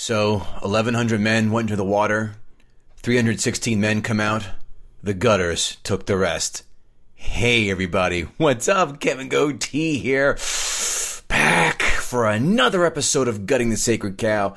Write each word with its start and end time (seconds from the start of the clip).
So, 0.00 0.38
1,100 0.62 1.20
men 1.20 1.50
went 1.50 1.70
into 1.70 1.76
the 1.76 1.84
water, 1.84 2.36
316 2.98 3.80
men 3.80 4.00
come 4.00 4.20
out, 4.20 4.46
the 5.02 5.12
gutters 5.12 5.78
took 5.82 6.06
the 6.06 6.16
rest. 6.16 6.62
Hey 7.16 7.68
everybody, 7.68 8.22
what's 8.36 8.68
up? 8.68 9.00
Kevin 9.00 9.28
Goatee 9.28 9.98
here, 9.98 10.38
back 11.26 11.82
for 11.82 12.28
another 12.28 12.86
episode 12.86 13.26
of 13.26 13.44
Gutting 13.44 13.70
the 13.70 13.76
Sacred 13.76 14.18
Cow. 14.18 14.54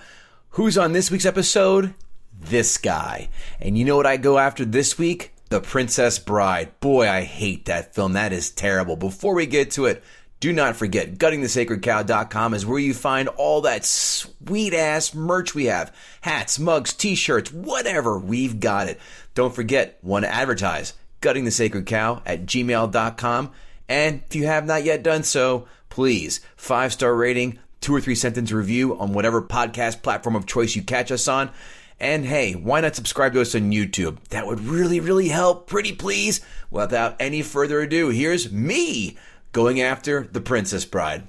Who's 0.50 0.78
on 0.78 0.94
this 0.94 1.10
week's 1.10 1.26
episode? 1.26 1.96
This 2.40 2.78
guy. 2.78 3.30
And 3.60 3.80
you 3.80 3.84
know 3.84 3.98
what 3.98 4.06
I 4.06 4.18
go 4.18 4.38
after 4.38 4.64
this 4.64 5.00
week? 5.00 5.34
The 5.50 5.60
Princess 5.60 6.20
Bride. 6.20 6.80
Boy, 6.80 7.10
I 7.10 7.24
hate 7.24 7.66
that 7.66 7.96
film. 7.96 8.14
That 8.14 8.32
is 8.32 8.52
terrible. 8.52 8.96
Before 8.96 9.34
we 9.34 9.48
get 9.48 9.72
to 9.72 9.88
it, 9.88 10.04
do 10.42 10.52
not 10.52 10.76
forget, 10.76 11.20
guttingthesacredcow.com 11.20 12.56
is 12.56 12.66
where 12.66 12.80
you 12.80 12.96
find 12.96 13.30
all 13.30 13.62
that 13.62 13.86
sweet 13.86 14.74
ass 14.74 15.14
merch 15.14 15.54
we 15.54 15.66
have. 15.66 15.96
Hats, 16.22 16.58
mugs, 16.58 16.94
t-shirts, 16.94 17.54
whatever, 17.54 18.18
we've 18.18 18.60
got 18.60 18.88
it. 18.88 19.00
Don't 19.36 19.54
forget, 19.54 20.00
want 20.02 20.26
to 20.26 20.34
advertise, 20.34 20.96
guttingthesacredcow 21.22 22.24
at 22.26 22.48
gmail.com. 22.48 23.52
And 23.88 24.24
if 24.26 24.36
you 24.36 24.48
have 24.48 24.66
not 24.66 24.84
yet 24.84 25.04
done 25.04 25.22
so, 25.22 25.68
please, 25.90 26.40
five 26.56 26.92
star 26.92 27.14
rating, 27.14 27.60
two 27.80 27.94
or 27.94 28.02
three 28.02 28.16
sentence 28.16 28.52
review 28.52 28.98
on 28.98 29.14
whatever 29.14 29.44
podcast 29.44 30.02
platform 30.02 30.36
of 30.36 30.48
choice 30.48 30.76
you 30.76 30.82
catch 30.82 31.12
us 31.12 31.28
on. 31.28 31.52
And 32.00 32.26
hey, 32.26 32.54
why 32.54 32.82
not 32.82 32.96
subscribe 32.96 33.34
to 33.34 33.42
us 33.42 33.54
on 33.54 33.72
YouTube? 33.72 34.18
That 34.30 34.48
would 34.48 34.60
really, 34.62 35.00
really 35.02 35.28
help. 35.28 35.68
Pretty 35.68 35.94
please. 35.94 36.42
Without 36.72 37.16
any 37.20 37.44
further 37.44 37.82
ado, 37.82 38.10
here's 38.10 38.52
me 38.52 39.18
going 39.52 39.82
after 39.82 40.28
the 40.32 40.42
Princess 40.42 40.86
Bride. 40.86 41.24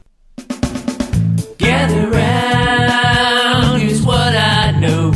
Gather 1.59 2.11
round, 2.11 3.83
here's 3.83 4.03
what 4.03 4.34
I 4.34 4.79
know. 4.79 5.12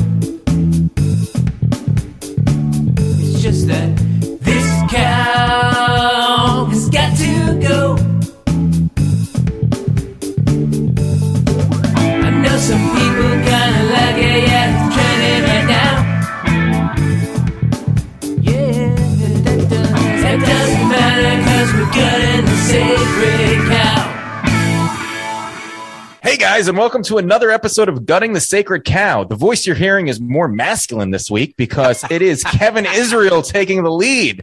Guys, 26.56 26.68
and 26.68 26.78
welcome 26.78 27.02
to 27.02 27.18
another 27.18 27.50
episode 27.50 27.86
of 27.86 28.06
Gutting 28.06 28.32
the 28.32 28.40
Sacred 28.40 28.82
Cow. 28.82 29.24
The 29.24 29.36
voice 29.36 29.66
you're 29.66 29.76
hearing 29.76 30.08
is 30.08 30.18
more 30.18 30.48
masculine 30.48 31.10
this 31.10 31.30
week 31.30 31.54
because 31.58 32.02
it 32.10 32.22
is 32.22 32.42
Kevin 32.44 32.86
Israel 32.86 33.42
taking 33.42 33.82
the 33.82 33.90
lead. 33.90 34.42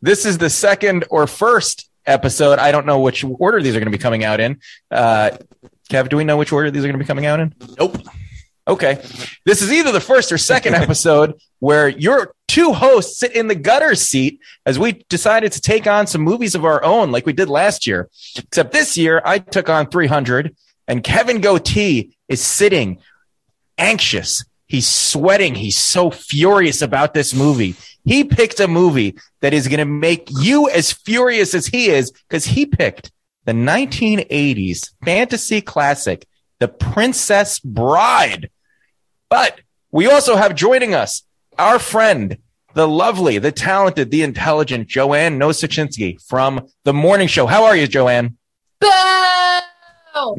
This 0.00 0.24
is 0.24 0.38
the 0.38 0.48
second 0.48 1.06
or 1.10 1.26
first 1.26 1.90
episode. 2.06 2.60
I 2.60 2.70
don't 2.70 2.86
know 2.86 3.00
which 3.00 3.24
order 3.24 3.60
these 3.60 3.74
are 3.74 3.80
going 3.80 3.90
to 3.90 3.98
be 3.98 4.00
coming 4.00 4.22
out 4.22 4.38
in. 4.38 4.60
Uh, 4.92 5.30
Kev, 5.90 6.08
do 6.08 6.18
we 6.18 6.22
know 6.22 6.36
which 6.36 6.52
order 6.52 6.70
these 6.70 6.84
are 6.84 6.86
going 6.86 7.00
to 7.00 7.04
be 7.04 7.08
coming 7.08 7.26
out 7.26 7.40
in? 7.40 7.52
Nope. 7.80 7.96
Okay. 8.68 9.02
This 9.44 9.60
is 9.60 9.72
either 9.72 9.90
the 9.90 9.98
first 9.98 10.30
or 10.30 10.38
second 10.38 10.74
episode 10.76 11.34
where 11.58 11.88
your 11.88 12.32
two 12.46 12.72
hosts 12.72 13.18
sit 13.18 13.34
in 13.34 13.48
the 13.48 13.56
gutter 13.56 13.96
seat 13.96 14.38
as 14.66 14.78
we 14.78 15.04
decided 15.08 15.50
to 15.50 15.60
take 15.60 15.88
on 15.88 16.06
some 16.06 16.20
movies 16.20 16.54
of 16.54 16.64
our 16.64 16.84
own 16.84 17.10
like 17.10 17.26
we 17.26 17.32
did 17.32 17.48
last 17.48 17.88
year. 17.88 18.08
Except 18.38 18.70
this 18.70 18.96
year, 18.96 19.20
I 19.24 19.40
took 19.40 19.68
on 19.68 19.88
300 19.88 20.54
and 20.90 21.04
Kevin 21.04 21.40
Goatee 21.40 22.16
is 22.28 22.44
sitting 22.44 22.98
anxious. 23.78 24.44
He's 24.66 24.88
sweating. 24.88 25.54
He's 25.54 25.78
so 25.78 26.10
furious 26.10 26.82
about 26.82 27.14
this 27.14 27.32
movie. 27.32 27.76
He 28.04 28.24
picked 28.24 28.58
a 28.58 28.66
movie 28.66 29.16
that 29.40 29.54
is 29.54 29.68
going 29.68 29.78
to 29.78 29.84
make 29.84 30.28
you 30.40 30.68
as 30.68 30.92
furious 30.92 31.54
as 31.54 31.68
he 31.68 31.90
is 31.90 32.10
because 32.10 32.44
he 32.44 32.66
picked 32.66 33.12
the 33.44 33.52
1980s 33.52 34.90
fantasy 35.04 35.60
classic, 35.60 36.26
The 36.58 36.66
Princess 36.66 37.60
Bride. 37.60 38.50
But 39.28 39.60
we 39.92 40.10
also 40.10 40.34
have 40.34 40.56
joining 40.56 40.92
us 40.92 41.22
our 41.56 41.78
friend, 41.78 42.38
the 42.74 42.88
lovely, 42.88 43.38
the 43.38 43.52
talented, 43.52 44.10
the 44.10 44.24
intelligent 44.24 44.88
Joanne 44.88 45.38
Nosachinsky 45.38 46.20
from 46.26 46.66
The 46.82 46.92
Morning 46.92 47.28
Show. 47.28 47.46
How 47.46 47.64
are 47.64 47.76
you, 47.76 47.86
Joanne? 47.86 48.36
Boo! 48.80 49.49
Boo! 50.14 50.36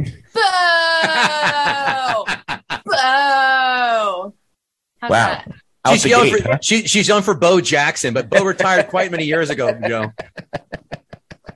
Boo! 2.86 4.34
How's 5.00 5.10
Wow. 5.10 5.44
She's 5.90 6.04
the 6.04 6.10
yelling, 6.10 6.32
gate, 6.32 6.44
for, 6.44 6.50
huh? 6.50 6.58
she, 6.62 6.88
she's 6.88 7.08
yelling 7.08 7.24
for 7.24 7.34
Bo 7.34 7.60
Jackson, 7.60 8.14
but 8.14 8.30
Bo 8.30 8.44
retired 8.44 8.88
quite 8.90 9.10
many 9.10 9.26
years 9.26 9.50
ago, 9.50 9.72
Joe. 9.88 10.12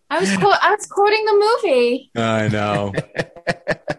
I 0.09 0.19
was 0.19 0.35
quote 0.37 0.57
I 0.61 0.71
was 0.71 0.85
quoting 0.87 1.25
the 1.25 1.59
movie. 1.63 2.11
I 2.15 2.47
know. 2.47 2.93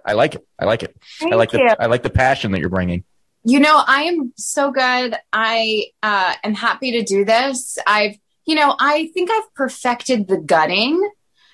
I 0.05 0.15
like 0.15 0.34
it. 0.34 0.47
I 0.59 0.65
like 0.65 0.82
it. 0.82 0.97
Thank 1.21 1.32
I 1.32 1.37
like 1.37 1.53
you. 1.53 1.59
the 1.59 1.76
I 1.81 1.87
like 1.87 2.03
the 2.03 2.10
passion 2.10 2.53
that 2.53 2.60
you're 2.60 2.71
bringing. 2.71 3.05
You 3.44 3.60
know, 3.60 3.81
I 3.87 4.03
am 4.05 4.32
so 4.37 4.72
good. 4.72 5.15
I 5.32 5.87
uh, 6.03 6.34
am 6.43 6.55
happy 6.55 6.93
to 6.93 7.03
do 7.03 7.25
this. 7.25 7.78
I've, 7.87 8.16
you 8.44 8.56
know, 8.56 8.75
I 8.78 9.09
think 9.15 9.31
I've 9.31 9.55
perfected 9.55 10.26
the 10.26 10.38
gutting. 10.38 11.00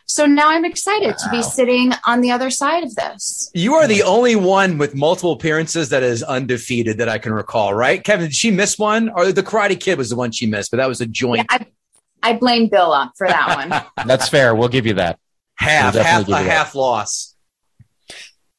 So 0.06 0.26
now 0.26 0.50
I'm 0.50 0.64
excited 0.64 1.16
to 1.16 1.30
be 1.30 1.42
sitting 1.42 1.92
on 2.06 2.20
the 2.20 2.30
other 2.30 2.50
side 2.50 2.84
of 2.84 2.94
this. 2.94 3.50
You 3.54 3.74
are 3.74 3.86
the 3.86 4.02
only 4.02 4.36
one 4.36 4.76
with 4.76 4.94
multiple 4.94 5.32
appearances 5.32 5.88
that 5.88 6.02
is 6.02 6.22
undefeated 6.22 6.98
that 6.98 7.08
I 7.08 7.18
can 7.18 7.32
recall, 7.32 7.72
right? 7.72 8.02
Kevin, 8.02 8.26
did 8.26 8.34
she 8.34 8.50
miss 8.50 8.78
one? 8.78 9.08
Or 9.10 9.32
the 9.32 9.42
Karate 9.42 9.78
Kid 9.80 9.96
was 9.98 10.10
the 10.10 10.16
one 10.16 10.30
she 10.32 10.46
missed, 10.46 10.70
but 10.70 10.76
that 10.78 10.88
was 10.88 11.00
a 11.00 11.04
Yeah, 11.04 11.10
joint 11.12 11.46
I, 11.48 11.66
I 12.22 12.32
blame 12.34 12.68
Bill 12.68 12.92
up 12.92 13.12
for 13.16 13.26
that 13.26 13.56
one. 13.70 13.82
That's 14.06 14.28
fair. 14.28 14.54
We'll 14.54 14.68
give 14.68 14.86
you 14.86 14.94
that. 14.94 15.18
half, 15.54 15.94
We'll 15.94 16.02
half, 16.04 16.26
give 16.26 16.28
a 16.36 16.42
that. 16.42 16.50
half 16.50 16.74
loss. 16.74 17.34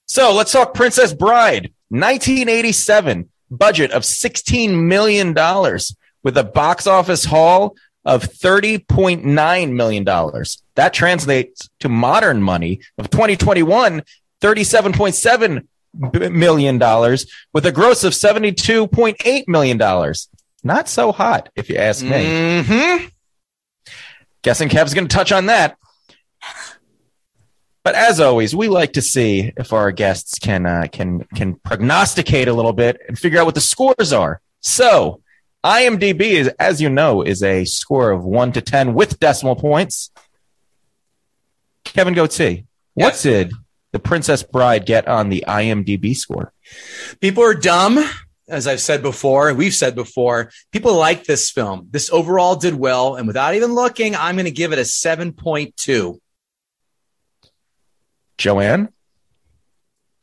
So 0.05 0.33
let's 0.33 0.51
talk 0.51 0.73
Princess 0.73 1.13
Bride, 1.13 1.71
1987, 1.89 3.29
budget 3.51 3.91
of 3.91 4.03
$16 4.03 4.87
million 4.87 5.33
with 6.23 6.37
a 6.37 6.43
box 6.43 6.87
office 6.87 7.25
haul 7.25 7.75
of 8.05 8.23
$30.9 8.23 9.71
million. 9.71 10.03
That 10.75 10.93
translates 10.93 11.69
to 11.79 11.89
modern 11.89 12.41
money 12.43 12.81
of 12.97 13.09
2021, 13.09 14.03
$37.7 14.41 15.63
b- 16.11 17.37
with 17.53 17.65
a 17.65 17.71
gross 17.71 18.03
of 18.03 18.13
$72.8 18.13 19.47
million. 19.47 20.13
Not 20.63 20.89
so 20.89 21.11
hot, 21.11 21.49
if 21.55 21.69
you 21.69 21.77
ask 21.77 22.03
me. 22.03 22.09
Mm-hmm. 22.09 23.05
Guessing 24.41 24.69
Kev's 24.69 24.93
going 24.93 25.07
to 25.07 25.15
touch 25.15 25.31
on 25.31 25.47
that. 25.47 25.77
But 27.83 27.95
as 27.95 28.21
always, 28.21 28.55
we 28.55 28.69
like 28.69 28.93
to 28.93 29.01
see 29.01 29.51
if 29.57 29.73
our 29.73 29.91
guests 29.91 30.39
can 30.39 30.65
uh, 30.65 30.87
can 30.89 31.25
can 31.35 31.55
prognosticate 31.55 32.47
a 32.47 32.53
little 32.53 32.71
bit 32.71 33.01
and 33.07 33.19
figure 33.19 33.39
out 33.39 33.45
what 33.45 33.55
the 33.55 33.61
scores 33.61 34.13
are. 34.13 34.41
So, 34.61 35.21
IMDb 35.63 36.21
is, 36.21 36.47
as 36.59 36.81
you 36.81 36.89
know, 36.89 37.21
is 37.21 37.41
a 37.41 37.65
score 37.65 38.11
of 38.11 38.23
one 38.23 38.51
to 38.51 38.61
ten 38.61 38.93
with 38.93 39.19
decimal 39.19 39.55
points. 39.55 40.11
Kevin 41.83 42.13
Goatee, 42.13 42.65
what 42.93 43.19
did 43.21 43.53
The 43.91 43.99
Princess 43.99 44.43
Bride 44.43 44.85
get 44.85 45.07
on 45.07 45.29
the 45.29 45.45
IMDb 45.47 46.15
score? 46.15 46.51
People 47.21 47.43
are 47.43 47.53
dumb, 47.53 48.03
as 48.47 48.67
I've 48.67 48.81
said 48.81 49.01
before. 49.01 49.53
We've 49.53 49.73
said 49.73 49.95
before. 49.95 50.51
People 50.71 50.95
like 50.95 51.25
this 51.25 51.49
film. 51.49 51.87
This 51.91 52.11
overall 52.11 52.55
did 52.55 52.75
well, 52.75 53.15
and 53.15 53.27
without 53.27 53.55
even 53.55 53.73
looking, 53.73 54.15
I'm 54.15 54.35
going 54.35 54.45
to 54.45 54.51
give 54.51 54.73
it 54.73 54.79
a 54.79 54.85
seven 54.85 55.31
point 55.33 55.77
two. 55.77 56.19
Joanne? 58.37 58.89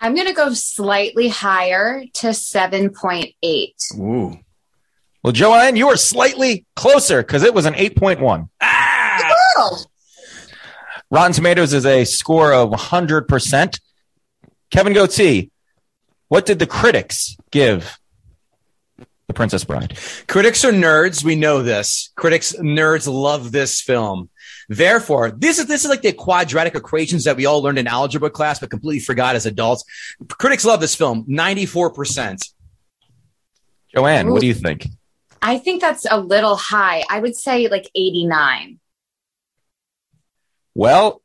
I'm 0.01 0.15
going 0.15 0.27
to 0.27 0.33
go 0.33 0.53
slightly 0.55 1.29
higher 1.29 2.05
to 2.15 2.29
7.8. 2.29 3.99
Ooh. 3.99 4.39
Well, 5.23 5.33
Joanne, 5.33 5.77
you 5.77 5.89
were 5.89 5.97
slightly 5.97 6.65
closer 6.77 7.23
because 7.23 7.43
it 7.43 7.53
was 7.53 7.67
an 7.67 7.75
8.1. 7.75 8.49
Ah! 8.61 9.33
Oh, 9.59 9.85
Rotten 11.11 11.33
Tomatoes 11.33 11.73
is 11.73 11.85
a 11.85 12.05
score 12.05 12.53
of 12.53 12.71
100%. 12.71 13.81
Kevin 14.71 14.93
Goatee, 14.93 15.51
what 16.29 16.47
did 16.47 16.59
the 16.59 16.67
critics 16.67 17.37
give 17.51 17.99
The 19.27 19.35
Princess 19.35 19.65
Bride? 19.65 19.99
Critics 20.29 20.65
are 20.65 20.73
nerds. 20.73 21.25
We 21.25 21.35
know 21.35 21.63
this. 21.63 22.11
Critics, 22.15 22.55
nerds 22.55 23.13
love 23.13 23.53
this 23.53 23.81
film. 23.81 24.31
Therefore, 24.69 25.33
this 25.33 25.59
is 25.59 25.67
this 25.67 25.83
is 25.83 25.91
like 25.91 26.03
the 26.03 26.13
quadratic 26.13 26.77
equations 26.77 27.25
that 27.25 27.37
we 27.37 27.45
all 27.45 27.61
learned 27.61 27.81
in 27.81 27.89
algebra 27.89 28.31
class, 28.31 28.61
but 28.61 28.71
completely 28.71 29.01
forgot 29.01 29.35
as 29.35 29.45
adults. 29.45 29.83
Critics 30.29 30.65
love 30.65 30.81
this 30.81 30.95
film. 30.95 31.25
Ninety 31.27 31.67
four 31.67 31.91
percent. 31.91 32.45
Joanne, 33.93 34.31
what 34.31 34.41
do 34.41 34.47
you 34.47 34.55
think? 34.55 34.87
I 35.43 35.59
think 35.59 35.81
that's 35.81 36.07
a 36.11 36.19
little 36.21 36.57
high. 36.57 37.05
I 37.09 37.21
would 37.21 37.35
say 37.37 37.69
like 37.69 37.91
89. 37.95 38.79
Well, 40.75 41.23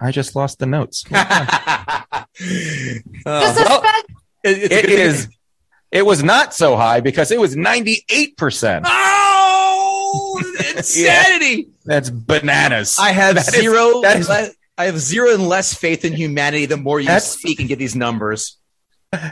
I 0.00 0.10
just 0.10 0.36
lost 0.36 0.58
the 0.58 0.66
notes. 0.66 1.04
This 2.40 3.02
Oh, 3.26 3.54
well, 3.56 3.82
bad- 3.82 4.04
it, 4.44 4.70
It 4.70 4.88
is. 4.90 5.28
It 5.90 6.06
was 6.06 6.22
not 6.22 6.54
so 6.54 6.76
high 6.76 7.00
because 7.00 7.32
it 7.32 7.40
was 7.40 7.56
98%. 7.56 8.82
Oh, 8.84 10.40
insanity! 10.76 11.68
That's 11.84 12.10
bananas. 12.10 12.96
I 13.00 13.10
have 13.10 13.34
That 13.36 13.48
is- 13.48 13.54
zero. 13.60 14.02
that 14.02 14.18
is- 14.18 14.28
le- 14.28 14.50
I 14.76 14.84
have 14.84 14.98
zero 15.00 15.34
and 15.34 15.48
less 15.48 15.74
faith 15.74 16.04
in 16.04 16.12
humanity. 16.12 16.66
The 16.66 16.76
more 16.76 17.00
you 17.00 17.18
speak 17.18 17.58
and 17.58 17.68
get 17.68 17.80
these 17.80 17.96
numbers, 17.96 18.57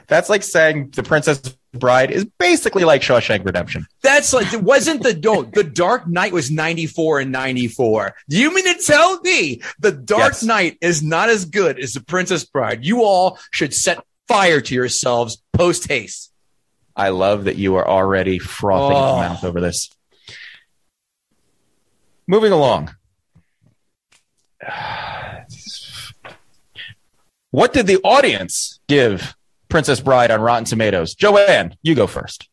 That's 0.06 0.28
like 0.31 0.43
saying 0.43 0.90
The 0.94 1.02
Princess 1.02 1.40
Bride 1.75 2.11
is 2.11 2.25
basically 2.38 2.84
like 2.84 3.02
Shawshank 3.02 3.44
Redemption. 3.44 3.87
that's 4.02 4.32
like 4.32 4.52
it 4.55 4.62
wasn't 4.62 5.02
the 5.02 5.12
don't. 5.12 5.52
The 5.52 5.64
Dark 5.64 6.06
Knight 6.08 6.32
was 6.32 6.50
ninety 6.50 6.87
four 6.87 7.20
and 7.20 7.31
ninety 7.31 7.69
four. 7.69 8.14
Do 8.31 8.38
you 8.38 8.55
mean 8.55 8.64
to 8.75 8.82
tell 8.82 9.20
me 9.20 9.61
the 9.78 9.93
Dark 9.93 10.32
Yes. 10.32 10.43
Knight 10.43 10.78
is 10.81 11.02
not 11.02 11.28
as 11.28 11.44
good 11.44 11.78
as 11.78 11.93
the 11.93 12.00
Princess 12.02 12.44
Bride? 12.44 12.84
You 12.87 13.02
all 13.02 13.38
should 13.50 13.75
set 13.75 14.02
fire 14.26 14.62
to 14.62 14.75
yourselves 14.75 15.43
post 15.52 15.87
haste. 15.88 16.32
I 16.96 17.11
love 17.11 17.44
that 17.44 17.56
you 17.56 17.75
are 17.76 17.87
already 17.87 18.38
frothing 18.38 18.96
Oh. 18.96 19.20
your 19.20 19.28
mouth 19.28 19.44
over 19.44 19.61
this. 19.61 19.90
Moving 22.26 22.52
along. 22.52 22.94
What 27.50 27.73
did 27.73 27.87
the 27.87 27.99
audience 28.02 28.81
give 28.88 29.34
Princess 29.68 30.00
Bride 30.00 30.30
on 30.30 30.40
Rotten 30.40 30.64
Tomatoes? 30.64 31.14
Joanne, 31.14 31.76
you 31.82 31.94
go 31.94 32.06
first. 32.06 32.48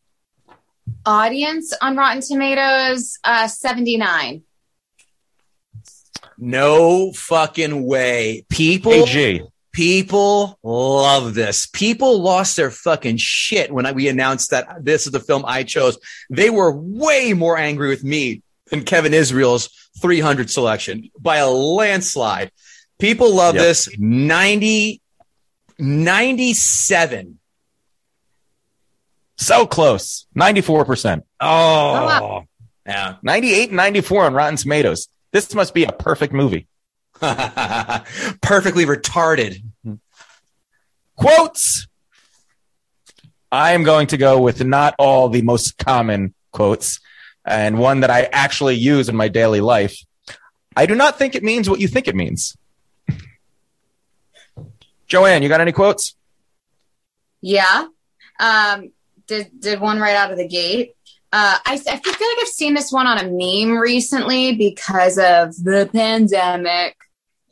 audience 1.06 1.72
on 1.80 1.96
Rotten 1.96 2.20
Tomatoes, 2.22 3.18
uh, 3.24 3.46
79. 3.48 4.42
No 6.36 7.12
fucking 7.12 7.86
way. 7.86 8.44
People 8.48 8.92
AG. 8.92 9.42
People 9.72 10.58
love 10.62 11.34
this. 11.34 11.66
People 11.72 12.20
lost 12.22 12.56
their 12.56 12.70
fucking 12.70 13.16
shit 13.16 13.72
when 13.72 13.86
I, 13.86 13.92
we 13.92 14.08
announced 14.08 14.50
that 14.50 14.84
this 14.84 15.06
is 15.06 15.12
the 15.12 15.20
film 15.20 15.44
I 15.46 15.64
chose. 15.64 15.98
They 16.30 16.48
were 16.50 16.70
way 16.72 17.32
more 17.34 17.58
angry 17.58 17.88
with 17.88 18.04
me 18.04 18.42
than 18.70 18.84
Kevin 18.84 19.12
Israel's 19.14 19.68
300 20.00 20.48
selection 20.50 21.10
by 21.18 21.38
a 21.38 21.48
landslide. 21.50 22.52
People 23.00 23.34
love 23.34 23.56
Yep. 23.56 23.64
this. 23.64 23.88
90, 23.98 25.00
97. 25.78 27.38
So 29.36 29.66
close. 29.66 30.26
94%. 30.36 31.22
Oh, 31.40 32.44
yeah. 32.86 33.16
98 33.22 33.68
and 33.70 33.76
94 33.76 34.26
on 34.26 34.34
Rotten 34.34 34.56
Tomatoes. 34.56 35.08
This 35.32 35.54
must 35.54 35.74
be 35.74 35.84
a 35.84 35.92
perfect 35.92 36.32
movie. 36.32 36.68
Perfectly 37.20 38.86
retarded. 38.86 39.62
Quotes. 41.16 41.86
I 43.50 43.72
am 43.72 43.84
going 43.84 44.08
to 44.08 44.16
go 44.16 44.40
with 44.40 44.64
not 44.64 44.94
all 44.98 45.28
the 45.28 45.42
most 45.42 45.78
common 45.78 46.34
quotes 46.50 47.00
and 47.44 47.78
one 47.78 48.00
that 48.00 48.10
I 48.10 48.28
actually 48.32 48.74
use 48.74 49.08
in 49.08 49.16
my 49.16 49.28
daily 49.28 49.60
life. 49.60 49.96
I 50.76 50.86
do 50.86 50.94
not 50.94 51.18
think 51.18 51.34
it 51.34 51.44
means 51.44 51.70
what 51.70 51.80
you 51.80 51.86
think 51.88 52.08
it 52.08 52.16
means. 52.16 52.56
Joanne, 55.06 55.42
you 55.42 55.48
got 55.48 55.60
any 55.60 55.72
quotes? 55.72 56.14
Yeah. 57.40 57.86
Um, 58.40 58.92
did, 59.26 59.60
did 59.60 59.80
one 59.80 60.00
right 60.00 60.16
out 60.16 60.30
of 60.30 60.38
the 60.38 60.48
gate. 60.48 60.94
Uh, 61.32 61.58
I, 61.66 61.74
I 61.74 61.76
feel 61.76 61.92
like 61.94 62.38
I've 62.42 62.48
seen 62.48 62.74
this 62.74 62.92
one 62.92 63.06
on 63.06 63.18
a 63.18 63.24
meme 63.24 63.76
recently 63.76 64.54
because 64.54 65.18
of 65.18 65.56
the 65.56 65.90
pandemic. 65.92 66.96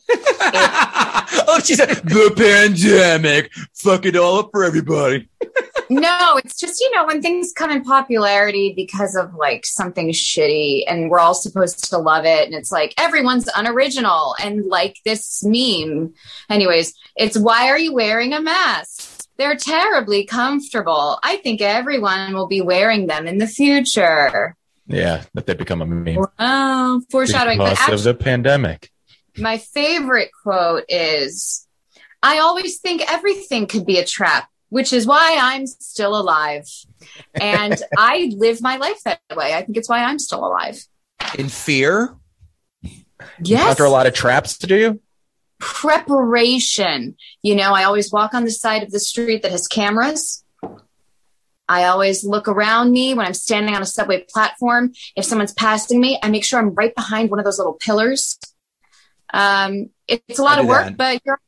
oh, 0.11 1.61
she 1.65 1.75
said 1.75 1.89
the 1.89 2.33
pandemic. 2.37 3.53
Fuck 3.75 4.07
it 4.07 4.17
all 4.17 4.39
up 4.39 4.51
for 4.53 4.65
everybody. 4.65 5.29
no, 6.01 6.41
it's 6.43 6.59
just, 6.59 6.81
you 6.81 6.91
know, 6.95 7.07
when 7.07 7.21
things 7.21 7.53
come 7.53 7.71
in 7.71 7.83
popularity 7.83 8.73
because 8.75 9.15
of 9.15 9.35
like 9.35 9.67
something 9.67 10.11
shitty 10.11 10.85
and 10.87 11.11
we're 11.11 11.19
all 11.19 11.35
supposed 11.35 11.91
to 11.91 11.99
love 11.99 12.25
it. 12.25 12.47
And 12.47 12.55
it's 12.55 12.73
like 12.73 12.95
everyone's 12.99 13.49
unoriginal 13.55 14.35
and 14.43 14.67
like 14.67 14.99
this 15.05 15.45
meme. 15.45 16.15
Anyways, 16.49 16.95
it's 17.17 17.39
why 17.39 17.69
are 17.69 17.79
you 17.79 17.93
wearing 17.93 18.33
a 18.33 18.41
mask? 18.41 19.29
They're 19.37 19.57
terribly 19.57 20.25
comfortable. 20.25 21.19
I 21.23 21.37
think 21.39 21.61
everyone 21.61 22.35
will 22.35 22.49
be 22.49 22.61
wearing 22.61 23.07
them 23.07 23.27
in 23.27 23.39
the 23.39 23.47
future. 23.47 24.57
Yeah, 24.87 25.25
that 25.35 25.47
they 25.47 25.55
become 25.55 25.83
a 25.83 25.87
meme. 25.87 26.25
Wow, 26.39 27.01
foreshadowing. 27.11 27.59
Because 27.59 27.79
actually, 27.79 27.95
of 27.95 28.03
the 28.03 28.15
pandemic. 28.15 28.91
my 29.37 29.59
favorite 29.59 30.31
quote 30.43 30.85
is 30.89 31.67
I 32.23 32.39
always 32.39 32.79
think 32.79 33.03
everything 33.11 33.67
could 33.67 33.85
be 33.85 33.99
a 33.99 34.05
trap, 34.05 34.49
which 34.73 34.95
is 34.95 35.07
why 35.07 35.37
I'm 35.39 35.67
still 35.67 36.19
alive. 36.19 36.67
And 37.35 37.77
I 37.99 38.33
live 38.35 38.63
my 38.63 38.79
life 38.79 39.03
that 39.05 39.21
way. 39.37 39.53
I 39.53 39.61
think 39.63 39.77
it's 39.77 39.89
why 39.89 40.03
I'm 40.03 40.19
still 40.19 40.43
alive. 40.47 40.83
In 41.39 41.51
fear? 41.51 42.17
Yes. 43.43 43.71
After 43.71 43.85
a 43.85 43.91
lot 43.91 44.07
of 44.07 44.15
traps 44.15 44.57
to 44.59 44.67
do 44.67 44.77
you? 44.77 45.01
Preparation. 45.59 47.17
You 47.43 47.55
know, 47.55 47.75
I 47.75 47.85
always 47.85 48.11
walk 48.11 48.33
on 48.33 48.45
the 48.45 48.51
side 48.51 48.83
of 48.83 48.91
the 48.91 48.99
street 48.99 49.43
that 49.43 49.53
has 49.53 49.69
cameras. 49.69 50.43
I 51.69 51.85
always 51.85 52.25
look 52.25 52.49
around 52.49 52.93
me 52.93 53.13
when 53.13 53.27
I'm 53.27 53.35
standing 53.35 53.75
on 53.77 53.83
a 53.83 53.87
subway 53.87 54.25
platform. 54.27 54.95
If 55.15 55.27
someone's 55.27 55.53
passing 55.53 56.01
me, 56.01 56.19
I 56.23 56.31
make 56.31 56.47
sure 56.47 56.59
I'm 56.59 56.75
right 56.75 56.95
behind 56.95 57.31
one 57.31 57.39
of 57.39 57.45
those 57.45 57.59
little 57.59 57.75
pillars. 57.75 58.39
Um, 59.35 59.91
it's 60.09 60.39
a 60.39 60.43
lot 60.43 60.59
of 60.59 60.67
work, 60.67 60.87
that. 60.87 60.97
but 60.97 61.21
you're 61.27 61.41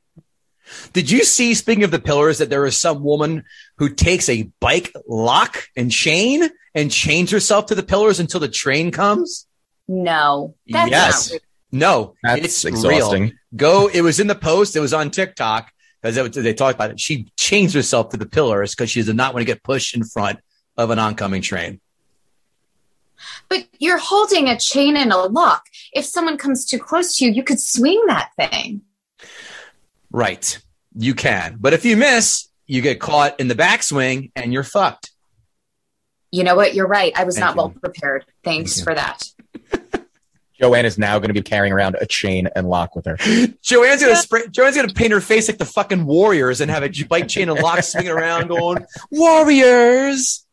Did 0.93 1.11
you 1.11 1.25
see, 1.25 1.54
speaking 1.54 1.85
of 1.85 1.90
the 1.90 1.99
pillars, 1.99 2.38
that 2.38 2.50
there 2.50 2.66
is 2.66 2.76
some 2.76 3.02
woman 3.02 3.45
who 3.78 3.88
takes 3.88 4.28
a 4.28 4.50
bike 4.61 4.93
lock 5.09 5.64
and 5.76 5.90
chain 5.90 6.49
and 6.75 6.90
chains 6.90 7.31
herself 7.31 7.66
to 7.66 7.75
the 7.75 7.83
pillars 7.83 8.21
until 8.21 8.40
the 8.40 8.49
train 8.49 8.90
comes? 8.90 9.47
no. 9.87 10.54
That's 10.69 10.90
Yes. 10.90 11.26
not 11.28 11.33
real. 11.33 11.40
No, 11.73 12.14
That's 12.23 12.45
it's 12.45 12.64
exhausting. 12.64 13.23
real. 13.23 13.33
Go. 13.57 13.87
It 13.88 14.02
was 14.02 14.21
in 14.21 14.28
the 14.28 14.35
post. 14.37 14.76
It 14.76 14.81
was 14.81 14.95
on 14.95 15.11
TikTok 15.11 15.73
because 16.00 16.33
they 16.35 16.54
talked 16.54 16.76
about 16.76 16.93
it. 16.93 17.00
She 17.00 17.26
chains 17.37 17.75
herself 17.75 18.11
to 18.11 18.16
the 18.16 18.26
pillars 18.26 18.75
because 18.75 18.90
she 18.90 19.02
does 19.02 19.12
not 19.12 19.35
want 19.35 19.40
to 19.43 19.45
get 19.52 19.64
pushed 19.64 19.97
in 19.97 20.04
front 20.04 20.38
of 20.76 20.90
an 20.90 20.99
oncoming 21.00 21.43
train. 21.43 21.81
But 23.49 23.66
you're 23.78 23.99
holding 23.99 24.49
a 24.49 24.59
chain 24.59 24.97
and 24.97 25.12
a 25.12 25.19
lock. 25.19 25.64
If 25.93 26.04
someone 26.04 26.37
comes 26.38 26.64
too 26.64 26.78
close 26.78 27.16
to 27.19 27.25
you, 27.25 27.33
you 27.33 27.43
could 27.43 27.61
swing 27.61 28.00
that 28.07 28.31
thing. 28.37 28.83
Right. 30.12 30.59
You 30.94 31.14
can. 31.14 31.56
But 31.60 31.72
if 31.72 31.84
you 31.84 31.96
miss, 31.96 32.48
you 32.66 32.80
get 32.82 33.00
caught 33.00 33.40
in 33.40 33.48
the 33.48 33.54
backswing 33.54 34.30
and 34.36 34.52
you're 34.52 34.62
fucked. 34.62 35.10
You 36.30 36.44
know 36.44 36.56
what? 36.56 36.74
You're 36.74 36.86
right. 36.88 37.12
I 37.16 37.24
was 37.24 37.36
Thank 37.36 37.44
not 37.44 37.54
you. 37.54 37.56
well 37.58 37.68
prepared. 37.70 38.24
Thanks 38.42 38.74
Thank 38.80 38.84
for 38.84 38.94
that. 38.94 39.24
Joanne 40.60 40.84
is 40.84 40.96
now 40.98 41.18
going 41.18 41.28
to 41.28 41.34
be 41.34 41.42
carrying 41.42 41.72
around 41.72 41.96
a 42.00 42.06
chain 42.06 42.48
and 42.54 42.68
lock 42.68 42.94
with 42.94 43.06
her. 43.06 43.16
Joanne's 43.62 44.02
gonna 44.02 44.16
spray, 44.16 44.46
Joanne's 44.50 44.76
gonna 44.76 44.92
paint 44.92 45.12
her 45.12 45.20
face 45.20 45.48
like 45.48 45.58
the 45.58 45.64
fucking 45.64 46.06
warriors 46.06 46.60
and 46.60 46.70
have 46.70 46.84
a 46.84 47.04
bike 47.04 47.26
chain 47.28 47.48
and 47.48 47.60
lock 47.60 47.82
swinging 47.82 48.12
around 48.12 48.48
going, 48.48 48.86
Warriors, 49.10 50.46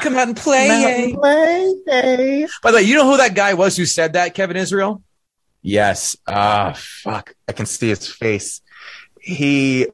come 0.00 0.16
out 0.16 0.28
and 0.28 0.36
play. 0.36 0.68
eh?" 0.68 2.46
By 2.62 2.70
the 2.72 2.76
way, 2.76 2.82
you 2.82 2.96
know 2.96 3.08
who 3.10 3.16
that 3.18 3.34
guy 3.34 3.54
was 3.54 3.76
who 3.76 3.86
said 3.86 4.14
that, 4.14 4.34
Kevin 4.34 4.56
Israel? 4.56 5.02
Yes. 5.62 6.16
Ah, 6.26 6.74
fuck. 6.76 7.34
I 7.48 7.52
can 7.52 7.66
see 7.66 7.88
his 7.88 8.06
face. 8.08 8.60
He 9.20 9.88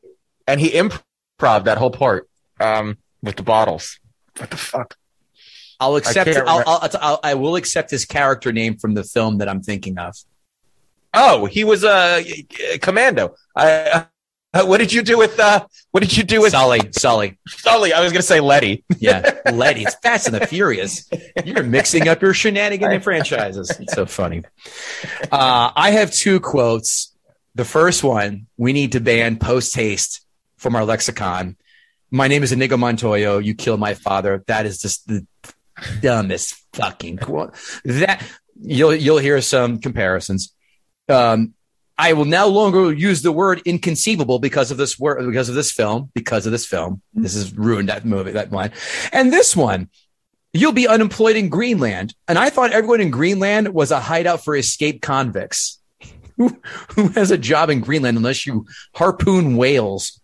and 0.46 0.60
he 0.60 0.70
improv 0.70 1.64
that 1.64 1.78
whole 1.78 1.90
part 1.90 2.28
um, 2.60 2.98
with 3.22 3.36
the 3.36 3.42
bottles. 3.42 3.98
What 4.38 4.50
the 4.50 4.56
fuck? 4.56 4.96
I'll 5.78 5.96
accept. 5.96 6.32
can't 6.32 6.48
I'll, 6.48 6.62
I'll, 6.66 6.90
I'll, 7.00 7.20
I 7.22 7.34
will 7.34 7.56
accept 7.56 7.90
his 7.90 8.04
character 8.04 8.52
name 8.52 8.76
from 8.76 8.94
the 8.94 9.04
film 9.04 9.38
that 9.38 9.48
I'm 9.48 9.62
thinking 9.62 9.98
of. 9.98 10.16
Oh, 11.12 11.46
he 11.46 11.64
was 11.64 11.84
a 11.84 12.20
uh, 12.20 12.78
commando. 12.80 13.34
I, 13.54 14.06
uh, 14.54 14.64
what 14.64 14.78
did 14.78 14.92
you 14.92 15.02
do 15.02 15.18
with 15.18 15.38
uh, 15.38 15.66
what 15.90 16.00
did 16.00 16.16
you 16.16 16.22
do 16.22 16.40
with 16.40 16.52
Sully. 16.52 16.80
Sully. 16.92 17.38
Sully? 17.46 17.92
I 17.92 18.00
was 18.00 18.12
going 18.12 18.20
to 18.20 18.26
say 18.26 18.40
Letty. 18.40 18.84
Yeah, 18.98 19.38
Letty. 19.52 19.82
It's 19.82 19.96
Fast 19.96 20.28
and 20.28 20.36
the 20.36 20.46
Furious. 20.46 21.10
You're 21.44 21.62
mixing 21.62 22.08
up 22.08 22.22
your 22.22 22.32
shenanigan 22.32 22.90
and 22.90 23.04
franchises. 23.04 23.70
It's 23.78 23.92
so 23.92 24.06
funny. 24.06 24.44
Uh, 25.30 25.72
I 25.74 25.90
have 25.92 26.10
two 26.10 26.40
quotes. 26.40 27.15
The 27.56 27.64
first 27.64 28.04
one, 28.04 28.48
we 28.58 28.74
need 28.74 28.92
to 28.92 29.00
ban 29.00 29.38
post 29.38 29.74
haste 29.74 30.20
from 30.58 30.76
our 30.76 30.84
lexicon. 30.84 31.56
My 32.10 32.28
name 32.28 32.42
is 32.42 32.52
Inigo 32.52 32.76
Montoya. 32.76 33.40
You 33.40 33.54
killed 33.54 33.80
my 33.80 33.94
father. 33.94 34.44
That 34.46 34.66
is 34.66 34.78
just 34.78 35.08
the 35.08 35.26
dumbest 36.02 36.54
fucking 36.74 37.16
quote. 37.16 37.54
That 37.86 38.22
you'll 38.60 38.94
you'll 38.94 39.16
hear 39.16 39.40
some 39.40 39.78
comparisons. 39.78 40.54
Um, 41.08 41.54
I 41.96 42.12
will 42.12 42.26
no 42.26 42.48
longer 42.48 42.92
use 42.92 43.22
the 43.22 43.32
word 43.32 43.62
inconceivable 43.64 44.38
because 44.38 44.70
of 44.70 44.76
this 44.76 44.98
word, 44.98 45.24
because 45.26 45.48
of 45.48 45.54
this 45.54 45.72
film, 45.72 46.10
because 46.14 46.44
of 46.44 46.52
this 46.52 46.66
film. 46.66 47.00
This 47.14 47.32
has 47.32 47.54
ruined 47.54 47.88
that 47.88 48.04
movie, 48.04 48.32
that 48.32 48.50
one. 48.50 48.70
And 49.12 49.32
this 49.32 49.56
one, 49.56 49.88
you'll 50.52 50.72
be 50.72 50.88
unemployed 50.88 51.36
in 51.36 51.48
Greenland. 51.48 52.14
And 52.28 52.38
I 52.38 52.50
thought 52.50 52.72
everyone 52.72 53.00
in 53.00 53.10
Greenland 53.10 53.72
was 53.72 53.92
a 53.92 54.00
hideout 54.00 54.44
for 54.44 54.54
escaped 54.54 55.00
convicts. 55.00 55.75
Who, 56.36 56.60
who 56.94 57.08
has 57.08 57.30
a 57.30 57.38
job 57.38 57.70
in 57.70 57.80
Greenland 57.80 58.16
unless 58.16 58.46
you 58.46 58.66
harpoon 58.94 59.56
whales? 59.56 60.20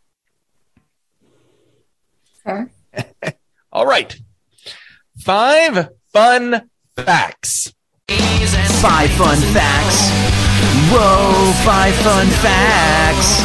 Fair. 2.44 2.72
All 3.72 3.86
right, 3.86 4.14
five 5.18 5.88
fun 6.12 6.68
facts. 6.94 7.72
Five 8.08 9.10
fun 9.12 9.38
facts. 9.54 10.10
Whoa, 10.90 11.52
five 11.64 11.94
fun 11.94 12.26
facts. 12.26 13.40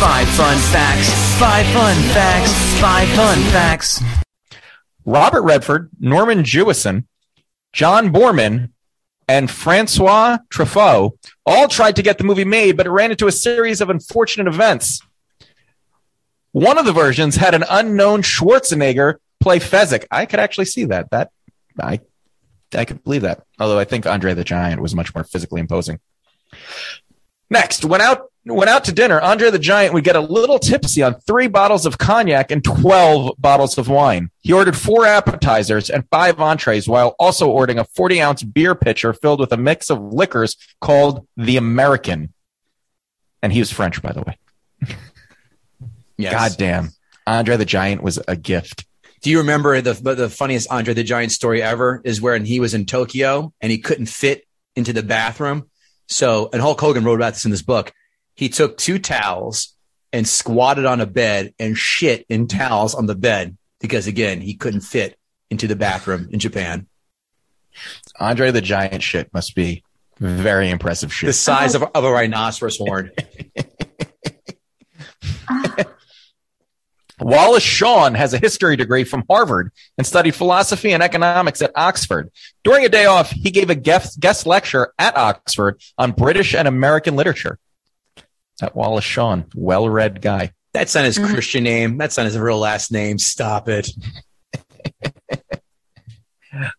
Five 0.00 0.28
fun 0.28 0.56
facts. 0.72 1.38
Five 1.38 1.66
fun 1.66 1.96
facts. 2.14 2.80
Five 2.80 3.08
fun 3.10 3.38
facts. 3.52 4.02
Robert 5.04 5.42
Redford, 5.42 5.90
Norman 6.00 6.42
Jewison, 6.42 7.04
John 7.72 8.12
Boorman, 8.12 8.70
and 9.28 9.50
Francois 9.50 10.38
Truffaut 10.50 11.12
all 11.44 11.68
tried 11.68 11.96
to 11.96 12.02
get 12.02 12.18
the 12.18 12.24
movie 12.24 12.44
made, 12.44 12.76
but 12.76 12.86
it 12.86 12.90
ran 12.90 13.10
into 13.10 13.26
a 13.26 13.32
series 13.32 13.80
of 13.80 13.90
unfortunate 13.90 14.46
events. 14.46 15.00
One 16.52 16.78
of 16.78 16.86
the 16.86 16.92
versions 16.92 17.36
had 17.36 17.54
an 17.54 17.64
unknown 17.68 18.22
Schwarzenegger 18.22 19.16
play 19.40 19.58
Fezzik. 19.58 20.06
I 20.10 20.26
could 20.26 20.40
actually 20.40 20.64
see 20.64 20.84
that. 20.86 21.10
That 21.10 21.30
I 21.80 22.00
I 22.74 22.84
could 22.84 23.04
believe 23.04 23.22
that. 23.22 23.42
Although 23.58 23.78
I 23.78 23.84
think 23.84 24.06
Andre 24.06 24.34
the 24.34 24.44
Giant 24.44 24.80
was 24.80 24.94
much 24.94 25.14
more 25.14 25.24
physically 25.24 25.60
imposing. 25.60 26.00
Next, 27.50 27.84
went 27.84 28.02
out 28.02 28.32
went 28.54 28.70
out 28.70 28.84
to 28.84 28.92
dinner. 28.92 29.20
Andre 29.20 29.50
the 29.50 29.58
Giant 29.58 29.92
would 29.94 30.04
get 30.04 30.16
a 30.16 30.20
little 30.20 30.58
tipsy 30.58 31.02
on 31.02 31.20
three 31.20 31.48
bottles 31.48 31.86
of 31.86 31.98
cognac 31.98 32.50
and 32.50 32.62
twelve 32.62 33.34
bottles 33.38 33.76
of 33.78 33.88
wine. 33.88 34.30
He 34.40 34.52
ordered 34.52 34.76
four 34.76 35.04
appetizers 35.06 35.90
and 35.90 36.04
five 36.10 36.40
entrees, 36.40 36.88
while 36.88 37.14
also 37.18 37.48
ordering 37.48 37.78
a 37.78 37.84
forty 37.84 38.20
ounce 38.20 38.42
beer 38.42 38.74
pitcher 38.74 39.12
filled 39.12 39.40
with 39.40 39.52
a 39.52 39.56
mix 39.56 39.90
of 39.90 40.00
liquors 40.00 40.56
called 40.80 41.26
the 41.36 41.56
American. 41.56 42.32
And 43.42 43.52
he 43.52 43.58
was 43.58 43.70
French, 43.70 44.00
by 44.02 44.12
the 44.12 44.22
way. 44.22 44.38
Yes. 46.18 46.32
God 46.32 46.52
damn, 46.56 46.88
Andre 47.26 47.58
the 47.58 47.66
Giant 47.66 48.02
was 48.02 48.18
a 48.26 48.36
gift. 48.36 48.86
Do 49.20 49.28
you 49.28 49.36
remember 49.36 49.78
the 49.82 49.92
the 49.92 50.30
funniest 50.30 50.70
Andre 50.70 50.94
the 50.94 51.02
Giant 51.02 51.30
story 51.30 51.62
ever 51.62 52.00
is 52.04 52.22
when 52.22 52.46
he 52.46 52.58
was 52.58 52.72
in 52.72 52.86
Tokyo 52.86 53.52
and 53.60 53.70
he 53.70 53.76
couldn't 53.76 54.06
fit 54.06 54.46
into 54.76 54.92
the 54.92 55.02
bathroom. 55.02 55.68
So, 56.08 56.48
and 56.52 56.62
Hulk 56.62 56.80
Hogan 56.80 57.04
wrote 57.04 57.16
about 57.16 57.32
this 57.32 57.44
in 57.44 57.50
this 57.50 57.62
book. 57.62 57.92
He 58.36 58.48
took 58.48 58.76
two 58.76 58.98
towels 58.98 59.74
and 60.12 60.28
squatted 60.28 60.84
on 60.84 61.00
a 61.00 61.06
bed 61.06 61.54
and 61.58 61.76
shit 61.76 62.24
in 62.28 62.46
towels 62.46 62.94
on 62.94 63.06
the 63.06 63.14
bed 63.14 63.56
because 63.80 64.06
again, 64.06 64.40
he 64.40 64.54
couldn't 64.54 64.82
fit 64.82 65.18
into 65.50 65.66
the 65.66 65.76
bathroom 65.76 66.28
in 66.30 66.38
Japan. 66.38 66.86
Andre 68.18 68.50
the 68.50 68.60
Giant 68.60 69.02
shit 69.02 69.32
must 69.34 69.54
be 69.54 69.82
very 70.18 70.70
impressive 70.70 71.12
shit. 71.12 71.26
The 71.28 71.32
size 71.32 71.74
of, 71.74 71.82
of 71.82 72.04
a 72.04 72.10
rhinoceros 72.10 72.78
horn. 72.78 73.10
Wallace 77.18 77.62
Shawn 77.62 78.14
has 78.14 78.34
a 78.34 78.38
history 78.38 78.76
degree 78.76 79.04
from 79.04 79.24
Harvard 79.28 79.72
and 79.96 80.06
studied 80.06 80.34
philosophy 80.34 80.92
and 80.92 81.02
economics 81.02 81.62
at 81.62 81.72
Oxford. 81.74 82.30
During 82.62 82.84
a 82.84 82.90
day 82.90 83.06
off, 83.06 83.30
he 83.30 83.50
gave 83.50 83.70
a 83.70 83.74
guest, 83.74 84.20
guest 84.20 84.46
lecture 84.46 84.92
at 84.98 85.16
Oxford 85.16 85.80
on 85.96 86.12
British 86.12 86.54
and 86.54 86.68
American 86.68 87.16
literature. 87.16 87.58
That 88.60 88.74
Wallace 88.74 89.04
Shawn, 89.04 89.46
well 89.54 89.88
read 89.88 90.20
guy. 90.22 90.52
That's 90.72 90.94
not 90.94 91.04
his 91.04 91.18
Christian 91.18 91.64
name. 91.64 91.96
That's 91.98 92.16
not 92.16 92.26
his 92.26 92.38
real 92.38 92.58
last 92.58 92.90
name. 92.92 93.18
Stop 93.18 93.68
it. 93.68 93.90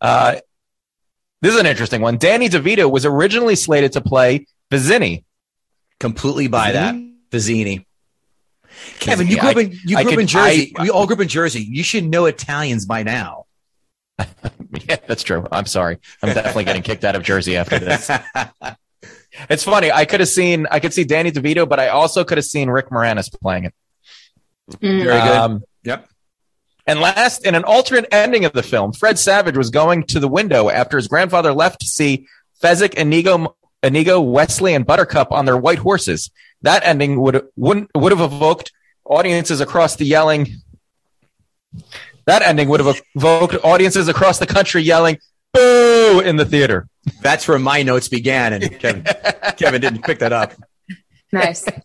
Uh, 0.01 0.37
this 1.41 1.53
is 1.53 1.59
an 1.59 1.67
interesting 1.67 2.01
one. 2.01 2.17
Danny 2.17 2.49
DeVito 2.49 2.89
was 2.89 3.05
originally 3.05 3.55
slated 3.55 3.91
to 3.91 4.01
play 4.01 4.47
Vizzini. 4.71 5.23
Completely 5.99 6.47
buy 6.47 6.71
that. 6.71 6.95
Vizzini. 7.29 7.85
Kevin, 8.99 9.27
you 9.27 9.37
I- 9.37 9.39
grew 9.41 9.49
up 9.51 9.57
in 9.57 9.79
you 9.85 9.97
I 9.97 10.01
grew 10.03 10.11
up 10.13 10.15
could- 10.15 10.21
in 10.21 10.27
Jersey. 10.27 10.73
I- 10.77 10.81
we 10.83 10.89
all 10.89 11.05
grew 11.05 11.15
up 11.15 11.21
in 11.21 11.27
Jersey. 11.27 11.61
You 11.61 11.83
should 11.83 12.05
know 12.05 12.25
Italians 12.25 12.85
by 12.85 13.03
now. 13.03 13.45
Yeah, 14.87 14.97
that's 15.07 15.23
true. 15.23 15.47
I'm 15.51 15.65
sorry. 15.65 15.97
I'm 16.21 16.33
definitely 16.33 16.65
getting 16.65 16.81
kicked 16.81 17.03
out 17.05 17.15
of 17.15 17.23
Jersey 17.23 17.55
after 17.55 17.79
this. 17.79 18.09
It's 19.49 19.63
funny. 19.63 19.91
I 19.91 20.05
could 20.05 20.19
have 20.19 20.29
seen, 20.29 20.67
I 20.71 20.79
could 20.79 20.93
see 20.93 21.03
Danny 21.03 21.31
DeVito, 21.31 21.67
but 21.67 21.79
I 21.79 21.89
also 21.89 22.23
could 22.23 22.37
have 22.37 22.45
seen 22.45 22.69
Rick 22.69 22.89
Moranis 22.89 23.31
playing 23.39 23.65
it. 23.65 23.73
Very 24.81 25.03
good. 25.03 25.13
Um, 25.13 25.63
yep. 25.83 26.09
And 26.85 27.01
last, 27.01 27.45
in 27.45 27.53
an 27.55 27.65
alternate 27.65 28.07
ending 28.11 28.45
of 28.45 28.53
the 28.53 28.63
film, 28.63 28.93
Fred 28.93 29.19
Savage 29.19 29.57
was 29.57 29.69
going 29.69 30.03
to 30.03 30.19
the 30.19 30.27
window 30.27 30.69
after 30.69 30.97
his 30.97 31.07
grandfather 31.07 31.53
left 31.53 31.81
to 31.81 31.85
see 31.85 32.27
Fezzik, 32.63 32.93
Inigo, 32.93 33.55
Inigo, 33.83 34.21
Westley, 34.21 34.73
and 34.73 34.85
Buttercup 34.85 35.31
on 35.31 35.45
their 35.45 35.57
white 35.57 35.79
horses. 35.79 36.31
That 36.61 36.83
ending 36.85 37.19
would 37.21 37.45
wouldn't 37.55 37.91
would 37.93 38.11
have 38.11 38.21
evoked 38.21 38.71
audiences 39.03 39.61
across 39.61 39.95
the 39.95 40.05
yelling. 40.05 40.47
That 42.25 42.41
ending 42.41 42.69
would 42.69 42.79
have 42.79 43.01
evoked 43.15 43.55
audiences 43.63 44.07
across 44.07 44.39
the 44.39 44.47
country 44.47 44.81
yelling 44.81 45.19
"boo" 45.53 46.21
in 46.23 46.37
the 46.37 46.45
theater. 46.45 46.87
That's 47.21 47.47
where 47.47 47.59
my 47.59 47.83
notes 47.83 48.07
began, 48.09 48.53
and 48.53 48.79
Kevin, 48.79 49.03
Kevin 49.57 49.81
didn't 49.81 50.03
pick 50.03 50.19
that 50.19 50.33
up. 50.33 50.53
Nice. 51.31 51.65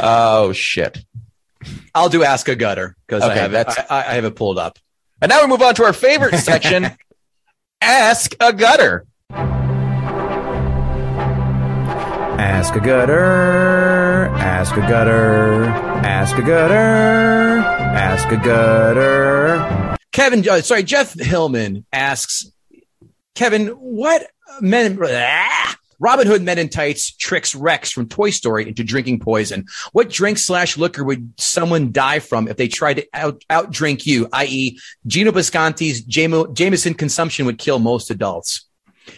Oh 0.00 0.52
shit! 0.52 0.98
I'll 1.94 2.08
do 2.08 2.22
Ask 2.22 2.48
a 2.48 2.54
Gutter 2.54 2.96
because 3.06 3.22
I 3.24 3.30
Okay, 3.32 3.40
have 3.40 3.50
that's- 3.52 3.84
I, 3.90 3.98
I 4.00 4.14
have 4.14 4.24
it 4.24 4.36
pulled 4.36 4.58
up. 4.58 4.78
And 5.20 5.30
now 5.30 5.40
we 5.42 5.48
move 5.48 5.62
on 5.62 5.74
to 5.76 5.84
our 5.84 5.92
favorite 5.92 6.36
section: 6.38 6.90
Ask 7.80 8.34
a 8.38 8.52
Gutter. 8.52 9.06
Ask 12.38 12.74
a 12.74 12.80
gutter, 12.80 14.26
ask 14.36 14.76
a 14.76 14.80
gutter, 14.80 15.64
ask 15.64 16.36
a 16.36 16.42
gutter, 16.42 17.58
ask 17.96 18.30
a 18.30 18.36
gutter. 18.36 19.96
Kevin, 20.12 20.46
uh, 20.48 20.60
sorry, 20.60 20.82
Jeff 20.82 21.18
Hillman 21.18 21.86
asks, 21.92 22.50
Kevin, 23.34 23.68
what 23.68 24.30
men? 24.60 24.98
Ah, 25.02 25.76
Robin 25.98 26.26
Hood 26.26 26.42
Men 26.42 26.58
in 26.58 26.68
Tights 26.68 27.12
tricks 27.12 27.54
Rex 27.54 27.92
from 27.92 28.08
Toy 28.08 28.30
Story 28.30 28.66
into 28.66 28.82
drinking 28.82 29.20
poison. 29.20 29.66
What 29.92 30.10
drink 30.10 30.36
slash 30.36 30.76
liquor 30.76 31.04
would 31.04 31.32
someone 31.38 31.92
die 31.92 32.18
from 32.18 32.48
if 32.48 32.56
they 32.56 32.66
tried 32.66 32.94
to 32.94 33.06
out 33.14 33.44
outdrink 33.48 34.04
you? 34.04 34.28
I.e., 34.32 34.80
Gino 35.06 35.30
Bisconti's 35.30 36.04
Jamo- 36.04 36.52
Jameson 36.52 36.94
consumption 36.94 37.46
would 37.46 37.58
kill 37.58 37.78
most 37.78 38.10
adults. 38.10 38.66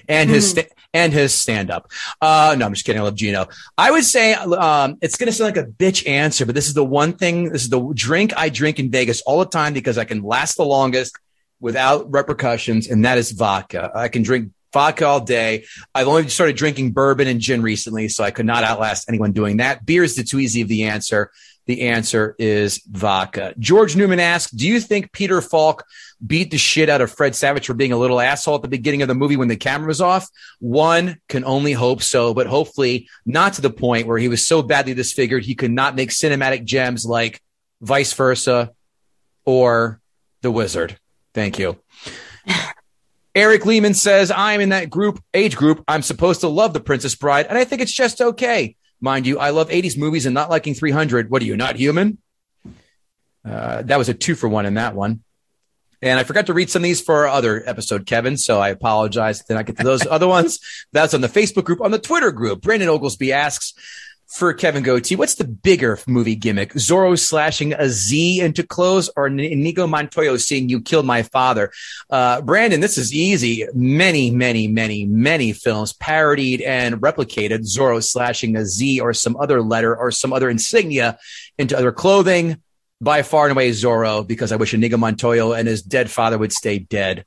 And 0.08 0.30
his 0.30 0.50
sta- 0.50 0.68
and 0.92 1.12
his 1.12 1.34
stand 1.34 1.70
up. 1.70 1.90
Uh, 2.20 2.54
no, 2.58 2.66
I'm 2.66 2.72
just 2.72 2.84
kidding. 2.84 3.00
I 3.00 3.04
love 3.04 3.16
Gino. 3.16 3.46
I 3.76 3.90
would 3.90 4.04
say 4.04 4.34
um, 4.34 4.96
it's 5.02 5.16
going 5.16 5.26
to 5.26 5.32
sound 5.32 5.56
like 5.56 5.66
a 5.66 5.68
bitch 5.68 6.08
answer, 6.08 6.46
but 6.46 6.54
this 6.54 6.68
is 6.68 6.74
the 6.74 6.84
one 6.84 7.14
thing. 7.14 7.50
This 7.50 7.62
is 7.62 7.68
the 7.68 7.92
drink 7.94 8.32
I 8.36 8.48
drink 8.48 8.78
in 8.78 8.90
Vegas 8.90 9.20
all 9.22 9.40
the 9.40 9.46
time 9.46 9.74
because 9.74 9.98
I 9.98 10.04
can 10.04 10.22
last 10.22 10.56
the 10.56 10.64
longest 10.64 11.18
without 11.60 12.12
repercussions, 12.12 12.88
and 12.88 13.04
that 13.04 13.18
is 13.18 13.32
vodka. 13.32 13.90
I 13.94 14.08
can 14.08 14.22
drink 14.22 14.52
vodka 14.72 15.06
all 15.06 15.20
day. 15.20 15.64
I've 15.94 16.08
only 16.08 16.28
started 16.28 16.56
drinking 16.56 16.92
bourbon 16.92 17.26
and 17.28 17.40
gin 17.40 17.62
recently, 17.62 18.08
so 18.08 18.22
I 18.22 18.30
could 18.30 18.46
not 18.46 18.64
outlast 18.64 19.08
anyone 19.08 19.32
doing 19.32 19.56
that. 19.58 19.84
Beer 19.84 20.04
is 20.04 20.16
the 20.16 20.24
too 20.24 20.38
easy 20.38 20.60
of 20.62 20.68
the 20.68 20.84
answer. 20.84 21.30
The 21.66 21.88
answer 21.88 22.36
is 22.38 22.82
vodka. 22.90 23.54
George 23.58 23.96
Newman 23.96 24.20
asks, 24.20 24.52
do 24.52 24.68
you 24.68 24.80
think 24.80 25.12
Peter 25.12 25.40
Falk 25.40 25.84
beat 26.26 26.50
the 26.50 26.58
shit 26.58 26.88
out 26.88 27.00
of 27.00 27.12
Fred 27.12 27.34
Savage 27.34 27.66
for 27.66 27.74
being 27.74 27.92
a 27.92 27.96
little 27.96 28.20
asshole 28.20 28.56
at 28.56 28.62
the 28.62 28.68
beginning 28.68 29.02
of 29.02 29.08
the 29.08 29.14
movie 29.14 29.36
when 29.36 29.48
the 29.48 29.56
camera 29.56 29.88
was 29.88 30.00
off? 30.00 30.28
One 30.60 31.18
can 31.28 31.44
only 31.44 31.72
hope 31.72 32.02
so, 32.02 32.34
but 32.34 32.46
hopefully 32.46 33.08
not 33.26 33.54
to 33.54 33.62
the 33.62 33.70
point 33.70 34.06
where 34.06 34.18
he 34.18 34.28
was 34.28 34.46
so 34.46 34.62
badly 34.62 34.94
disfigured 34.94 35.44
he 35.44 35.54
could 35.54 35.70
not 35.70 35.96
make 35.96 36.10
cinematic 36.10 36.64
gems 36.64 37.04
like 37.04 37.40
vice 37.80 38.12
versa 38.12 38.72
or 39.44 40.00
the 40.42 40.50
wizard. 40.50 40.98
Thank 41.34 41.58
you. 41.58 41.78
Eric 43.34 43.66
Lehman 43.66 43.94
says, 43.94 44.30
I'm 44.30 44.60
in 44.60 44.68
that 44.68 44.90
group, 44.90 45.20
age 45.34 45.56
group. 45.56 45.82
I'm 45.88 46.02
supposed 46.02 46.42
to 46.42 46.48
love 46.48 46.72
The 46.72 46.80
Princess 46.80 47.16
Bride, 47.16 47.46
and 47.48 47.58
I 47.58 47.64
think 47.64 47.82
it's 47.82 47.92
just 47.92 48.20
okay. 48.20 48.76
Mind 49.00 49.26
you, 49.26 49.40
I 49.40 49.50
love 49.50 49.70
80s 49.70 49.98
movies 49.98 50.24
and 50.24 50.34
not 50.34 50.50
liking 50.50 50.72
300. 50.72 51.30
What 51.30 51.42
are 51.42 51.44
you, 51.44 51.56
not 51.56 51.74
human? 51.74 52.18
Uh, 53.44 53.82
that 53.82 53.98
was 53.98 54.08
a 54.08 54.14
two 54.14 54.36
for 54.36 54.48
one 54.48 54.66
in 54.66 54.74
that 54.74 54.94
one. 54.94 55.23
And 56.04 56.20
I 56.20 56.24
forgot 56.24 56.46
to 56.46 56.52
read 56.52 56.68
some 56.68 56.80
of 56.80 56.84
these 56.84 57.00
for 57.00 57.26
our 57.26 57.28
other 57.28 57.66
episode, 57.66 58.04
Kevin. 58.04 58.36
So 58.36 58.60
I 58.60 58.68
apologize. 58.68 59.42
Then 59.42 59.56
I 59.56 59.62
get 59.62 59.78
to 59.78 59.84
those 59.84 60.06
other 60.06 60.28
ones. 60.28 60.60
That's 60.92 61.14
on 61.14 61.22
the 61.22 61.28
Facebook 61.28 61.64
group. 61.64 61.80
On 61.80 61.92
the 61.92 61.98
Twitter 61.98 62.30
group, 62.30 62.60
Brandon 62.60 62.90
Oglesby 62.90 63.32
asks 63.32 63.72
for 64.26 64.52
Kevin 64.52 64.82
Goatee, 64.82 65.16
what's 65.16 65.36
the 65.36 65.46
bigger 65.46 65.98
movie 66.06 66.34
gimmick? 66.36 66.74
Zorro 66.74 67.18
slashing 67.18 67.72
a 67.72 67.88
Z 67.88 68.40
into 68.40 68.62
clothes 68.62 69.08
or 69.16 69.28
Inigo 69.28 69.86
Montoya 69.86 70.38
seeing 70.38 70.68
you 70.68 70.82
killed 70.82 71.06
my 71.06 71.22
father? 71.22 71.72
Uh, 72.10 72.42
Brandon, 72.42 72.80
this 72.80 72.98
is 72.98 73.14
easy. 73.14 73.66
Many, 73.72 74.30
many, 74.30 74.68
many, 74.68 75.06
many 75.06 75.54
films 75.54 75.94
parodied 75.94 76.60
and 76.60 76.96
replicated 76.96 77.60
Zorro 77.60 78.02
slashing 78.02 78.56
a 78.56 78.66
Z 78.66 79.00
or 79.00 79.14
some 79.14 79.38
other 79.38 79.62
letter 79.62 79.96
or 79.96 80.10
some 80.10 80.34
other 80.34 80.50
insignia 80.50 81.18
into 81.56 81.78
other 81.78 81.92
clothing 81.92 82.60
by 83.04 83.22
far 83.22 83.44
and 83.44 83.52
away 83.52 83.70
Zorro 83.70 84.26
because 84.26 84.50
I 84.50 84.56
wish 84.56 84.74
Inigo 84.74 84.96
Montoya 84.96 85.50
and 85.50 85.68
his 85.68 85.82
dead 85.82 86.10
father 86.10 86.38
would 86.38 86.52
stay 86.52 86.78
dead. 86.78 87.24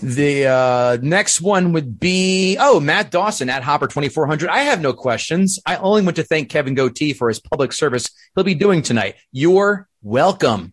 The 0.00 0.46
uh, 0.46 0.98
next 1.02 1.40
one 1.40 1.72
would 1.72 1.98
be 1.98 2.56
oh 2.60 2.78
Matt 2.78 3.10
Dawson 3.10 3.50
at 3.50 3.64
Hopper 3.64 3.88
twenty 3.88 4.08
four 4.08 4.26
hundred. 4.26 4.48
I 4.50 4.60
have 4.60 4.80
no 4.80 4.92
questions. 4.92 5.58
I 5.66 5.76
only 5.76 6.02
want 6.02 6.16
to 6.16 6.22
thank 6.22 6.50
Kevin 6.50 6.74
Goatee 6.74 7.14
for 7.14 7.28
his 7.28 7.40
public 7.40 7.72
service 7.72 8.08
he'll 8.34 8.44
be 8.44 8.54
doing 8.54 8.82
tonight. 8.82 9.16
You're 9.32 9.88
welcome. 10.00 10.72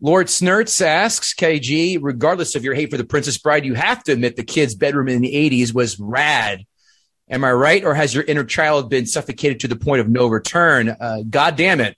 Lord 0.00 0.28
Snurts 0.28 0.80
asks 0.80 1.34
KG, 1.34 1.98
regardless 2.00 2.54
of 2.54 2.64
your 2.64 2.74
hate 2.74 2.90
for 2.90 2.96
the 2.96 3.04
Princess 3.04 3.38
Bride, 3.38 3.66
you 3.66 3.74
have 3.74 4.02
to 4.04 4.12
admit 4.12 4.34
the 4.34 4.42
kid's 4.42 4.74
bedroom 4.74 5.08
in 5.08 5.20
the 5.20 5.34
'80s 5.34 5.72
was 5.72 5.98
rad. 6.00 6.64
Am 7.28 7.44
I 7.44 7.52
right, 7.52 7.84
or 7.84 7.94
has 7.94 8.12
your 8.12 8.24
inner 8.24 8.44
child 8.44 8.90
been 8.90 9.06
suffocated 9.06 9.60
to 9.60 9.68
the 9.68 9.76
point 9.76 10.00
of 10.00 10.08
no 10.08 10.26
return? 10.26 10.88
Uh, 10.88 11.22
God 11.28 11.54
damn 11.54 11.80
it! 11.80 11.96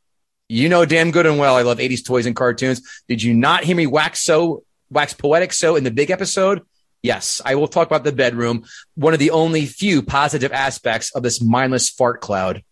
You 0.52 0.68
know 0.68 0.84
damn 0.84 1.12
good 1.12 1.24
and 1.24 1.38
well 1.38 1.56
I 1.56 1.62
love 1.62 1.78
80s 1.78 2.04
toys 2.04 2.26
and 2.26 2.36
cartoons. 2.36 3.02
Did 3.08 3.22
you 3.22 3.32
not 3.32 3.64
hear 3.64 3.74
me 3.74 3.86
wax 3.86 4.20
so 4.20 4.64
wax 4.90 5.14
poetic 5.14 5.50
so 5.50 5.76
in 5.76 5.84
the 5.84 5.90
big 5.90 6.10
episode? 6.10 6.60
Yes, 7.02 7.40
I 7.42 7.54
will 7.54 7.68
talk 7.68 7.86
about 7.86 8.04
the 8.04 8.12
bedroom, 8.12 8.66
one 8.94 9.14
of 9.14 9.18
the 9.18 9.30
only 9.30 9.64
few 9.64 10.02
positive 10.02 10.52
aspects 10.52 11.10
of 11.14 11.22
this 11.22 11.40
mindless 11.40 11.88
fart 11.88 12.20
cloud. 12.20 12.62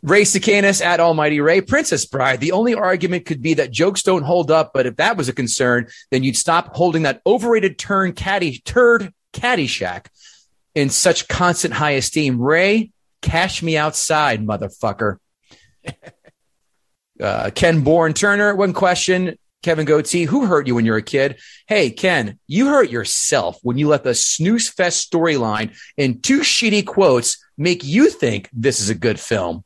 Ray 0.00 0.22
Sicanus 0.22 0.80
at 0.80 1.00
Almighty 1.00 1.40
Ray, 1.40 1.60
Princess 1.60 2.06
Bride. 2.06 2.38
The 2.38 2.52
only 2.52 2.76
argument 2.76 3.26
could 3.26 3.42
be 3.42 3.54
that 3.54 3.72
jokes 3.72 4.04
don't 4.04 4.22
hold 4.22 4.52
up, 4.52 4.70
but 4.72 4.86
if 4.86 4.94
that 4.98 5.16
was 5.16 5.28
a 5.28 5.32
concern, 5.32 5.88
then 6.12 6.22
you'd 6.22 6.36
stop 6.36 6.76
holding 6.76 7.02
that 7.02 7.20
overrated 7.26 7.80
turn 7.80 8.12
caddy 8.12 8.58
turd 8.60 9.12
Caddyshack 9.32 10.06
in 10.76 10.88
such 10.88 11.26
constant 11.26 11.74
high 11.74 11.96
esteem. 11.98 12.40
Ray, 12.40 12.92
cash 13.22 13.60
me 13.60 13.76
outside, 13.76 14.46
motherfucker. 14.46 15.16
Uh, 17.20 17.50
Ken 17.54 17.82
Bourne 17.82 18.14
Turner, 18.14 18.54
one 18.54 18.72
question. 18.72 19.36
Kevin 19.62 19.86
Goatee, 19.86 20.24
who 20.24 20.46
hurt 20.46 20.66
you 20.66 20.74
when 20.74 20.84
you 20.84 20.92
were 20.92 20.98
a 20.98 21.02
kid? 21.02 21.38
Hey, 21.66 21.90
Ken, 21.90 22.38
you 22.46 22.68
hurt 22.68 22.90
yourself 22.90 23.58
when 23.62 23.76
you 23.76 23.88
let 23.88 24.04
the 24.04 24.14
snooze 24.14 24.68
fest 24.68 25.10
storyline 25.10 25.76
and 25.96 26.22
two 26.22 26.40
shitty 26.40 26.86
quotes 26.86 27.44
make 27.56 27.82
you 27.82 28.08
think 28.08 28.48
this 28.52 28.78
is 28.78 28.88
a 28.88 28.94
good 28.94 29.18
film. 29.18 29.64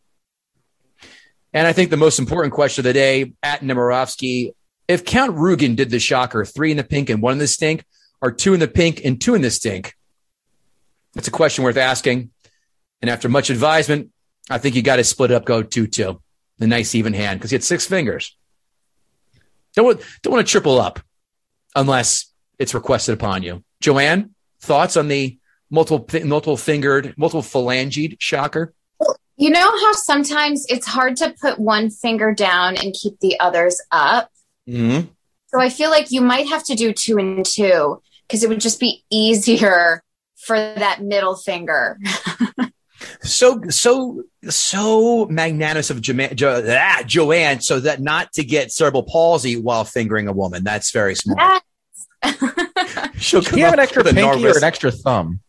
And 1.53 1.67
I 1.67 1.75
think 1.75 1.91
the 1.91 1.99
most 1.99 2.19
important 2.19 2.55
question 2.55 2.81
of 2.81 2.85
the 2.85 2.95
day 2.95 3.35
at 3.43 3.61
Nemirovsky, 3.61 4.53
if 4.89 5.05
Count 5.05 5.37
Rugen 5.37 5.77
did 5.77 5.91
the 5.91 5.99
shocker, 5.99 6.47
three 6.47 6.71
in 6.71 6.79
the 6.79 6.85
pink 6.85 7.11
and 7.11 7.21
one 7.21 7.33
in 7.33 7.39
the 7.39 7.47
stink, 7.47 7.85
or 8.23 8.33
two 8.33 8.55
in 8.55 8.61
the 8.61 8.69
pink 8.69 9.05
and 9.05 9.21
two 9.21 9.35
in 9.35 9.43
the 9.43 9.51
stink? 9.51 9.95
That's 11.13 11.29
a 11.29 11.33
question 11.33 11.65
worth 11.65 11.77
asking. 11.77 12.31
And 13.03 13.11
after 13.11 13.29
much 13.29 13.51
advisement, 13.51 14.11
I 14.49 14.57
think 14.57 14.75
you 14.75 14.81
got 14.81 14.97
to 14.97 15.05
split 15.05 15.31
up, 15.31 15.45
go 15.45 15.63
two, 15.63 15.87
two 15.87 16.22
the 16.63 16.69
nice 16.69 16.95
even 16.95 17.13
hand 17.13 17.39
because 17.39 17.51
he 17.51 17.57
had 17.57 17.65
six 17.65 17.87
fingers. 17.87 18.37
Don't 19.75 19.85
want, 19.85 20.01
don't 20.23 20.33
want 20.33 20.47
to 20.47 20.51
triple 20.51 20.81
up 20.81 21.01
unless 21.75 22.27
it's 22.59 22.75
requested 22.75 23.15
upon 23.15 23.43
you. 23.43 23.65
Joanne, 23.81 24.35
thoughts 24.61 24.97
on 24.97 25.09
the 25.09 25.39
multiple 25.71 26.07
multiple 26.25 26.57
fingered, 26.57 27.15
multiple 27.17 27.43
phalangeed 27.43 28.17
shocker? 28.21 28.75
You 29.37 29.51
know 29.51 29.71
how 29.71 29.93
sometimes 29.95 30.67
it's 30.69 30.87
hard 30.87 31.17
to 31.17 31.35
put 31.41 31.59
one 31.59 31.91
finger 31.91 32.33
down 32.33 32.77
and 32.77 32.95
keep 32.95 33.19
the 33.19 33.41
others 33.41 33.81
up? 33.91 34.31
Mm-hmm. 34.69 35.09
So 35.49 35.61
I 35.61 35.69
feel 35.69 35.91
like 35.91 36.13
you 36.13 36.21
might 36.21 36.49
have 36.49 36.65
to 36.65 36.75
do 36.75 36.93
two 36.93 37.19
and 37.19 37.45
two 37.45 38.01
because 38.29 38.45
it 38.45 38.49
would 38.49 38.61
just 38.61 38.79
be 38.79 39.03
easier 39.11 40.03
for 40.37 40.57
that 40.57 41.03
middle 41.03 41.35
finger. 41.35 41.99
so 43.23 43.61
so 43.71 44.23
so 44.49 45.27
magnanimous 45.27 45.91
of 45.91 46.01
jo- 46.01 46.29
jo- 46.35 46.65
ah, 46.69 47.03
Joanne, 47.07 47.61
so 47.61 47.81
that 47.81 48.01
not 48.01 48.33
to 48.35 48.45
get 48.45 48.73
cerebral 48.73 49.03
palsy 49.05 49.57
while 49.57 49.85
fingering 49.85 50.29
a 50.29 50.33
woman. 50.33 50.65
That's 50.65 50.91
very 50.91 51.15
smart. 51.15 51.63
Yes. 52.25 53.09
She'll 53.19 53.41
Do 53.41 53.57
you 53.59 53.65
have 53.65 53.75
an 53.75 53.81
extra 53.81 54.03
with 54.03 54.13
a 54.13 54.15
pinky 54.15 54.47
or 54.47 54.57
an 54.57 54.65
extra 54.65 54.91
thumb? 54.91 55.41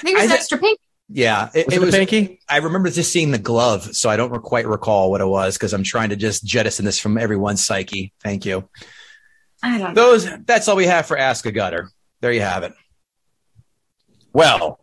I 0.00 0.02
think 0.02 0.18
it's 0.18 0.24
I 0.24 0.28
thi- 0.28 0.34
extra 0.34 0.58
pink. 0.58 0.78
Yeah, 1.12 1.50
it, 1.54 1.66
Was 1.66 1.74
it 1.74 1.78
it, 1.78 1.82
a 1.82 1.86
was. 1.86 1.94
pinky? 1.96 2.40
I 2.48 2.58
remember 2.58 2.88
just 2.88 3.12
seeing 3.12 3.32
the 3.32 3.38
glove, 3.38 3.96
so 3.96 4.08
I 4.08 4.16
don't 4.16 4.32
quite 4.42 4.66
recall 4.68 5.10
what 5.10 5.20
it 5.20 5.26
was 5.26 5.56
because 5.58 5.72
I'm 5.72 5.82
trying 5.82 6.10
to 6.10 6.16
just 6.16 6.44
jettison 6.44 6.84
this 6.84 7.00
from 7.00 7.18
everyone's 7.18 7.64
psyche. 7.66 8.12
Thank 8.22 8.46
you. 8.46 8.68
I 9.62 9.76
don't 9.76 9.94
know. 9.94 9.94
Those. 9.94 10.28
That's 10.46 10.68
all 10.68 10.76
we 10.76 10.86
have 10.86 11.06
for 11.06 11.18
Ask 11.18 11.44
a 11.46 11.52
Gutter. 11.52 11.90
There 12.20 12.32
you 12.32 12.42
have 12.42 12.62
it. 12.62 12.72
Well, 14.32 14.78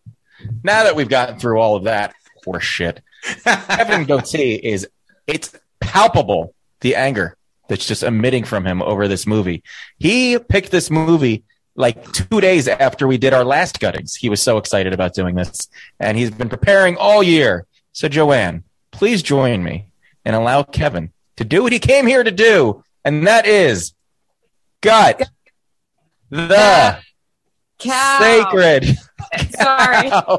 now 0.63 0.83
that 0.83 0.95
we've 0.95 1.09
gotten 1.09 1.39
through 1.39 1.59
all 1.59 1.75
of 1.75 1.83
that 1.85 2.13
horse 2.45 2.63
shit, 2.63 3.01
Kevin 3.43 4.05
Goatee 4.07 4.55
is 4.55 4.87
it's 5.25 5.53
palpable 5.79 6.53
the 6.81 6.95
anger 6.95 7.35
that's 7.67 7.85
just 7.85 8.03
emitting 8.03 8.43
from 8.43 8.65
him 8.65 8.81
over 8.81 9.07
this 9.07 9.27
movie. 9.27 9.63
He 9.97 10.39
picked 10.39 10.71
this 10.71 10.89
movie 10.89 11.43
like 11.75 12.11
two 12.11 12.41
days 12.41 12.67
after 12.67 13.07
we 13.07 13.17
did 13.17 13.33
our 13.33 13.43
last 13.43 13.79
guttings. 13.79 14.15
He 14.15 14.29
was 14.29 14.41
so 14.41 14.57
excited 14.57 14.93
about 14.93 15.13
doing 15.13 15.35
this, 15.35 15.67
and 15.99 16.17
he's 16.17 16.31
been 16.31 16.49
preparing 16.49 16.97
all 16.97 17.21
year. 17.21 17.65
So, 17.91 18.07
Joanne, 18.07 18.63
please 18.91 19.21
join 19.21 19.63
me 19.63 19.87
and 20.25 20.35
allow 20.35 20.63
Kevin 20.63 21.11
to 21.35 21.45
do 21.45 21.63
what 21.63 21.73
he 21.73 21.79
came 21.79 22.07
here 22.07 22.23
to 22.23 22.31
do, 22.31 22.83
and 23.03 23.27
that 23.27 23.45
is 23.45 23.93
gut 24.81 25.29
the 26.29 26.99
Cow. 27.79 28.19
sacred. 28.19 28.97
Sorry. 29.59 30.09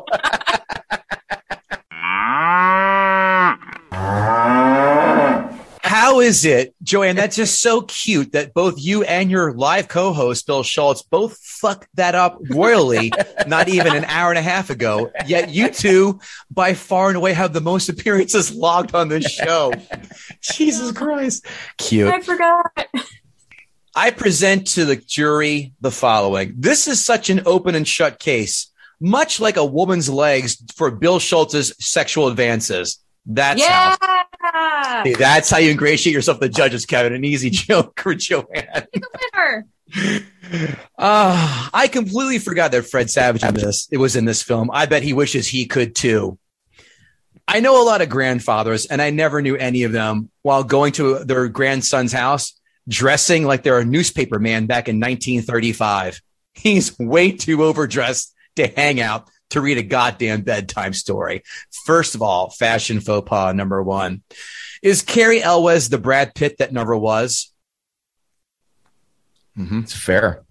How 5.88 6.20
is 6.20 6.44
it, 6.44 6.74
Joanne? 6.82 7.16
That's 7.16 7.36
just 7.36 7.62
so 7.62 7.80
cute 7.80 8.32
that 8.32 8.52
both 8.52 8.74
you 8.78 9.04
and 9.04 9.30
your 9.30 9.54
live 9.54 9.88
co-host 9.88 10.46
Bill 10.46 10.62
Schultz 10.62 11.02
both 11.02 11.38
fucked 11.38 11.88
that 11.94 12.14
up 12.14 12.38
royally. 12.50 13.10
not 13.46 13.68
even 13.68 13.96
an 13.96 14.04
hour 14.04 14.30
and 14.30 14.38
a 14.38 14.42
half 14.42 14.68
ago. 14.68 15.10
Yet 15.26 15.50
you 15.50 15.70
two, 15.70 16.20
by 16.50 16.74
far 16.74 17.08
and 17.08 17.16
away, 17.16 17.32
have 17.32 17.54
the 17.54 17.62
most 17.62 17.88
appearances 17.88 18.54
logged 18.54 18.94
on 18.94 19.08
this 19.08 19.24
show. 19.24 19.72
Jesus 20.42 20.92
Christ, 20.92 21.46
cute. 21.78 22.12
I 22.12 22.20
forgot. 22.20 22.70
I 23.94 24.10
present 24.10 24.68
to 24.68 24.84
the 24.84 24.96
jury 24.96 25.72
the 25.80 25.90
following. 25.90 26.54
This 26.56 26.86
is 26.86 27.04
such 27.04 27.30
an 27.30 27.42
open 27.46 27.74
and 27.74 27.88
shut 27.88 28.18
case, 28.18 28.67
much 29.00 29.40
like 29.40 29.56
a 29.56 29.64
woman's 29.64 30.08
legs 30.08 30.62
for 30.74 30.90
Bill 30.90 31.18
Schultz's 31.18 31.74
sexual 31.78 32.28
advances. 32.28 33.02
That's 33.26 33.60
yeah. 33.60 33.96
how. 34.00 35.04
See, 35.04 35.14
that's 35.14 35.50
how 35.50 35.58
you 35.58 35.70
ingratiate 35.70 36.14
yourself 36.14 36.40
to 36.40 36.46
the 36.46 36.52
judges, 36.52 36.86
Kevin. 36.86 37.12
An 37.12 37.24
easy 37.24 37.50
joke 37.50 38.00
for 38.00 38.14
Joanne. 38.14 38.46
You're 38.54 38.86
the 38.92 39.30
winner. 39.34 39.66
Uh, 40.98 41.68
I 41.72 41.88
completely 41.88 42.38
forgot 42.38 42.72
that 42.72 42.82
Fred 42.82 43.10
Savage 43.10 43.44
in 43.44 43.54
this. 43.54 43.88
It 43.90 43.98
was 43.98 44.16
in 44.16 44.24
this 44.24 44.42
film. 44.42 44.70
I 44.72 44.86
bet 44.86 45.02
he 45.02 45.12
wishes 45.12 45.46
he 45.46 45.66
could 45.66 45.94
too. 45.94 46.38
I 47.46 47.60
know 47.60 47.82
a 47.82 47.84
lot 47.84 48.02
of 48.02 48.08
grandfathers, 48.10 48.86
and 48.86 49.00
I 49.00 49.10
never 49.10 49.40
knew 49.40 49.56
any 49.56 49.84
of 49.84 49.92
them 49.92 50.30
while 50.42 50.64
going 50.64 50.92
to 50.94 51.24
their 51.24 51.48
grandson's 51.48 52.12
house, 52.12 52.58
dressing 52.86 53.44
like 53.44 53.62
they're 53.62 53.78
a 53.78 53.84
newspaper 53.84 54.38
man 54.38 54.66
back 54.66 54.88
in 54.88 54.96
1935. 54.96 56.20
He's 56.54 56.98
way 56.98 57.32
too 57.32 57.64
overdressed 57.64 58.34
to 58.58 58.68
hang 58.68 59.00
out 59.00 59.28
to 59.50 59.60
read 59.60 59.78
a 59.78 59.82
goddamn 59.82 60.42
bedtime 60.42 60.92
story. 60.92 61.42
First 61.86 62.14
of 62.14 62.22
all, 62.22 62.50
fashion 62.50 63.00
faux 63.00 63.28
pas 63.28 63.54
number 63.54 63.82
one. 63.82 64.22
Is 64.82 65.02
Cary 65.02 65.42
Elwes 65.42 65.88
the 65.88 65.98
Brad 65.98 66.34
Pitt 66.34 66.58
that 66.58 66.72
never 66.72 66.96
was? 66.96 67.52
Mm-hmm. 69.58 69.80
It's 69.80 69.96
fair. 69.96 70.44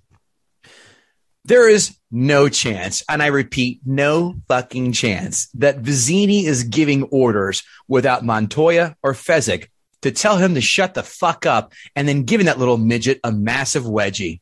There 1.46 1.70
is 1.70 1.98
no 2.12 2.50
chance, 2.50 3.04
and 3.08 3.24
I 3.24 3.28
repeat, 3.28 3.80
no 3.86 4.36
fucking 4.50 4.92
chance, 4.92 5.48
that 5.54 5.82
Vizzini 5.82 6.44
is 6.44 6.66
giving 6.66 7.04
orders 7.04 7.64
without 7.88 8.26
Montoya 8.26 8.98
or 9.02 9.14
Fezzik 9.14 9.68
to 10.02 10.12
tell 10.12 10.38
him 10.38 10.56
to 10.56 10.62
shut 10.62 10.94
the 10.94 11.04
fuck 11.04 11.46
up 11.46 11.74
and 11.96 12.06
then 12.06 12.24
giving 12.24 12.48
that 12.48 12.60
little 12.60 12.78
midget 12.78 13.22
a 13.24 13.32
massive 13.32 13.84
wedgie. 13.86 14.42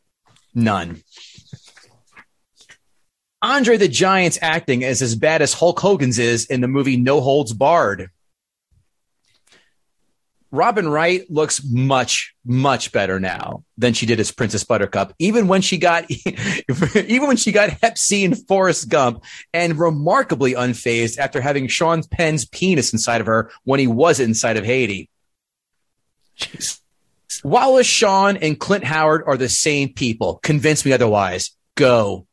None. 0.56 1.04
Andre 3.46 3.78
the 3.78 3.88
Giant's 3.88 4.40
acting 4.42 4.82
is 4.82 5.04
as 5.04 5.14
bad 5.14 5.44
as 5.44 5.54
Hulk 5.54 5.80
Hogan's 5.80 6.18
is 6.18 6.48
in 6.48 6.62
the 6.62 6.68
movie 6.68 6.98
No 6.98 7.22
Holds 7.22 7.54
Barred. 7.54 8.10
Robin 10.50 10.90
Wright 10.90 11.30
looks 11.30 11.64
much, 11.64 12.34
much 12.44 12.92
better 12.92 13.20
now 13.20 13.64
than 13.78 13.94
she 13.94 14.08
did 14.08 14.20
as 14.20 14.32
Princess 14.32 14.64
Buttercup. 14.64 15.14
Even 15.20 15.48
when 15.48 15.62
she 15.62 15.78
got, 15.78 16.10
even 16.96 17.28
when 17.28 17.38
she 17.38 17.52
got 17.52 17.70
Hep 17.70 18.00
C 18.00 18.24
in 18.24 18.34
Forrest 18.34 18.90
Gump, 18.90 19.24
and 19.54 19.78
remarkably 19.78 20.54
unfazed 20.54 21.20
after 21.20 21.40
having 21.40 21.68
Sean 21.68 22.02
Penn's 22.02 22.46
penis 22.46 22.94
inside 22.94 23.22
of 23.22 23.28
her 23.28 23.52
when 23.64 23.80
he 23.80 23.86
was 23.86 24.20
inside 24.20 24.58
of 24.58 24.66
Haiti. 24.66 25.08
Wallace 27.44 27.86
Shawn 27.86 28.38
and 28.38 28.60
Clint 28.60 28.86
Howard 28.86 29.22
are 29.28 29.38
the 29.38 29.50
same 29.50 29.94
people. 29.94 30.40
Convince 30.42 30.84
me 30.84 30.94
otherwise. 30.94 31.52
Go. 31.76 32.26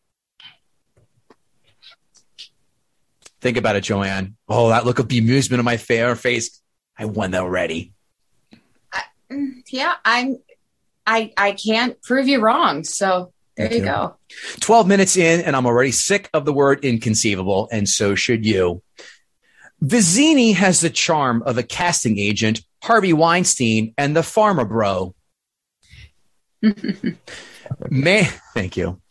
Think 3.43 3.57
about 3.57 3.75
it, 3.75 3.81
Joanne. 3.83 4.37
Oh, 4.49 4.69
that 4.69 4.87
look 4.87 5.01
of 5.01 5.09
bemusement 5.09 5.59
on 5.59 5.65
my 5.65 5.77
fair 5.77 6.15
face. 6.15 6.63
I 6.97 7.07
won 7.07 7.35
already. 7.35 7.93
Mm, 9.31 9.63
yeah, 9.69 9.95
I'm. 10.05 10.39
I 11.05 11.33
I 11.37 11.53
can't 11.53 12.01
prove 12.03 12.29
you 12.29 12.41
wrong. 12.41 12.85
So 12.85 13.33
there 13.57 13.69
Thank 13.69 13.81
you 13.81 13.87
you. 13.87 13.93
go. 13.93 14.17
12 14.61 14.87
minutes 14.87 15.17
in, 15.17 15.41
and 15.41 15.57
I'm 15.57 15.67
already 15.67 15.91
sick 15.91 16.31
of 16.33 16.45
the 16.45 16.53
word 16.53 16.85
inconceivable, 16.85 17.69
and 17.73 17.89
so 17.89 18.15
should 18.15 18.47
you. 18.47 18.81
Vizzini 19.83 20.55
has 20.55 20.81
the 20.81 20.91
charm 20.91 21.43
of 21.45 21.59
a 21.59 21.65
casting 21.65 22.19
agent, 22.19 22.63
Harvey 22.85 23.13
Weinstein, 23.13 23.93
and 23.99 24.15
the 24.15 24.21
Pharma 24.21 24.69
Bro. 24.69 25.17
Man, 27.91 28.25
thank 28.55 28.77
you. 28.77 29.02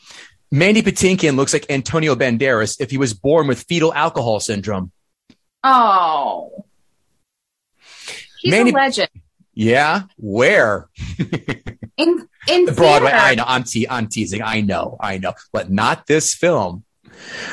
Mandy 0.51 0.81
Patinkin 0.81 1.35
looks 1.35 1.53
like 1.53 1.65
Antonio 1.69 2.15
Banderas 2.15 2.79
if 2.81 2.91
he 2.91 2.97
was 2.97 3.13
born 3.13 3.47
with 3.47 3.63
fetal 3.63 3.93
alcohol 3.93 4.39
syndrome. 4.39 4.91
Oh, 5.63 6.65
he's 8.39 8.51
Manny- 8.51 8.71
a 8.71 8.73
legend 8.73 9.09
Yeah, 9.53 10.03
where? 10.17 10.89
in 11.97 12.27
in 12.47 12.65
Broadway. 12.73 13.11
theater. 13.11 13.15
I 13.25 13.35
know. 13.35 13.43
I'm 13.47 13.63
te- 13.63 13.87
I'm 13.89 14.07
teasing. 14.07 14.41
I 14.41 14.61
know. 14.61 14.97
I 14.99 15.17
know. 15.19 15.33
But 15.53 15.69
not 15.71 16.07
this 16.07 16.33
film. 16.33 16.83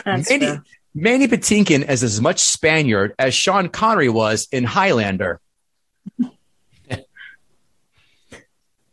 That's 0.04 0.30
Mandy. 0.30 0.60
Mandy 0.94 1.28
Patinkin 1.28 1.88
is 1.88 2.02
as 2.02 2.20
much 2.20 2.40
Spaniard 2.40 3.14
as 3.18 3.34
Sean 3.34 3.68
Connery 3.68 4.08
was 4.08 4.48
in 4.50 4.64
Highlander. 4.64 5.40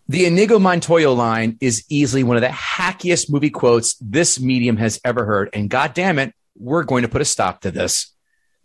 The 0.07 0.25
Inigo 0.25 0.59
Montoya 0.59 1.09
line 1.09 1.57
is 1.61 1.83
easily 1.89 2.23
one 2.23 2.37
of 2.37 2.41
the 2.41 2.49
hackiest 2.49 3.31
movie 3.31 3.49
quotes 3.49 3.95
this 3.95 4.39
medium 4.39 4.77
has 4.77 4.99
ever 5.03 5.25
heard. 5.25 5.49
And 5.53 5.69
God 5.69 5.93
damn 5.93 6.19
it, 6.19 6.33
we're 6.57 6.83
going 6.83 7.01
to 7.01 7.07
put 7.07 7.21
a 7.21 7.25
stop 7.25 7.61
to 7.61 7.71
this 7.71 8.13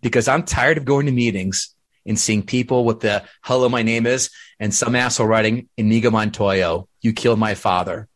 because 0.03 0.29
I'm 0.29 0.42
tired 0.42 0.79
of 0.79 0.85
going 0.85 1.07
to 1.07 1.12
meetings 1.12 1.74
and 2.07 2.18
seeing 2.18 2.42
people 2.42 2.85
with 2.85 3.00
the 3.00 3.24
hello, 3.42 3.68
my 3.68 3.83
name 3.83 4.07
is, 4.07 4.31
and 4.59 4.72
some 4.74 4.94
asshole 4.94 5.26
writing 5.26 5.68
Inigo 5.76 6.11
Montoya, 6.11 6.83
you 7.00 7.12
killed 7.12 7.38
my 7.38 7.55
father. 7.55 8.09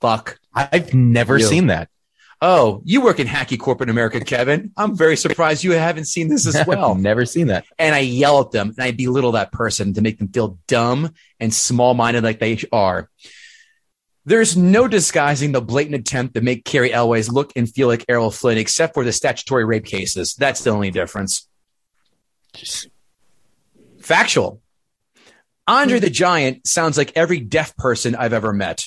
Fuck 0.00 0.38
I've 0.54 0.94
never 0.94 1.38
You. 1.38 1.44
seen 1.44 1.66
that. 1.68 1.88
Oh, 2.42 2.80
you 2.84 3.02
work 3.02 3.20
in 3.20 3.26
hacky 3.26 3.58
corporate 3.58 3.90
America, 3.90 4.18
Kevin. 4.20 4.72
I'm 4.76 4.96
very 4.96 5.16
surprised 5.16 5.62
you 5.62 5.72
haven't 5.72 6.06
seen 6.06 6.28
this 6.28 6.46
as 6.46 6.64
well. 6.66 6.92
I've 6.92 7.00
never 7.00 7.26
seen 7.26 7.48
that. 7.48 7.66
and 7.78 7.94
I 7.94 7.98
yell 7.98 8.40
at 8.40 8.50
them 8.50 8.70
and 8.70 8.80
I 8.82 8.92
belittle 8.92 9.32
that 9.32 9.52
person 9.52 9.92
to 9.94 10.00
make 10.00 10.18
them 10.18 10.28
feel 10.28 10.58
dumb 10.66 11.12
and 11.38 11.52
small 11.52 11.92
minded 11.92 12.24
like 12.24 12.38
they 12.38 12.58
are. 12.72 13.10
There's 14.24 14.56
no 14.56 14.88
disguising 14.88 15.52
the 15.52 15.60
blatant 15.60 15.96
attempt 15.96 16.34
to 16.34 16.40
make 16.40 16.64
Cary 16.64 16.92
Elwes 16.92 17.28
look 17.30 17.52
and 17.56 17.68
feel 17.68 17.88
like 17.88 18.04
Errol 18.08 18.30
Flynn, 18.30 18.58
except 18.58 18.94
for 18.94 19.04
the 19.04 19.12
statutory 19.12 19.64
rape 19.64 19.84
cases. 19.86 20.34
That's 20.34 20.62
the 20.64 20.70
only 20.70 20.90
difference. 20.90 21.46
Factual. 24.00 24.60
Andre 25.66 26.00
the 26.00 26.10
Giant 26.10 26.66
sounds 26.66 26.96
like 26.96 27.12
every 27.16 27.40
deaf 27.40 27.76
person 27.76 28.14
I've 28.14 28.32
ever 28.32 28.52
met. 28.52 28.84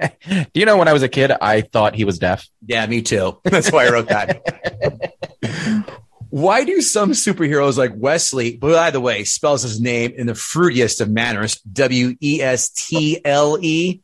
Do 0.00 0.60
you 0.60 0.66
know 0.66 0.76
when 0.76 0.88
I 0.88 0.92
was 0.92 1.02
a 1.02 1.08
kid, 1.08 1.30
I 1.30 1.62
thought 1.62 1.94
he 1.94 2.04
was 2.04 2.18
deaf? 2.18 2.46
Yeah, 2.66 2.86
me 2.86 3.02
too. 3.02 3.38
That's 3.44 3.70
why 3.70 3.86
I 3.86 3.90
wrote 3.90 4.08
that. 4.08 5.14
why 6.30 6.64
do 6.64 6.80
some 6.80 7.10
superheroes 7.10 7.76
like 7.76 7.92
Westley, 7.94 8.56
by 8.56 8.90
the 8.90 9.00
way, 9.00 9.24
spells 9.24 9.62
his 9.62 9.80
name 9.80 10.12
in 10.16 10.26
the 10.26 10.32
fruitiest 10.32 11.00
of 11.00 11.10
manners, 11.10 11.60
W 11.60 12.16
E 12.20 12.40
S 12.40 12.70
T 12.70 13.20
L 13.24 13.58
E? 13.60 14.00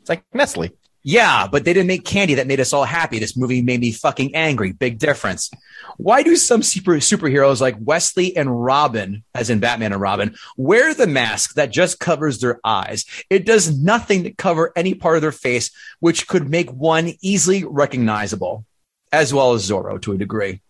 It's 0.00 0.08
like 0.08 0.24
Nestle. 0.32 0.70
Yeah, 1.04 1.46
but 1.46 1.64
they 1.64 1.72
didn't 1.72 1.86
make 1.86 2.04
candy 2.04 2.34
that 2.34 2.46
made 2.46 2.60
us 2.60 2.72
all 2.72 2.84
happy. 2.84 3.18
This 3.18 3.36
movie 3.36 3.62
made 3.62 3.80
me 3.80 3.92
fucking 3.92 4.34
angry. 4.34 4.72
Big 4.72 4.98
difference. 4.98 5.50
Why 5.96 6.22
do 6.22 6.36
some 6.36 6.62
super 6.62 6.92
superheroes 6.94 7.60
like 7.60 7.76
Westley 7.78 8.36
and 8.36 8.64
Robin, 8.64 9.24
as 9.34 9.48
in 9.48 9.60
Batman 9.60 9.92
and 9.92 10.00
Robin, 10.00 10.34
wear 10.56 10.94
the 10.94 11.06
mask 11.06 11.54
that 11.54 11.70
just 11.70 12.00
covers 12.00 12.40
their 12.40 12.60
eyes? 12.64 13.04
It 13.30 13.46
does 13.46 13.78
nothing 13.78 14.24
to 14.24 14.32
cover 14.32 14.72
any 14.74 14.94
part 14.94 15.16
of 15.16 15.22
their 15.22 15.32
face, 15.32 15.70
which 16.00 16.26
could 16.26 16.50
make 16.50 16.70
one 16.70 17.12
easily 17.22 17.64
recognizable, 17.64 18.64
as 19.12 19.32
well 19.32 19.52
as 19.52 19.68
Zorro 19.68 20.00
to 20.02 20.12
a 20.12 20.18
degree. 20.18 20.60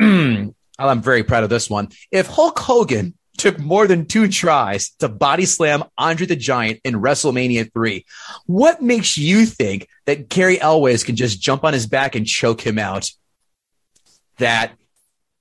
I'm 0.78 1.02
very 1.02 1.24
proud 1.24 1.44
of 1.44 1.50
this 1.50 1.70
one. 1.70 1.88
If 2.10 2.26
Hulk 2.26 2.58
Hogan 2.58 3.14
took 3.36 3.58
more 3.58 3.86
than 3.86 4.06
two 4.06 4.28
tries 4.28 4.90
to 4.98 5.08
body 5.08 5.44
slam 5.44 5.84
Andre 5.96 6.26
the 6.26 6.36
Giant 6.36 6.80
in 6.84 6.94
WrestleMania 6.94 7.72
3, 7.72 8.04
what 8.46 8.82
makes 8.82 9.16
you 9.16 9.46
think 9.46 9.88
that 10.06 10.28
Cary 10.28 10.60
Elwes 10.60 11.04
can 11.04 11.16
just 11.16 11.40
jump 11.40 11.64
on 11.64 11.72
his 11.72 11.86
back 11.86 12.14
and 12.14 12.26
choke 12.26 12.60
him 12.60 12.78
out? 12.78 13.10
That 14.38 14.72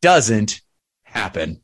doesn't 0.02 0.62
happen. 1.04 1.62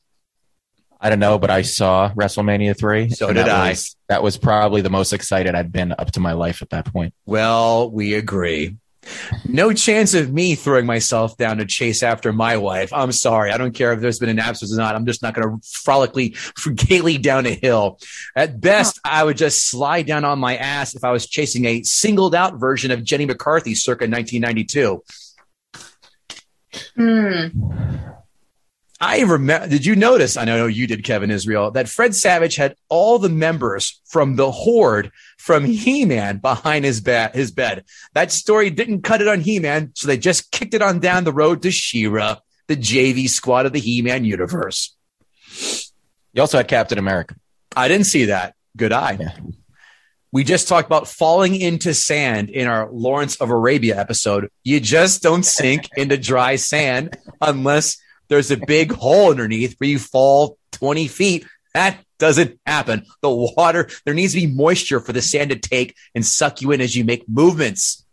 I 1.03 1.09
don't 1.09 1.19
know, 1.19 1.39
but 1.39 1.49
I 1.49 1.63
saw 1.63 2.11
WrestleMania 2.13 2.77
3. 2.77 3.09
So 3.09 3.27
did 3.27 3.37
that 3.37 3.49
I. 3.49 3.69
Was, 3.69 3.95
that 4.07 4.21
was 4.21 4.37
probably 4.37 4.81
the 4.81 4.91
most 4.91 5.13
excited 5.13 5.55
I'd 5.55 5.71
been 5.71 5.95
up 5.97 6.11
to 6.11 6.19
my 6.19 6.33
life 6.33 6.61
at 6.61 6.69
that 6.69 6.85
point. 6.85 7.15
Well, 7.25 7.89
we 7.89 8.13
agree. 8.13 8.77
No 9.45 9.73
chance 9.73 10.13
of 10.13 10.31
me 10.31 10.55
throwing 10.55 10.85
myself 10.85 11.35
down 11.37 11.57
to 11.57 11.65
chase 11.65 12.03
after 12.03 12.31
my 12.31 12.57
wife. 12.57 12.93
I'm 12.93 13.11
sorry. 13.11 13.51
I 13.51 13.57
don't 13.57 13.73
care 13.73 13.93
if 13.93 13.99
there's 13.99 14.19
been 14.19 14.29
an 14.29 14.39
absence 14.39 14.73
or 14.73 14.77
not. 14.77 14.95
I'm 14.95 15.05
just 15.05 15.21
not 15.23 15.33
going 15.33 15.47
to 15.47 15.57
frolically, 15.65 16.35
gaily 16.87 17.17
down 17.17 17.45
a 17.45 17.51
hill. 17.51 17.99
At 18.35 18.61
best, 18.61 18.99
I 19.03 19.23
would 19.23 19.37
just 19.37 19.69
slide 19.69 20.05
down 20.05 20.23
on 20.23 20.39
my 20.39 20.55
ass 20.57 20.95
if 20.95 21.03
I 21.03 21.11
was 21.11 21.27
chasing 21.27 21.65
a 21.65 21.83
singled 21.83 22.35
out 22.35 22.59
version 22.59 22.91
of 22.91 23.03
Jenny 23.03 23.25
McCarthy 23.25 23.75
circa 23.75 24.05
1992. 24.07 25.03
Hmm. 26.95 28.20
I 29.03 29.21
remember. 29.21 29.67
Did 29.67 29.83
you 29.83 29.95
notice? 29.95 30.37
I 30.37 30.45
know 30.45 30.67
you 30.67 30.85
did, 30.85 31.03
Kevin 31.03 31.31
Israel, 31.31 31.71
that 31.71 31.89
Fred 31.89 32.13
Savage 32.13 32.55
had 32.55 32.75
all 32.87 33.17
the 33.17 33.29
members 33.29 33.99
from 34.05 34.35
the 34.35 34.51
Horde 34.51 35.11
from 35.39 35.65
He-Man 35.65 36.37
behind 36.37 36.85
his 36.85 37.01
bed. 37.01 37.33
His 37.33 37.49
bed. 37.49 37.85
That 38.13 38.31
story 38.31 38.69
didn't 38.69 39.01
cut 39.01 39.19
it 39.19 39.27
on 39.27 39.41
He-Man, 39.41 39.93
so 39.95 40.07
they 40.07 40.17
just 40.17 40.51
kicked 40.51 40.75
it 40.75 40.83
on 40.83 40.99
down 40.99 41.23
the 41.23 41.33
road 41.33 41.63
to 41.63 41.71
She-Ra, 41.71 42.37
the 42.67 42.77
JV 42.77 43.27
squad 43.27 43.65
of 43.65 43.73
the 43.73 43.79
He-Man 43.79 44.23
universe. 44.23 44.95
You 46.33 46.41
also 46.41 46.57
had 46.57 46.67
Captain 46.67 46.99
America. 46.99 47.35
I 47.75 47.87
didn't 47.87 48.05
see 48.05 48.25
that. 48.25 48.53
Good 48.77 48.93
eye. 48.93 49.17
Yeah. 49.19 49.31
We 50.31 50.43
just 50.43 50.67
talked 50.67 50.85
about 50.85 51.07
falling 51.07 51.59
into 51.59 51.93
sand 51.95 52.51
in 52.51 52.67
our 52.67 52.89
Lawrence 52.89 53.35
of 53.37 53.49
Arabia 53.49 53.99
episode. 53.99 54.49
You 54.63 54.79
just 54.79 55.23
don't 55.23 55.43
sink 55.43 55.89
into 55.97 56.17
dry 56.17 56.55
sand 56.55 57.17
unless 57.41 57.97
there's 58.31 58.49
a 58.49 58.65
big 58.65 58.93
hole 58.93 59.29
underneath 59.29 59.75
where 59.77 59.89
you 59.89 59.99
fall 59.99 60.57
20 60.71 61.09
feet. 61.09 61.45
That 61.73 61.97
doesn't 62.17 62.57
happen. 62.65 63.05
The 63.21 63.29
water, 63.29 63.89
there 64.05 64.13
needs 64.13 64.33
to 64.33 64.39
be 64.39 64.47
moisture 64.47 65.01
for 65.01 65.11
the 65.11 65.21
sand 65.21 65.49
to 65.49 65.59
take 65.59 65.97
and 66.15 66.25
suck 66.25 66.61
you 66.61 66.71
in 66.71 66.79
as 66.79 66.95
you 66.95 67.03
make 67.03 67.27
movements. 67.27 68.05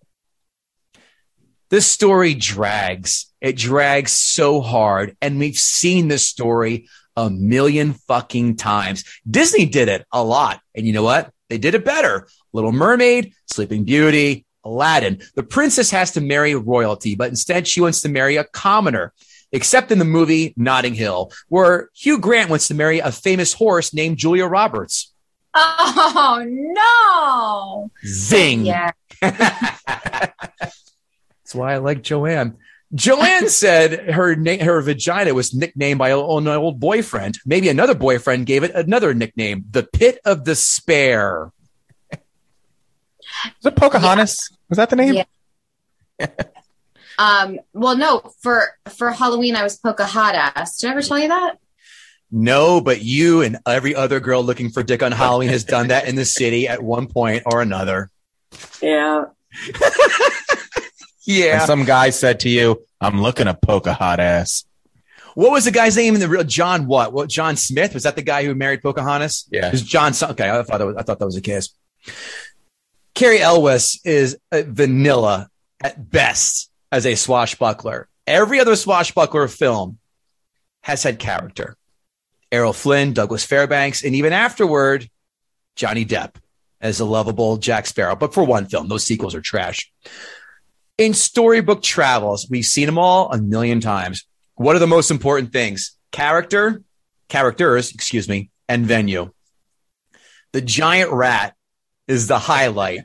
This 1.70 1.86
story 1.86 2.34
drags. 2.34 3.32
It 3.40 3.56
drags 3.56 4.10
so 4.10 4.60
hard. 4.60 5.16
And 5.22 5.38
we've 5.38 5.56
seen 5.56 6.08
this 6.08 6.26
story 6.26 6.88
a 7.16 7.30
million 7.30 7.92
fucking 7.92 8.56
times. 8.56 9.04
Disney 9.30 9.66
did 9.66 9.88
it 9.88 10.04
a 10.12 10.24
lot. 10.24 10.60
And 10.74 10.84
you 10.84 10.92
know 10.92 11.04
what? 11.04 11.30
They 11.48 11.58
did 11.58 11.76
it 11.76 11.84
better. 11.84 12.26
Little 12.52 12.72
Mermaid, 12.72 13.34
Sleeping 13.46 13.84
Beauty, 13.84 14.46
Aladdin. 14.64 15.22
The 15.36 15.44
princess 15.44 15.92
has 15.92 16.10
to 16.12 16.20
marry 16.20 16.56
royalty, 16.56 17.14
but 17.14 17.28
instead 17.28 17.68
she 17.68 17.80
wants 17.80 18.00
to 18.00 18.08
marry 18.08 18.36
a 18.36 18.44
commoner. 18.44 19.12
Except 19.50 19.90
in 19.90 19.98
the 19.98 20.04
movie 20.04 20.52
Notting 20.56 20.94
Hill, 20.94 21.32
where 21.48 21.88
Hugh 21.94 22.18
Grant 22.18 22.50
wants 22.50 22.68
to 22.68 22.74
marry 22.74 22.98
a 22.98 23.10
famous 23.10 23.54
horse 23.54 23.94
named 23.94 24.18
Julia 24.18 24.46
Roberts. 24.46 25.12
Oh 25.54 26.44
no! 26.46 27.90
Zing. 28.06 28.66
Yeah. 28.66 28.92
That's 29.20 30.34
why 31.54 31.74
I 31.74 31.78
like 31.78 32.02
Joanne. 32.02 32.58
Joanne 32.94 33.48
said 33.48 34.10
her 34.10 34.34
na- 34.36 34.62
her 34.62 34.80
vagina 34.82 35.34
was 35.34 35.54
nicknamed 35.54 35.98
by 35.98 36.10
an 36.10 36.16
old 36.16 36.80
boyfriend. 36.80 37.38
Maybe 37.46 37.68
another 37.68 37.94
boyfriend 37.94 38.46
gave 38.46 38.62
it 38.62 38.72
another 38.74 39.14
nickname, 39.14 39.64
the 39.70 39.82
Pit 39.82 40.20
of 40.24 40.44
Despair. 40.44 41.52
Is 42.12 43.66
it 43.66 43.76
Pocahontas? 43.76 44.50
Was 44.68 44.76
that 44.76 44.90
the 44.90 44.96
name? 44.96 45.24
Yeah. 46.18 46.26
Um. 47.18 47.58
Well, 47.72 47.96
no. 47.96 48.32
For 48.40 48.62
for 48.96 49.10
Halloween, 49.10 49.56
I 49.56 49.62
was 49.64 49.76
Pocahontas. 49.76 50.78
Did 50.78 50.88
I 50.88 50.90
ever 50.92 51.02
tell 51.02 51.18
you 51.18 51.28
that? 51.28 51.58
No, 52.30 52.80
but 52.80 53.02
you 53.02 53.42
and 53.42 53.58
every 53.66 53.94
other 53.94 54.20
girl 54.20 54.42
looking 54.42 54.68
for 54.70 54.82
dick 54.82 55.02
on 55.02 55.12
Halloween 55.12 55.48
has 55.48 55.64
done 55.64 55.88
that 55.88 56.06
in 56.08 56.14
the 56.14 56.24
city 56.26 56.68
at 56.68 56.82
one 56.82 57.06
point 57.08 57.42
or 57.46 57.60
another. 57.62 58.10
Yeah. 58.82 59.24
Yeah. 61.26 61.58
And 61.58 61.66
some 61.66 61.84
guy 61.84 62.08
said 62.08 62.40
to 62.40 62.48
you, 62.48 62.82
I'm 63.02 63.20
looking 63.20 63.48
at 63.48 63.60
Pocahontas. 63.60 64.64
What 65.34 65.52
was 65.52 65.66
the 65.66 65.70
guy's 65.70 65.94
name 65.94 66.14
in 66.14 66.20
the 66.20 66.28
real 66.28 66.42
John? 66.42 66.86
What? 66.86 67.12
What? 67.12 67.28
John 67.28 67.56
Smith 67.56 67.92
was 67.92 68.04
that 68.04 68.16
the 68.16 68.22
guy 68.22 68.44
who 68.46 68.54
married 68.54 68.82
Pocahontas? 68.82 69.46
Yeah. 69.52 69.66
it 69.66 69.72
was 69.72 69.82
John. 69.82 70.14
some- 70.14 70.30
Okay, 70.30 70.48
I 70.48 70.62
thought 70.62 70.78
that 70.78 70.86
was, 70.86 70.96
I 70.96 71.02
thought 71.02 71.18
that 71.18 71.26
was 71.26 71.34
the 71.34 71.42
case. 71.42 71.68
Cary 73.14 73.40
Elwes 73.40 74.00
is 74.04 74.38
vanilla 74.50 75.50
at 75.82 76.10
best 76.10 76.67
as 76.90 77.06
a 77.06 77.14
swashbuckler. 77.14 78.08
Every 78.26 78.60
other 78.60 78.76
swashbuckler 78.76 79.48
film 79.48 79.98
has 80.82 81.02
had 81.02 81.18
character. 81.18 81.76
Errol 82.50 82.72
Flynn, 82.72 83.12
Douglas 83.12 83.44
Fairbanks, 83.44 84.04
and 84.04 84.14
even 84.14 84.32
afterward, 84.32 85.08
Johnny 85.76 86.04
Depp 86.04 86.34
as 86.80 87.00
a 87.00 87.04
lovable 87.04 87.56
Jack 87.56 87.86
Sparrow. 87.86 88.16
But 88.16 88.32
for 88.32 88.44
one 88.44 88.66
film, 88.66 88.88
those 88.88 89.04
sequels 89.04 89.34
are 89.34 89.40
trash. 89.40 89.90
In 90.96 91.14
storybook 91.14 91.82
travels, 91.82 92.48
we've 92.50 92.64
seen 92.64 92.86
them 92.86 92.98
all 92.98 93.30
a 93.32 93.38
million 93.38 93.80
times. 93.80 94.24
What 94.54 94.76
are 94.76 94.80
the 94.80 94.86
most 94.86 95.10
important 95.10 95.52
things? 95.52 95.96
Character, 96.10 96.82
characters, 97.28 97.92
excuse 97.92 98.28
me, 98.28 98.50
and 98.68 98.86
venue. 98.86 99.30
The 100.52 100.60
giant 100.60 101.12
rat 101.12 101.54
is 102.08 102.26
the 102.26 102.38
highlight 102.38 103.02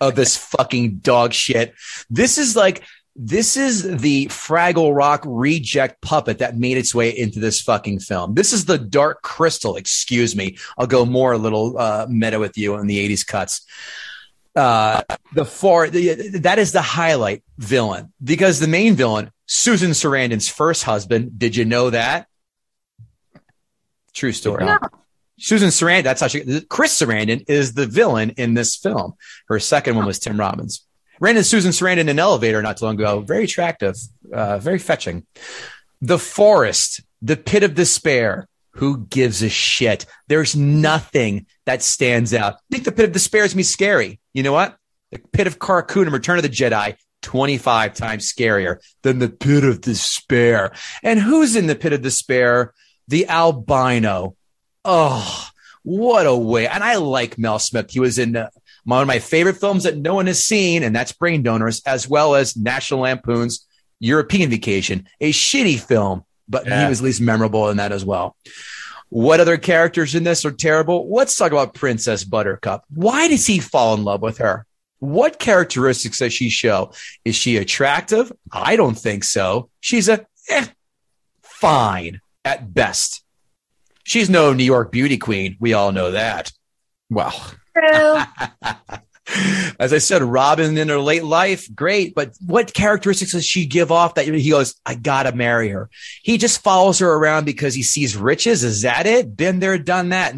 of 0.00 0.16
this 0.16 0.36
fucking 0.36 0.96
dog 0.96 1.32
shit. 1.32 1.74
This 2.10 2.36
is 2.36 2.56
like, 2.56 2.82
this 3.22 3.56
is 3.58 3.98
the 3.98 4.26
Fraggle 4.26 4.96
Rock 4.96 5.22
reject 5.26 6.00
puppet 6.00 6.38
that 6.38 6.56
made 6.56 6.78
its 6.78 6.94
way 6.94 7.10
into 7.10 7.38
this 7.38 7.60
fucking 7.60 7.98
film. 8.00 8.34
This 8.34 8.54
is 8.54 8.64
the 8.64 8.78
Dark 8.78 9.20
Crystal, 9.20 9.76
excuse 9.76 10.34
me. 10.34 10.56
I'll 10.78 10.86
go 10.86 11.04
more 11.04 11.32
a 11.32 11.38
little 11.38 11.76
uh, 11.78 12.06
meta 12.08 12.38
with 12.38 12.56
you 12.56 12.76
in 12.76 12.86
the 12.86 13.08
80s 13.08 13.26
cuts 13.26 13.66
uh 14.56 15.02
the 15.32 15.44
far 15.44 15.88
the, 15.88 16.38
that 16.40 16.58
is 16.58 16.72
the 16.72 16.82
highlight 16.82 17.44
villain 17.58 18.12
because 18.22 18.58
the 18.58 18.66
main 18.66 18.96
villain 18.96 19.30
susan 19.46 19.92
sarandon's 19.92 20.48
first 20.48 20.82
husband 20.82 21.38
did 21.38 21.54
you 21.54 21.64
know 21.64 21.90
that 21.90 22.26
true 24.12 24.32
story 24.32 24.64
No. 24.64 24.76
susan 25.38 25.68
sarandon 25.68 26.02
that's 26.02 26.20
how 26.20 26.26
she 26.26 26.62
chris 26.62 27.00
sarandon 27.00 27.44
is 27.48 27.74
the 27.74 27.86
villain 27.86 28.30
in 28.30 28.54
this 28.54 28.74
film 28.74 29.12
her 29.46 29.60
second 29.60 29.94
one 29.94 30.04
was 30.04 30.18
tim 30.18 30.38
robbins 30.40 30.84
ran 31.20 31.36
into 31.36 31.44
susan 31.44 31.70
sarandon 31.70 32.00
in 32.00 32.08
an 32.08 32.18
elevator 32.18 32.60
not 32.62 32.76
too 32.76 32.84
long 32.84 32.94
ago 32.94 33.20
very 33.20 33.44
attractive 33.44 33.96
uh 34.32 34.58
very 34.58 34.78
fetching 34.78 35.26
the 36.00 36.18
forest 36.18 37.02
the 37.22 37.36
pit 37.36 37.62
of 37.62 37.74
despair 37.74 38.48
who 38.72 39.06
gives 39.06 39.42
a 39.42 39.48
shit? 39.48 40.06
There's 40.28 40.56
nothing 40.56 41.46
that 41.66 41.82
stands 41.82 42.32
out. 42.32 42.54
I 42.54 42.58
think 42.70 42.84
the 42.84 42.92
pit 42.92 43.06
of 43.06 43.12
despair 43.12 43.44
is 43.44 43.54
me 43.54 43.62
scary. 43.62 44.20
You 44.32 44.42
know 44.42 44.52
what? 44.52 44.76
The 45.10 45.18
pit 45.18 45.46
of 45.46 45.58
Carkoon 45.58 46.06
in 46.06 46.12
Return 46.12 46.38
of 46.38 46.42
the 46.42 46.48
Jedi, 46.48 46.96
25 47.22 47.94
times 47.94 48.32
scarier 48.32 48.78
than 49.02 49.18
the 49.18 49.28
pit 49.28 49.64
of 49.64 49.80
despair. 49.80 50.72
And 51.02 51.18
who's 51.18 51.56
in 51.56 51.66
the 51.66 51.74
pit 51.74 51.92
of 51.92 52.02
despair? 52.02 52.72
The 53.08 53.28
albino. 53.28 54.36
Oh, 54.84 55.48
what 55.82 56.26
a 56.26 56.36
way. 56.36 56.68
And 56.68 56.84
I 56.84 56.96
like 56.96 57.38
Mel 57.38 57.58
Smith. 57.58 57.90
He 57.90 58.00
was 58.00 58.18
in 58.18 58.36
uh, 58.36 58.50
one 58.84 59.02
of 59.02 59.06
my 59.08 59.18
favorite 59.18 59.58
films 59.58 59.84
that 59.84 59.96
no 59.96 60.14
one 60.14 60.26
has 60.26 60.44
seen, 60.44 60.82
and 60.82 60.94
that's 60.94 61.12
Brain 61.12 61.42
Donors, 61.42 61.82
as 61.86 62.08
well 62.08 62.34
as 62.34 62.56
National 62.56 63.00
Lampoon's 63.00 63.66
European 64.00 64.50
Vacation, 64.50 65.06
a 65.20 65.32
shitty 65.32 65.78
film, 65.78 66.24
but 66.48 66.66
Yeah. 66.66 66.84
he 66.84 66.88
was 66.88 67.00
at 67.00 67.04
least 67.04 67.20
memorable 67.20 67.68
in 67.68 67.76
that 67.76 67.92
as 67.92 68.04
well. 68.04 68.36
What 69.10 69.40
other 69.40 69.56
characters 69.58 70.14
in 70.14 70.22
this 70.24 70.44
are 70.44 70.52
terrible? 70.52 71.08
Let's 71.12 71.36
talk 71.36 71.52
about 71.52 71.74
Princess 71.74 72.24
Buttercup. 72.24 72.84
Why 72.94 73.28
does 73.28 73.46
he 73.46 73.58
fall 73.58 73.94
in 73.94 74.04
love 74.04 74.22
with 74.22 74.38
her? 74.38 74.66
What 75.00 75.38
characteristics 75.38 76.18
does 76.18 76.32
she 76.32 76.48
show? 76.50 76.92
Is 77.24 77.34
she 77.34 77.56
attractive? 77.56 78.30
I 78.52 78.76
don't 78.76 78.96
think 78.98 79.24
so. 79.24 79.68
She's 79.80 80.08
a 80.08 80.26
eh, 80.48 80.66
fine 81.42 82.20
at 82.44 82.72
best. 82.72 83.22
She's 84.04 84.30
no 84.30 84.52
New 84.52 84.64
York 84.64 84.92
beauty 84.92 85.18
queen. 85.18 85.56
We 85.60 85.72
all 85.74 85.92
know 85.92 86.12
that. 86.12 86.52
Well, 87.08 87.34
True. 87.76 88.18
As 89.78 89.92
I 89.92 89.98
said, 89.98 90.22
Robin 90.22 90.76
in 90.76 90.88
her 90.88 90.98
late 90.98 91.24
life, 91.24 91.72
great. 91.74 92.14
But 92.14 92.34
what 92.44 92.74
characteristics 92.74 93.32
does 93.32 93.46
she 93.46 93.66
give 93.66 93.92
off 93.92 94.14
that 94.14 94.26
he 94.26 94.50
goes, 94.50 94.74
I 94.84 94.94
gotta 94.94 95.32
marry 95.32 95.68
her? 95.68 95.88
He 96.22 96.36
just 96.36 96.62
follows 96.62 96.98
her 96.98 97.12
around 97.12 97.44
because 97.44 97.74
he 97.74 97.82
sees 97.82 98.16
riches. 98.16 98.64
Is 98.64 98.82
that 98.82 99.06
it? 99.06 99.36
Been 99.36 99.60
there, 99.60 99.78
done 99.78 100.08
that. 100.08 100.34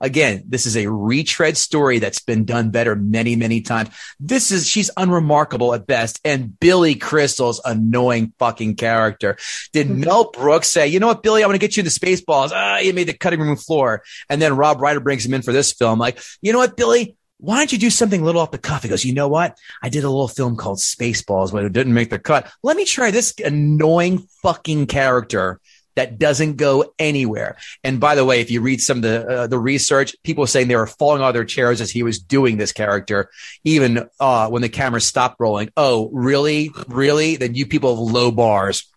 Again, 0.00 0.44
this 0.46 0.66
is 0.66 0.76
a 0.76 0.90
retread 0.90 1.56
story 1.56 1.98
that's 1.98 2.20
been 2.20 2.44
done 2.44 2.70
better 2.70 2.94
many, 2.94 3.36
many 3.36 3.60
times. 3.60 3.90
This 4.20 4.50
is, 4.50 4.68
she's 4.68 4.90
unremarkable 4.96 5.74
at 5.74 5.86
best. 5.86 6.20
And 6.24 6.58
Billy 6.58 6.94
Crystal's 6.94 7.60
annoying 7.64 8.32
fucking 8.38 8.76
character. 8.76 9.36
Did 9.72 9.90
Mel 9.90 10.30
Brooks 10.30 10.68
say, 10.68 10.88
you 10.88 11.00
know 11.00 11.06
what, 11.06 11.22
Billy, 11.22 11.42
I 11.42 11.46
want 11.46 11.54
to 11.54 11.66
get 11.66 11.76
you 11.76 11.82
the 11.82 11.90
Spaceballs. 11.90 12.50
Ah, 12.52 12.78
you 12.78 12.92
made 12.92 13.08
the 13.08 13.14
cutting 13.14 13.40
room 13.40 13.56
floor. 13.56 14.02
And 14.28 14.40
then 14.40 14.56
Rob 14.56 14.78
Reiner 14.78 15.02
brings 15.02 15.24
him 15.24 15.34
in 15.34 15.42
for 15.42 15.52
this 15.52 15.72
film. 15.72 15.98
Like, 15.98 16.18
you 16.42 16.52
know 16.52 16.58
what, 16.58 16.76
Billy? 16.76 17.16
why 17.38 17.58
don't 17.58 17.72
you 17.72 17.78
do 17.78 17.90
something 17.90 18.22
a 18.22 18.24
little 18.24 18.40
off 18.40 18.52
the 18.52 18.58
cuff? 18.58 18.82
He 18.82 18.88
goes, 18.88 19.04
you 19.04 19.12
know 19.12 19.28
what? 19.28 19.58
I 19.82 19.90
did 19.90 20.04
a 20.04 20.08
little 20.08 20.28
film 20.28 20.56
called 20.56 20.78
Spaceballs, 20.78 21.52
but 21.52 21.64
it 21.64 21.72
didn't 21.72 21.92
make 21.92 22.08
the 22.08 22.18
cut. 22.18 22.50
Let 22.62 22.76
me 22.76 22.84
try 22.84 23.10
this 23.10 23.34
annoying 23.44 24.26
fucking 24.42 24.86
character 24.86 25.60
that 25.96 26.18
doesn't 26.18 26.56
go 26.56 26.92
anywhere. 26.98 27.56
And 27.82 28.00
by 28.00 28.14
the 28.14 28.24
way, 28.24 28.40
if 28.40 28.50
you 28.50 28.60
read 28.60 28.80
some 28.80 28.98
of 28.98 29.02
the 29.02 29.26
uh, 29.28 29.46
the 29.46 29.58
research, 29.58 30.16
people 30.22 30.46
saying 30.46 30.68
they 30.68 30.76
were 30.76 30.86
falling 30.86 31.22
out 31.22 31.28
of 31.28 31.34
their 31.34 31.44
chairs 31.44 31.80
as 31.80 31.90
he 31.90 32.02
was 32.02 32.18
doing 32.18 32.56
this 32.56 32.72
character, 32.72 33.30
even 33.64 34.08
uh, 34.20 34.48
when 34.48 34.62
the 34.62 34.68
camera 34.68 35.00
stopped 35.00 35.36
rolling. 35.38 35.70
Oh, 35.76 36.10
really, 36.12 36.70
really? 36.88 37.36
Then 37.36 37.54
you 37.54 37.66
people 37.66 37.96
have 37.96 38.12
low 38.12 38.30
bars. 38.30 38.90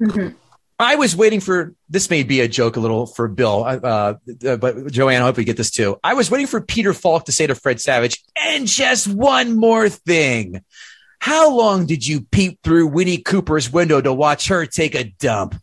Mhm. 0.00 0.34
I 0.80 0.94
was 0.94 1.16
waiting 1.16 1.40
for 1.40 1.74
this. 1.88 2.08
May 2.08 2.22
be 2.22 2.40
a 2.40 2.46
joke 2.46 2.76
a 2.76 2.80
little 2.80 3.06
for 3.06 3.26
Bill, 3.26 3.64
uh, 3.64 4.14
uh, 4.46 4.56
but 4.56 4.92
Joanne, 4.92 5.20
I 5.20 5.24
hope 5.24 5.36
we 5.36 5.42
get 5.44 5.56
this 5.56 5.72
too. 5.72 5.98
I 6.04 6.14
was 6.14 6.30
waiting 6.30 6.46
for 6.46 6.60
Peter 6.60 6.94
Falk 6.94 7.24
to 7.24 7.32
say 7.32 7.48
to 7.48 7.56
Fred 7.56 7.80
Savage, 7.80 8.22
and 8.40 8.66
just 8.68 9.08
one 9.08 9.56
more 9.56 9.88
thing. 9.88 10.62
How 11.18 11.50
long 11.52 11.86
did 11.86 12.06
you 12.06 12.20
peep 12.20 12.60
through 12.62 12.86
Winnie 12.88 13.18
Cooper's 13.18 13.72
window 13.72 14.00
to 14.00 14.12
watch 14.12 14.48
her 14.48 14.66
take 14.66 14.94
a 14.94 15.02
dump? 15.02 15.60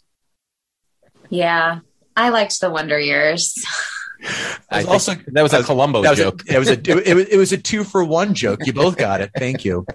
Yeah. 1.35 1.79
I 2.15 2.29
liked 2.29 2.59
the 2.61 2.69
Wonder 2.69 2.99
Years. 2.99 3.55
I 4.71 4.77
was 4.77 4.85
also- 4.87 5.15
that 5.27 5.43
was 5.43 5.53
a 5.53 5.63
Columbo 5.63 6.01
That 6.01 6.11
was 6.11 6.19
joke. 6.19 6.41
A, 6.49 6.55
it 6.55 6.59
was 6.59 6.69
a 6.69 7.09
it 7.09 7.15
was, 7.15 7.25
it 7.27 7.37
was 7.37 7.51
a 7.51 7.57
two 7.57 7.83
for 7.83 8.03
one 8.03 8.33
joke. 8.33 8.65
You 8.65 8.73
both 8.73 8.97
got 8.97 9.21
it. 9.21 9.31
Thank 9.37 9.65
you. 9.65 9.85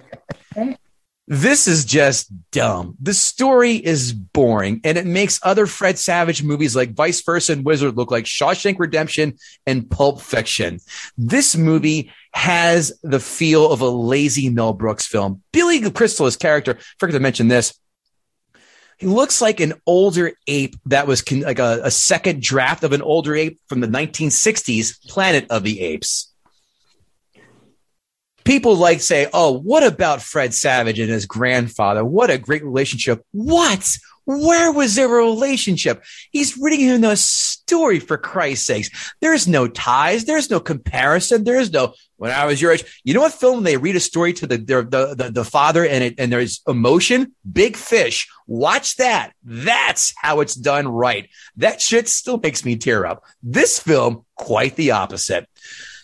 This 1.27 1.67
is 1.67 1.85
just 1.85 2.29
dumb. 2.51 2.95
The 3.01 3.13
story 3.13 3.75
is 3.75 4.11
boring, 4.11 4.81
and 4.83 4.97
it 4.97 5.05
makes 5.05 5.39
other 5.43 5.65
Fred 5.65 5.97
Savage 5.97 6.43
movies 6.43 6.75
like 6.75 6.93
Vice 6.93 7.21
Versa 7.21 7.53
and 7.53 7.63
Wizard 7.63 7.95
look 7.95 8.11
like 8.11 8.25
Shawshank 8.25 8.79
Redemption 8.79 9.37
and 9.65 9.89
Pulp 9.89 10.21
Fiction. 10.21 10.79
This 11.17 11.55
movie 11.55 12.11
has 12.33 12.91
the 13.03 13.19
feel 13.19 13.71
of 13.71 13.81
a 13.81 13.87
lazy 13.87 14.49
Mel 14.49 14.73
Brooks 14.73 15.05
film. 15.05 15.41
Billy 15.53 15.89
Crystal, 15.91 16.25
his 16.25 16.37
character, 16.37 16.77
forgot 16.99 17.13
to 17.13 17.19
mention 17.19 17.47
this. 17.47 17.79
He 19.01 19.07
looks 19.07 19.41
like 19.41 19.59
an 19.59 19.73
older 19.85 20.31
ape 20.47 20.75
that 20.85 21.07
was 21.07 21.21
con- 21.21 21.41
like 21.41 21.59
a, 21.59 21.81
a 21.83 21.91
second 21.91 22.41
draft 22.41 22.83
of 22.83 22.93
an 22.93 23.01
older 23.01 23.35
ape 23.35 23.59
from 23.67 23.81
the 23.81 23.87
1960s 23.87 25.07
Planet 25.09 25.47
of 25.49 25.63
the 25.63 25.81
Apes 25.81 26.31
people 28.43 28.75
like 28.75 29.01
say, 29.01 29.27
"Oh, 29.33 29.51
what 29.51 29.83
about 29.83 30.21
Fred 30.21 30.53
Savage 30.53 30.99
and 30.99 31.09
his 31.09 31.25
grandfather? 31.25 32.03
What 32.03 32.29
a 32.29 32.37
great 32.37 32.63
relationship." 32.63 33.23
What? 33.31 33.97
Where 34.25 34.71
was 34.71 34.95
their 34.95 35.07
relationship? 35.07 36.03
He's 36.31 36.57
reading 36.57 36.81
him 36.81 37.03
a 37.03 37.15
story 37.15 37.99
for 37.99 38.17
Christ's 38.17 38.65
sakes. 38.65 39.13
There's 39.19 39.47
no 39.47 39.67
ties. 39.67 40.25
There's 40.25 40.49
no 40.49 40.59
comparison. 40.59 41.43
There's 41.43 41.71
no, 41.71 41.93
when 42.17 42.31
I 42.31 42.45
was 42.45 42.61
your 42.61 42.71
age, 42.71 43.01
you 43.03 43.13
know 43.13 43.21
what 43.21 43.33
film 43.33 43.63
they 43.63 43.77
read 43.77 43.95
a 43.95 43.99
story 43.99 44.33
to 44.33 44.47
the, 44.47 44.57
their, 44.57 44.83
the, 44.83 45.15
the, 45.15 45.31
the 45.31 45.45
father 45.45 45.85
and 45.85 46.03
it, 46.03 46.15
and 46.17 46.31
there's 46.31 46.61
emotion? 46.67 47.33
Big 47.51 47.75
fish. 47.75 48.27
Watch 48.47 48.97
that. 48.97 49.31
That's 49.43 50.13
how 50.17 50.41
it's 50.41 50.55
done 50.55 50.87
right. 50.87 51.29
That 51.57 51.81
shit 51.81 52.07
still 52.07 52.39
makes 52.41 52.63
me 52.63 52.75
tear 52.75 53.05
up. 53.05 53.23
This 53.41 53.79
film, 53.79 54.25
quite 54.35 54.75
the 54.75 54.91
opposite. 54.91 55.47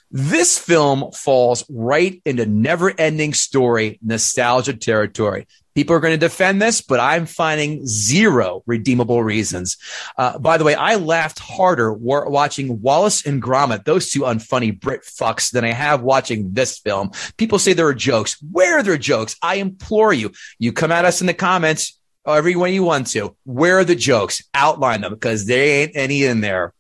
This 0.10 0.58
film 0.58 1.12
falls 1.12 1.66
right 1.70 2.22
into 2.26 2.46
never 2.46 2.94
ending 2.98 3.34
story 3.34 4.00
nostalgia 4.02 4.74
territory. 4.74 5.48
People 5.78 5.96
are 5.96 6.00
going 6.00 6.14
to 6.14 6.18
defend 6.18 6.60
this, 6.60 6.82
but 6.82 7.00
I'm 7.00 7.28
finding 7.28 7.86
zero 7.86 8.64
redeemable 8.66 9.22
reasons. 9.22 9.78
Uh, 10.18 10.40
by 10.40 10.58
the 10.58 10.64
way, 10.64 10.74
I 10.74 10.96
laughed 10.96 11.38
harder 11.38 11.94
wa- 11.94 12.28
watching 12.28 12.82
Wallace 12.82 13.28
and 13.28 13.40
Gromit, 13.40 13.86
those 13.86 14.10
two 14.10 14.22
unfunny 14.22 14.72
Brit 14.80 15.04
fucks, 15.04 15.52
than 15.52 15.64
I 15.64 15.74
have 15.74 16.02
watching 16.02 16.52
this 16.54 16.80
film. 16.80 17.12
People 17.38 17.60
say 17.60 17.74
there 17.74 17.86
are 17.86 17.94
jokes. 17.94 18.42
Where 18.52 18.80
are 18.80 18.82
their 18.82 18.98
jokes? 18.98 19.36
I 19.44 19.58
implore 19.58 20.12
you. 20.14 20.32
You 20.58 20.74
come 20.74 20.92
at 20.92 21.06
us 21.06 21.22
in 21.22 21.28
the 21.28 21.36
comments 21.36 22.00
every 22.26 22.56
way 22.56 22.74
you 22.74 22.82
want 22.82 23.06
to. 23.10 23.38
Where 23.44 23.78
are 23.78 23.86
the 23.86 23.94
jokes? 23.94 24.42
Outline 24.56 25.02
them 25.02 25.14
because 25.14 25.46
there 25.46 25.84
ain't 25.84 25.92
any 25.94 26.24
in 26.24 26.42
there. 26.42 26.74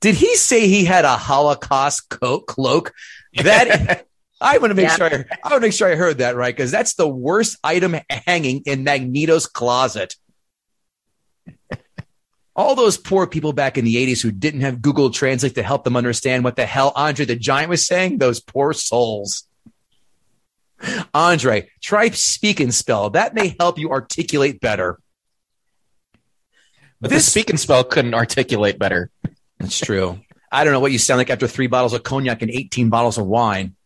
Did 0.00 0.16
he 0.16 0.34
say 0.34 0.66
he 0.66 0.84
had 0.84 1.04
a 1.04 1.16
Holocaust 1.16 2.08
cloak? 2.08 2.92
That 3.34 4.04
I 4.42 4.58
want 4.58 4.70
to 4.70 4.74
make 4.74 4.84
Yeah. 4.88 4.96
sure 4.96 5.06
I, 5.06 5.24
I 5.44 5.48
want 5.50 5.54
to 5.54 5.60
make 5.60 5.72
sure 5.72 5.90
I 5.90 5.94
heard 5.94 6.18
that 6.18 6.36
right 6.36 6.54
because 6.54 6.70
that's 6.70 6.94
the 6.94 7.08
worst 7.08 7.58
item 7.62 7.96
hanging 8.10 8.62
in 8.66 8.84
Magneto's 8.84 9.46
closet. 9.46 10.16
All 12.56 12.74
those 12.74 12.98
poor 12.98 13.26
people 13.26 13.52
back 13.54 13.78
in 13.78 13.84
the 13.84 13.96
80s 13.96 14.20
who 14.22 14.30
didn't 14.30 14.60
have 14.60 14.82
Google 14.82 15.10
Translate 15.10 15.54
to 15.54 15.62
help 15.62 15.84
them 15.84 15.96
understand 15.96 16.44
what 16.44 16.56
the 16.56 16.66
hell 16.66 16.92
Andre 16.94 17.24
the 17.24 17.36
Giant 17.36 17.70
was 17.70 17.86
saying, 17.86 18.18
those 18.18 18.40
poor 18.40 18.72
souls. 18.74 19.44
Andre, 21.14 21.70
try 21.80 22.10
speak 22.10 22.60
and 22.60 22.74
spell. 22.74 23.10
That 23.10 23.34
may 23.34 23.54
help 23.58 23.78
you 23.78 23.90
articulate 23.90 24.60
better. 24.60 24.98
But 27.00 27.10
This- 27.10 27.24
the 27.24 27.30
speak 27.30 27.50
and 27.50 27.58
spell 27.60 27.84
couldn't 27.84 28.14
articulate 28.14 28.78
better. 28.78 29.10
That's 29.58 29.78
true. 29.78 30.20
I 30.50 30.64
don't 30.64 30.72
know 30.74 30.80
what 30.80 30.92
you 30.92 30.98
sound 30.98 31.18
like 31.18 31.30
after 31.30 31.46
three 31.46 31.68
bottles 31.68 31.94
of 31.94 32.02
cognac 32.02 32.42
and 32.42 32.50
18 32.50 32.90
bottles 32.90 33.16
of 33.16 33.26
wine. 33.26 33.76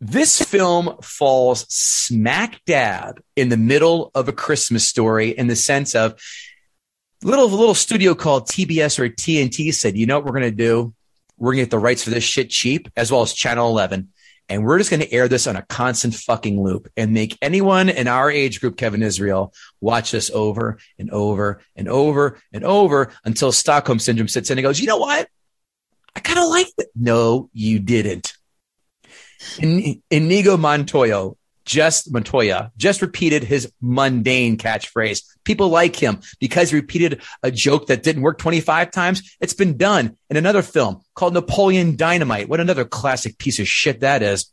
This 0.00 0.40
film 0.40 0.96
falls 1.02 1.66
smack 1.68 2.64
dab 2.64 3.20
in 3.36 3.50
the 3.50 3.58
middle 3.58 4.10
of 4.14 4.28
a 4.28 4.32
Christmas 4.32 4.88
story 4.88 5.30
in 5.30 5.46
the 5.46 5.56
sense 5.56 5.94
of 5.94 6.18
little 7.22 7.50
little 7.50 7.74
studio 7.74 8.14
called 8.14 8.48
TBS 8.48 8.98
or 8.98 9.10
TNT 9.10 9.74
said, 9.74 9.98
you 9.98 10.06
know 10.06 10.18
what 10.18 10.24
we're 10.24 10.40
going 10.40 10.50
to 10.50 10.50
do? 10.50 10.94
We're 11.36 11.52
going 11.52 11.58
to 11.58 11.62
get 11.64 11.70
the 11.70 11.78
rights 11.78 12.02
for 12.02 12.10
this 12.10 12.24
shit 12.24 12.48
cheap, 12.48 12.88
as 12.96 13.12
well 13.12 13.22
as 13.22 13.34
Channel 13.34 13.68
11. 13.68 14.08
And 14.48 14.64
we're 14.64 14.78
just 14.78 14.90
going 14.90 15.00
to 15.00 15.12
air 15.12 15.28
this 15.28 15.46
on 15.46 15.56
a 15.56 15.62
constant 15.62 16.14
fucking 16.14 16.60
loop 16.60 16.88
and 16.96 17.12
make 17.12 17.38
anyone 17.40 17.88
in 17.88 18.08
our 18.08 18.30
age 18.30 18.60
group, 18.60 18.76
Kevin 18.76 19.02
Israel, 19.02 19.54
watch 19.80 20.10
this 20.10 20.30
over 20.30 20.78
and 20.98 21.10
over 21.10 21.60
and 21.76 21.88
over 21.88 22.38
and 22.52 22.64
over 22.64 23.12
until 23.24 23.52
Stockholm 23.52 23.98
syndrome 23.98 24.28
sits 24.28 24.50
in 24.50 24.58
and 24.58 24.64
goes, 24.64 24.80
you 24.80 24.86
know 24.86 24.96
what? 24.96 25.28
I 26.16 26.20
kind 26.20 26.40
of 26.40 26.48
like 26.48 26.66
it. 26.78 26.88
No, 26.96 27.48
you 27.52 27.78
didn't. 27.78 28.32
In- 29.58 30.02
Inigo 30.10 30.56
Montoya 30.56 31.30
just 31.64 32.12
Montoya 32.12 32.72
just 32.76 33.00
repeated 33.00 33.44
his 33.44 33.72
mundane 33.80 34.56
catchphrase. 34.56 35.22
People 35.44 35.68
like 35.68 35.94
him 35.94 36.20
because 36.40 36.70
he 36.70 36.76
repeated 36.76 37.22
a 37.42 37.50
joke 37.50 37.86
that 37.86 38.02
didn't 38.02 38.22
work 38.22 38.38
25 38.38 38.90
times. 38.90 39.36
It's 39.40 39.54
been 39.54 39.76
done 39.76 40.16
in 40.28 40.36
another 40.36 40.62
film 40.62 41.00
called 41.14 41.34
Napoleon 41.34 41.96
Dynamite. 41.96 42.48
What 42.48 42.60
another 42.60 42.84
classic 42.84 43.38
piece 43.38 43.60
of 43.60 43.68
shit 43.68 44.00
that 44.00 44.22
is. 44.22 44.52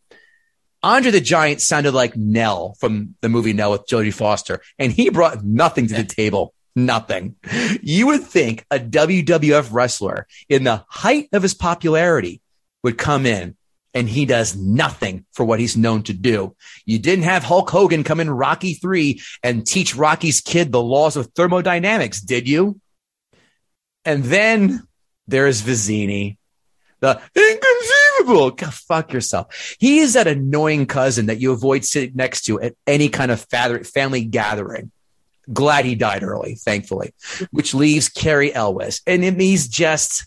Andre 0.84 1.12
the 1.12 1.22
Giant 1.22 1.60
sounded 1.60 1.94
like 1.94 2.16
Nell 2.16 2.76
from 2.80 3.16
the 3.22 3.30
movie 3.30 3.54
Nell 3.54 3.72
with 3.72 3.88
Jodie 3.88 4.14
Foster, 4.14 4.62
and 4.78 4.92
he 4.92 5.10
brought 5.10 5.44
nothing 5.44 5.88
to 5.88 5.96
the 5.96 6.04
table. 6.04 6.54
Nothing. 6.76 7.36
You 7.82 8.06
would 8.08 8.24
think 8.24 8.64
a 8.70 8.78
WWF 8.78 9.70
wrestler 9.72 10.28
in 10.48 10.64
the 10.64 10.86
height 10.88 11.30
of 11.34 11.42
his 11.42 11.56
popularity 11.56 12.42
would 12.84 13.00
come 13.00 13.26
in 13.26 13.57
and 13.98 14.08
he 14.08 14.28
does 14.28 14.56
nothing 14.56 15.26
for 15.34 15.44
what 15.44 15.60
he's 15.60 15.76
known 15.76 16.04
to 16.04 16.14
do. 16.14 16.56
You 16.86 17.00
didn't 17.00 17.24
have 17.24 17.44
Hulk 17.44 17.68
Hogan 17.70 18.04
come 18.04 18.20
in 18.20 18.30
Rocky 18.30 18.76
3 18.76 19.20
and 19.42 19.66
teach 19.66 19.96
Rocky's 19.96 20.40
kid 20.40 20.72
the 20.72 20.82
laws 20.82 21.18
of 21.18 21.32
thermodynamics, 21.34 22.22
did 22.22 22.48
you? 22.48 22.80
And 24.06 24.24
then 24.24 24.88
there's 25.28 25.64
Vizzini, 25.64 26.38
the 27.00 27.20
inconceivable. 27.36 28.52
Go 28.52 28.68
fuck 28.68 29.12
yourself. 29.12 29.76
He 29.80 29.98
is 29.98 30.14
that 30.14 30.28
annoying 30.28 30.86
cousin 30.86 31.26
that 31.26 31.40
you 31.40 31.52
avoid 31.52 31.84
sitting 31.84 32.16
next 32.16 32.44
to 32.44 32.62
at 32.62 32.76
any 32.86 33.10
kind 33.10 33.32
of 33.32 33.42
family 33.42 34.26
gathering. 34.26 34.92
Glad 35.52 35.86
he 35.86 35.96
died 35.96 36.24
early, 36.24 36.54
thankfully, 36.54 37.16
which 37.50 37.74
leaves 37.74 38.10
Cary 38.10 38.54
Elwes. 38.54 39.02
And 39.08 39.24
he's 39.24 39.68
just 39.68 40.26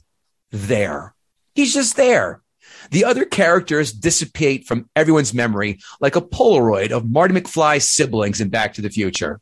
there. 0.50 1.14
He's 1.54 1.72
just 1.72 1.94
there. 1.94 2.42
The 2.90 3.04
other 3.04 3.24
characters 3.24 3.92
dissipate 3.92 4.66
from 4.66 4.88
everyone's 4.94 5.32
memory 5.32 5.78
like 6.00 6.16
a 6.16 6.20
Polaroid 6.20 6.90
of 6.90 7.08
Marty 7.08 7.34
McFly's 7.34 7.88
siblings 7.88 8.40
in 8.40 8.48
Back 8.48 8.74
to 8.74 8.82
the 8.82 8.90
Future. 8.90 9.40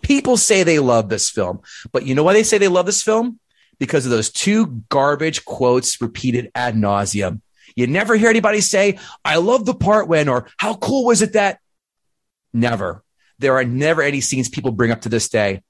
People 0.00 0.36
say 0.36 0.62
they 0.62 0.78
love 0.78 1.08
this 1.08 1.28
film, 1.28 1.60
but 1.92 2.06
you 2.06 2.14
know 2.14 2.22
why 2.22 2.32
they 2.32 2.42
say 2.42 2.58
they 2.58 2.68
love 2.68 2.86
this 2.86 3.02
film? 3.02 3.38
Because 3.78 4.04
of 4.06 4.10
those 4.10 4.30
two 4.30 4.82
garbage 4.88 5.44
quotes 5.44 6.00
repeated 6.00 6.50
ad 6.54 6.74
nauseum. 6.74 7.40
You 7.76 7.86
never 7.86 8.16
hear 8.16 8.30
anybody 8.30 8.60
say, 8.60 8.98
I 9.24 9.36
love 9.36 9.66
the 9.66 9.74
part 9.74 10.08
when, 10.08 10.28
or 10.28 10.48
how 10.56 10.74
cool 10.74 11.06
was 11.06 11.22
it 11.22 11.34
that? 11.34 11.58
Never. 12.52 13.02
There 13.38 13.56
are 13.56 13.64
never 13.64 14.02
any 14.02 14.20
scenes 14.20 14.48
people 14.48 14.72
bring 14.72 14.90
up 14.90 15.02
to 15.02 15.08
this 15.08 15.28
day. 15.28 15.62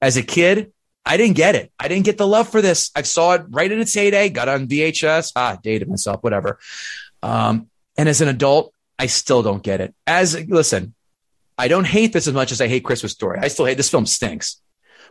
As 0.00 0.16
a 0.16 0.22
kid, 0.22 0.72
I 1.06 1.16
didn't 1.16 1.36
get 1.36 1.54
it. 1.54 1.72
I 1.78 1.86
didn't 1.86 2.04
get 2.04 2.18
the 2.18 2.26
love 2.26 2.48
for 2.48 2.60
this. 2.60 2.90
I 2.96 3.02
saw 3.02 3.34
it 3.34 3.44
right 3.48 3.70
in 3.70 3.80
its 3.80 3.94
heyday, 3.94 4.28
got 4.28 4.48
on 4.48 4.66
VHS, 4.66 5.32
ah, 5.36 5.56
dated 5.62 5.88
myself, 5.88 6.22
whatever. 6.22 6.58
Um, 7.22 7.70
and 7.96 8.08
as 8.08 8.20
an 8.20 8.28
adult, 8.28 8.74
I 8.98 9.06
still 9.06 9.42
don't 9.42 9.62
get 9.62 9.80
it. 9.80 9.94
As 10.06 10.34
listen, 10.48 10.94
I 11.56 11.68
don't 11.68 11.86
hate 11.86 12.12
this 12.12 12.26
as 12.26 12.34
much 12.34 12.50
as 12.50 12.60
I 12.60 12.66
hate 12.66 12.84
Christmas 12.84 13.12
Story. 13.12 13.38
I 13.40 13.48
still 13.48 13.66
hate 13.66 13.76
this 13.76 13.88
film 13.88 14.04
stinks, 14.04 14.60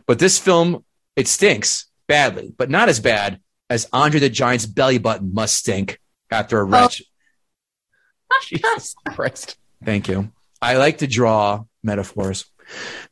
but 0.06 0.18
this 0.18 0.38
film 0.38 0.84
it 1.16 1.28
stinks 1.28 1.86
badly, 2.06 2.52
but 2.56 2.68
not 2.68 2.90
as 2.90 3.00
bad 3.00 3.40
as 3.70 3.88
Andre 3.92 4.20
the 4.20 4.28
Giant's 4.28 4.66
belly 4.66 4.98
button 4.98 5.32
must 5.32 5.56
stink 5.56 5.98
after 6.30 6.60
a 6.60 6.64
wretch. 6.64 7.02
Jesus 8.42 8.94
Christ. 9.06 9.56
Thank 9.82 10.08
you. 10.08 10.30
I 10.60 10.76
like 10.76 10.98
to 10.98 11.06
draw 11.06 11.64
metaphors. 11.82 12.44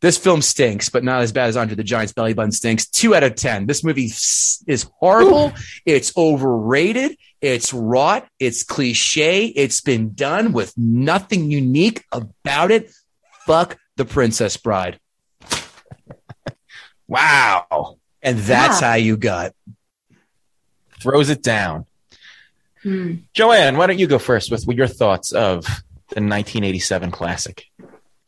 This 0.00 0.18
film 0.18 0.42
stinks, 0.42 0.88
but 0.88 1.04
not 1.04 1.22
as 1.22 1.30
bad 1.32 1.48
as 1.48 1.56
Andre 1.56 1.76
the 1.76 1.84
Giant's 1.84 2.12
belly 2.12 2.34
button 2.34 2.50
stinks. 2.52 2.86
Two 2.86 3.14
out 3.14 3.22
of 3.22 3.36
10. 3.36 3.66
This 3.66 3.84
movie 3.84 4.06
is 4.06 4.86
horrible. 4.98 5.52
It's 5.86 6.16
overrated. 6.16 7.16
It's 7.40 7.72
wrought. 7.72 8.26
It's 8.40 8.64
cliche. 8.64 9.46
It's 9.46 9.80
been 9.80 10.14
done 10.14 10.52
with 10.52 10.76
nothing 10.76 11.50
unique 11.50 12.04
about 12.10 12.70
it. 12.70 12.90
Fuck 13.46 13.78
the 13.96 14.04
Princess 14.04 14.56
Bride. 14.56 14.98
Wow. 17.06 17.98
And 18.22 18.38
that's 18.38 18.80
Yeah. 18.80 18.88
how 18.88 18.94
you 18.94 19.16
got. 19.16 19.52
Throws 21.00 21.28
it 21.28 21.42
down. 21.42 21.84
Hmm. 22.82 23.16
Joanne, 23.34 23.76
why 23.76 23.86
don't 23.86 23.98
you 23.98 24.06
go 24.06 24.18
first 24.18 24.50
with 24.50 24.64
your 24.68 24.86
thoughts 24.86 25.32
of 25.32 25.64
the 25.66 26.20
1987 26.22 27.10
classic? 27.10 27.66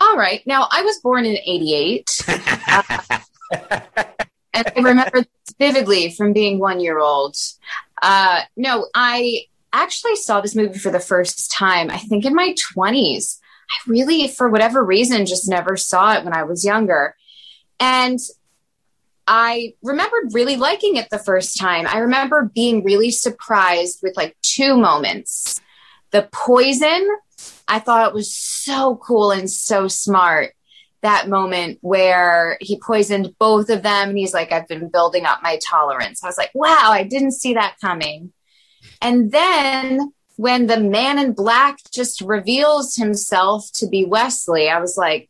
All 0.00 0.16
right. 0.16 0.42
Now, 0.46 0.68
I 0.70 0.82
was 0.82 0.98
born 1.00 1.24
in 1.24 1.36
88. 1.36 2.10
Uh, 2.28 2.82
and 4.54 4.66
I 4.76 4.80
remember 4.80 5.24
vividly 5.58 6.10
from 6.10 6.32
being 6.32 6.58
one 6.58 6.80
year 6.80 6.98
old. 6.98 7.36
Uh, 8.02 8.42
no, 8.56 8.88
I 8.94 9.42
actually 9.72 10.16
saw 10.16 10.40
this 10.40 10.54
movie 10.54 10.78
for 10.78 10.90
the 10.90 11.00
first 11.00 11.50
time, 11.50 11.90
I 11.90 11.98
think 11.98 12.24
in 12.24 12.34
my 12.34 12.54
20s. 12.76 13.38
I 13.68 13.90
really, 13.90 14.28
for 14.28 14.48
whatever 14.48 14.84
reason, 14.84 15.26
just 15.26 15.48
never 15.48 15.76
saw 15.76 16.14
it 16.14 16.24
when 16.24 16.34
I 16.34 16.44
was 16.44 16.64
younger. 16.64 17.16
And 17.80 18.18
I 19.26 19.74
remembered 19.82 20.34
really 20.34 20.56
liking 20.56 20.96
it 20.96 21.10
the 21.10 21.18
first 21.18 21.58
time. 21.58 21.86
I 21.86 21.98
remember 21.98 22.50
being 22.54 22.84
really 22.84 23.10
surprised 23.10 24.00
with 24.02 24.16
like 24.16 24.36
two 24.42 24.76
moments. 24.76 25.60
The 26.12 26.28
poison, 26.32 27.08
I 27.68 27.78
thought 27.78 28.08
it 28.08 28.14
was 28.14 28.34
so 28.34 28.96
cool 28.96 29.30
and 29.30 29.50
so 29.50 29.88
smart. 29.88 30.52
That 31.02 31.28
moment 31.28 31.78
where 31.82 32.56
he 32.60 32.80
poisoned 32.80 33.34
both 33.38 33.68
of 33.70 33.82
them, 33.82 34.08
and 34.08 34.18
he's 34.18 34.34
like, 34.34 34.50
I've 34.50 34.66
been 34.66 34.88
building 34.88 35.24
up 35.24 35.40
my 35.42 35.58
tolerance. 35.68 36.24
I 36.24 36.26
was 36.26 36.38
like, 36.38 36.50
wow, 36.54 36.88
I 36.90 37.04
didn't 37.04 37.32
see 37.32 37.54
that 37.54 37.76
coming. 37.80 38.32
And 39.00 39.30
then 39.30 40.12
when 40.36 40.66
the 40.66 40.80
man 40.80 41.18
in 41.18 41.32
black 41.32 41.78
just 41.92 42.20
reveals 42.20 42.96
himself 42.96 43.70
to 43.74 43.86
be 43.88 44.04
Westley, 44.04 44.68
I 44.68 44.80
was 44.80 44.96
like, 44.96 45.28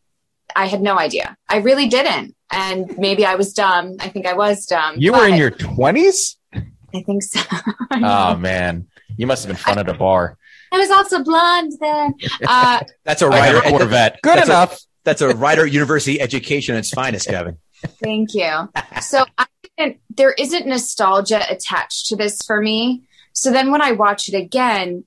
I 0.55 0.67
had 0.67 0.83
no 0.83 0.99
idea. 0.99 1.37
I 1.49 1.59
really 1.59 1.89
didn't. 1.89 2.35
And 2.51 2.97
maybe 2.97 3.25
I 3.27 3.35
was 3.35 3.53
dumb. 3.53 3.97
I 4.01 4.09
think 4.09 4.27
I 4.27 4.35
was 4.35 4.67
dumb. 4.67 4.95
You 4.99 5.13
were 5.13 5.27
in 5.27 5.37
your 5.37 5.51
20s? 5.51 6.37
I 6.55 7.03
think 7.03 7.23
so. 7.23 7.41
Oh, 7.93 8.37
man. 8.37 8.87
You 9.17 9.27
must 9.27 9.45
have 9.45 9.55
been 9.55 9.63
fun 9.63 9.79
at 9.79 9.89
a 9.89 9.95
bar. 9.95 10.37
I 10.73 10.79
was 10.79 10.91
also 10.91 11.23
blonde 11.23 11.73
then. 11.81 12.15
Uh, 12.49 12.81
That's 13.05 13.23
a 13.23 13.31
had 13.33 13.55
writer. 13.55 13.59
a 13.69 13.71
Corvette. 13.71 14.19
Good 14.23 14.37
That's 14.37 14.49
a- 14.49 14.53
enough. 14.53 14.81
That's 15.05 15.21
a 15.23 15.35
writer 15.37 15.65
university 15.67 16.21
education 16.21 16.75
at 16.75 16.81
its 16.81 16.91
finest, 16.91 17.29
Kevin. 17.29 17.59
Thank 18.03 18.35
you. 18.35 18.69
So 19.01 19.25
I 19.39 19.47
didn't, 19.79 19.99
there 20.11 20.33
isn't 20.33 20.67
nostalgia 20.67 21.43
attached 21.49 22.07
to 22.07 22.17
this 22.17 22.43
for 22.43 22.61
me. 22.61 23.07
So 23.33 23.53
then 23.53 23.71
when 23.71 23.81
I 23.83 23.93
watch 23.93 24.29
it 24.29 24.35
again 24.37 25.05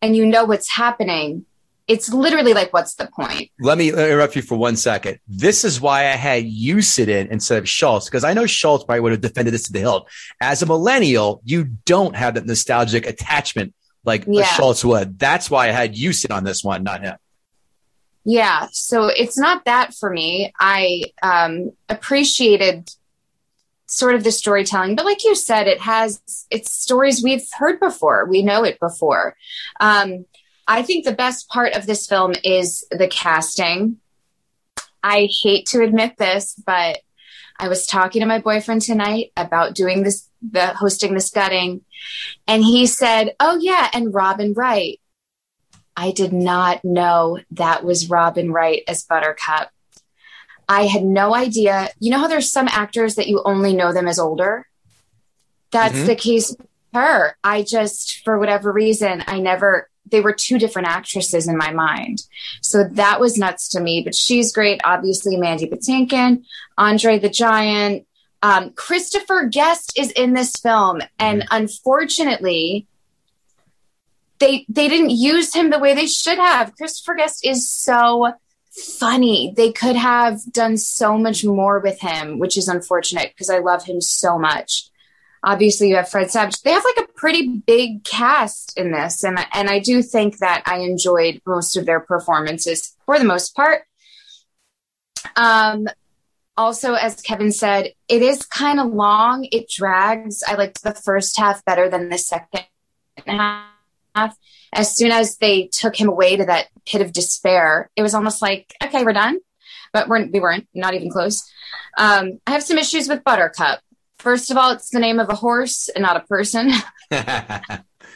and 0.00 0.16
you 0.16 0.26
know 0.26 0.44
what's 0.44 0.68
happening, 0.70 1.46
it's 1.86 2.12
literally 2.12 2.52
like, 2.54 2.72
what's 2.72 2.94
the 2.94 3.06
point? 3.14 3.50
Let 3.60 3.78
me 3.78 3.90
interrupt 3.90 4.34
you 4.34 4.42
for 4.42 4.56
one 4.56 4.74
second. 4.76 5.18
This 5.28 5.64
is 5.64 5.80
why 5.80 6.00
I 6.06 6.16
had 6.16 6.44
you 6.44 6.80
sit 6.82 7.08
in 7.08 7.28
instead 7.28 7.58
of 7.58 7.68
Schultz, 7.68 8.06
because 8.06 8.24
I 8.24 8.34
know 8.34 8.46
Schultz 8.46 8.84
probably 8.84 9.00
would 9.00 9.12
have 9.12 9.20
defended 9.20 9.54
this 9.54 9.64
to 9.64 9.72
the 9.72 9.80
hilt. 9.80 10.08
As 10.40 10.62
a 10.62 10.66
millennial, 10.66 11.42
you 11.44 11.64
don't 11.84 12.16
have 12.16 12.34
that 12.34 12.46
nostalgic 12.46 13.06
attachment 13.06 13.74
like 14.04 14.26
a 14.26 14.32
Yeah. 14.32 14.44
Schultz 14.44 14.84
would. 14.84 15.18
That's 15.18 15.50
why 15.50 15.68
I 15.68 15.72
had 15.72 15.96
you 15.96 16.12
sit 16.12 16.30
on 16.30 16.44
this 16.44 16.64
one, 16.64 16.82
not 16.82 17.02
him. 17.02 17.16
Yeah. 18.24 18.68
So 18.72 19.06
it's 19.06 19.38
not 19.38 19.64
that 19.64 19.94
for 19.94 20.10
me. 20.10 20.52
I 20.58 21.04
um, 21.22 21.72
appreciated 21.88 22.90
sort 23.86 24.14
of 24.14 24.24
the 24.24 24.32
storytelling, 24.32 24.96
but 24.96 25.04
like 25.04 25.24
you 25.24 25.34
said, 25.34 25.66
it 25.66 25.80
has, 25.80 26.20
it's 26.50 26.72
stories 26.72 27.22
we've 27.22 27.46
heard 27.52 27.78
before. 27.78 28.26
We 28.26 28.42
know 28.42 28.64
it 28.64 28.80
before. 28.80 29.36
Um, 29.80 30.24
I 30.66 30.82
think 30.82 31.04
the 31.04 31.12
best 31.12 31.48
part 31.48 31.74
of 31.74 31.86
this 31.86 32.06
film 32.06 32.32
is 32.44 32.86
the 32.90 33.08
casting. 33.08 33.98
I 35.02 35.28
hate 35.42 35.66
to 35.66 35.82
admit 35.82 36.16
this, 36.16 36.54
but 36.54 37.00
I 37.58 37.68
was 37.68 37.86
talking 37.86 38.20
to 38.20 38.26
my 38.26 38.38
boyfriend 38.38 38.82
tonight 38.82 39.32
about 39.36 39.74
doing 39.74 40.04
this, 40.04 40.28
the 40.50 40.68
hosting 40.68 41.14
this 41.14 41.30
gutting, 41.30 41.82
and 42.46 42.62
he 42.64 42.86
said, 42.86 43.34
"Oh 43.40 43.58
yeah, 43.60 43.88
and 43.92 44.14
Robin 44.14 44.52
Wright." 44.54 44.98
I 45.96 46.10
did 46.10 46.32
not 46.32 46.84
know 46.84 47.38
that 47.50 47.84
was 47.84 48.08
Robin 48.08 48.50
Wright 48.50 48.82
as 48.88 49.04
Buttercup. 49.04 49.70
I 50.68 50.86
had 50.86 51.04
no 51.04 51.34
idea. 51.34 51.90
You 52.00 52.10
know 52.10 52.18
how 52.18 52.28
there's 52.28 52.50
some 52.50 52.68
actors 52.68 53.16
that 53.16 53.28
you 53.28 53.42
only 53.44 53.74
know 53.74 53.92
them 53.92 54.08
as 54.08 54.18
older? 54.18 54.66
That's 55.70 55.98
Mhm. 55.98 56.06
the 56.06 56.16
case 56.16 56.50
with 56.58 56.66
her. 56.94 57.36
I 57.44 57.62
just, 57.62 58.22
for 58.24 58.38
whatever 58.38 58.72
reason, 58.72 59.22
I 59.26 59.38
never, 59.38 59.90
they 60.10 60.22
were 60.22 60.32
two 60.32 60.58
different 60.58 60.88
actresses 60.88 61.46
in 61.46 61.58
my 61.58 61.72
mind. 61.72 62.22
So 62.62 62.84
that 62.92 63.20
was 63.20 63.36
nuts 63.36 63.68
to 63.70 63.80
me. 63.80 64.00
But 64.02 64.14
she's 64.14 64.52
great. 64.52 64.80
Obviously, 64.84 65.36
Mandy 65.36 65.66
Patinkin, 65.68 66.44
Andre 66.78 67.18
the 67.18 67.28
Giant. 67.28 68.06
Um, 68.42 68.72
Christopher 68.72 69.48
Guest 69.50 69.96
is 69.96 70.10
in 70.10 70.34
this 70.34 70.52
film. 70.56 71.00
And 71.18 71.46
unfortunately, 71.50 72.86
they 74.40 74.66
they 74.68 74.88
didn't 74.88 75.10
use 75.10 75.54
him 75.54 75.70
the 75.70 75.78
way 75.78 75.94
they 75.94 76.06
should 76.06 76.38
have. 76.38 76.76
Christopher 76.76 77.14
Guest 77.14 77.46
is 77.46 77.70
so 77.70 78.34
funny. 78.72 79.54
They 79.56 79.70
could 79.70 79.96
have 79.96 80.40
done 80.50 80.76
so 80.76 81.16
much 81.16 81.44
more 81.44 81.78
with 81.78 82.00
him, 82.00 82.38
which 82.38 82.56
is 82.56 82.68
unfortunate 82.68 83.30
because 83.30 83.50
I 83.50 83.58
love 83.58 83.84
him 83.84 84.00
so 84.00 84.38
much. 84.38 84.88
Obviously, 85.44 85.88
you 85.88 85.96
have 85.96 86.08
Fred 86.08 86.30
Savage. 86.30 86.60
They 86.62 86.72
have 86.72 86.84
like 86.84 87.04
a 87.04 87.12
pretty 87.12 87.48
big 87.48 88.04
cast 88.04 88.76
in 88.76 88.92
this, 88.92 89.24
and 89.24 89.38
and 89.52 89.68
I 89.68 89.78
do 89.78 90.02
think 90.02 90.38
that 90.38 90.62
I 90.66 90.78
enjoyed 90.78 91.40
most 91.46 91.76
of 91.76 91.86
their 91.86 92.00
performances 92.00 92.96
for 93.06 93.18
the 93.18 93.24
most 93.24 93.54
part. 93.54 93.82
Um, 95.36 95.86
also, 96.56 96.94
as 96.94 97.20
Kevin 97.20 97.52
said, 97.52 97.92
it 98.08 98.22
is 98.22 98.44
kind 98.44 98.78
of 98.78 98.92
long. 98.92 99.46
It 99.50 99.70
drags. 99.70 100.42
I 100.46 100.54
liked 100.54 100.82
the 100.82 100.94
first 100.94 101.38
half 101.38 101.64
better 101.64 101.88
than 101.88 102.08
the 102.08 102.18
second 102.18 102.64
half. 103.26 104.36
As 104.74 104.94
soon 104.96 105.10
as 105.10 105.36
they 105.38 105.68
took 105.68 105.96
him 105.96 106.08
away 106.08 106.36
to 106.36 106.44
that 106.44 106.68
pit 106.86 107.00
of 107.00 107.12
despair, 107.12 107.90
it 107.96 108.02
was 108.02 108.14
almost 108.14 108.42
like, 108.42 108.74
okay, 108.82 109.04
we're 109.04 109.12
done. 109.12 109.38
But 109.92 110.08
we're, 110.08 110.26
we 110.26 110.40
weren't, 110.40 110.68
not 110.74 110.94
even 110.94 111.10
close. 111.10 111.42
Um, 111.98 112.40
I 112.46 112.52
have 112.52 112.62
some 112.62 112.78
issues 112.78 113.08
with 113.08 113.24
Buttercup. 113.24 113.80
First 114.18 114.50
of 114.50 114.56
all, 114.56 114.70
it's 114.70 114.90
the 114.90 115.00
name 115.00 115.20
of 115.20 115.28
a 115.28 115.34
horse 115.34 115.88
and 115.88 116.02
not 116.02 116.16
a 116.16 116.20
person. 116.20 116.72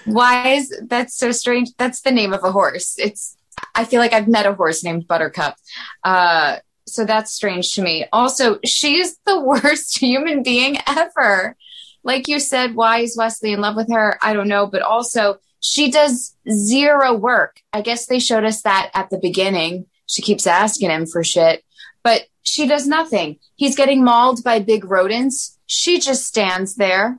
Why 0.05 0.49
is 0.55 0.75
that 0.87 1.11
so 1.11 1.33
strange? 1.33 1.71
That's 1.77 2.01
the 2.01 2.13
name 2.13 2.33
of 2.33 2.45
a 2.45 2.53
horse. 2.53 2.97
It's, 2.99 3.37
I 3.75 3.85
feel 3.85 4.01
like 4.01 4.13
I've 4.13 4.29
met 4.29 4.47
a 4.47 4.55
horse 4.55 4.85
named 4.85 5.09
Buttercup. 5.09 5.57
Uh, 6.05 6.59
so 6.87 7.05
that's 7.05 7.33
strange 7.33 7.75
to 7.75 7.83
me. 7.83 8.07
Also, 8.13 8.59
she's 8.65 9.19
the 9.27 9.41
worst 9.63 9.99
human 9.99 10.43
being 10.43 10.79
ever. 10.87 11.57
Like 12.03 12.29
you 12.29 12.39
said, 12.39 12.75
why 12.75 13.01
is 13.01 13.17
Westley 13.17 13.53
in 13.53 13.61
love 13.61 13.77
with 13.77 13.91
her? 13.93 14.19
I 14.23 14.33
don't 14.33 14.49
know. 14.49 14.67
But 14.67 14.83
also, 14.83 15.39
she 15.61 15.91
does 15.91 16.37
zero 16.51 17.15
work. 17.15 17.61
I 17.73 17.81
guess 17.81 18.07
they 18.07 18.21
showed 18.21 18.45
us 18.45 18.63
that 18.63 18.91
at 18.95 19.11
the 19.11 19.19
beginning. 19.19 19.87
She 20.07 20.23
keeps 20.23 20.47
asking 20.47 20.91
him 20.91 21.07
for 21.07 21.25
shit, 21.25 21.65
but 22.05 22.27
she 22.43 22.69
does 22.69 22.87
nothing. 22.87 23.39
He's 23.57 23.75
getting 23.75 24.05
mauled 24.05 24.45
by 24.45 24.61
big 24.61 24.85
rodents. 24.85 25.59
She 25.67 25.99
just 25.99 26.25
stands 26.25 26.77
there. 26.77 27.19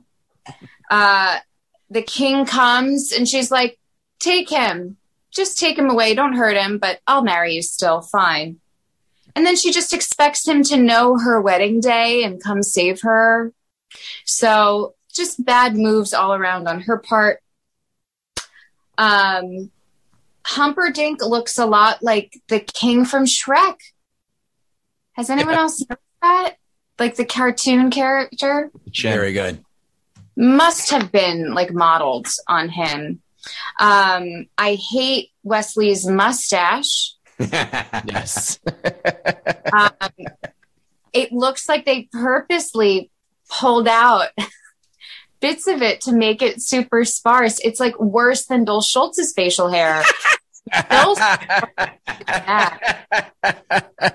Uh, 0.90 1.40
the 1.90 2.00
king 2.00 2.46
comes 2.46 3.12
and 3.12 3.28
she's 3.28 3.50
like, 3.50 3.78
Take 4.18 4.48
him. 4.48 4.96
Just 5.30 5.58
take 5.58 5.78
him 5.78 5.90
away. 5.90 6.14
Don't 6.14 6.34
hurt 6.34 6.56
him, 6.56 6.78
but 6.78 7.00
I'll 7.06 7.22
marry 7.22 7.52
you 7.52 7.62
still. 7.62 8.00
Fine. 8.00 8.58
And 9.38 9.46
then 9.46 9.54
she 9.54 9.70
just 9.70 9.92
expects 9.92 10.48
him 10.48 10.64
to 10.64 10.76
know 10.76 11.16
her 11.16 11.40
wedding 11.40 11.78
day 11.78 12.24
and 12.24 12.42
come 12.42 12.60
save 12.60 13.02
her. 13.02 13.52
So 14.24 14.96
just 15.14 15.44
bad 15.44 15.76
moves 15.76 16.12
all 16.12 16.34
around 16.34 16.66
on 16.66 16.80
her 16.80 16.98
part. 16.98 17.40
Um, 18.98 19.70
Humperdinck 20.44 21.22
looks 21.22 21.56
a 21.56 21.66
lot 21.66 22.02
like 22.02 22.36
the 22.48 22.58
king 22.58 23.04
from 23.04 23.26
Shrek. 23.26 23.76
Has 25.12 25.30
anyone 25.30 25.54
else 25.54 25.84
noticed 25.88 26.02
that? 26.20 26.56
Like 26.98 27.14
the 27.14 27.24
cartoon 27.24 27.92
character 27.92 28.72
Very 28.92 29.32
good. 29.32 29.64
must 30.36 30.90
have 30.90 31.12
been 31.12 31.54
like 31.54 31.72
modeled 31.72 32.26
on 32.48 32.70
him. 32.70 33.22
Um, 33.78 34.46
I 34.58 34.76
hate 34.90 35.30
Westley's 35.44 36.08
mustache. 36.08 37.14
Yes. 37.38 38.58
Um, 39.70 39.90
it 41.12 41.30
looks 41.30 41.68
like 41.68 41.84
they 41.84 42.08
purposely 42.10 43.10
pulled 43.50 43.86
out 43.86 44.28
bits 45.40 45.66
of 45.66 45.82
it 45.82 46.00
to 46.02 46.12
make 46.12 46.40
it 46.40 46.62
super 46.62 47.04
sparse. 47.04 47.60
It's 47.62 47.78
like 47.78 48.00
worse 48.00 48.46
than 48.46 48.64
Bill 48.64 48.80
Schultz's 48.80 49.34
facial 49.34 49.68
hair. 49.68 50.02
Bill's 50.88 51.18
yeah. 52.28 52.78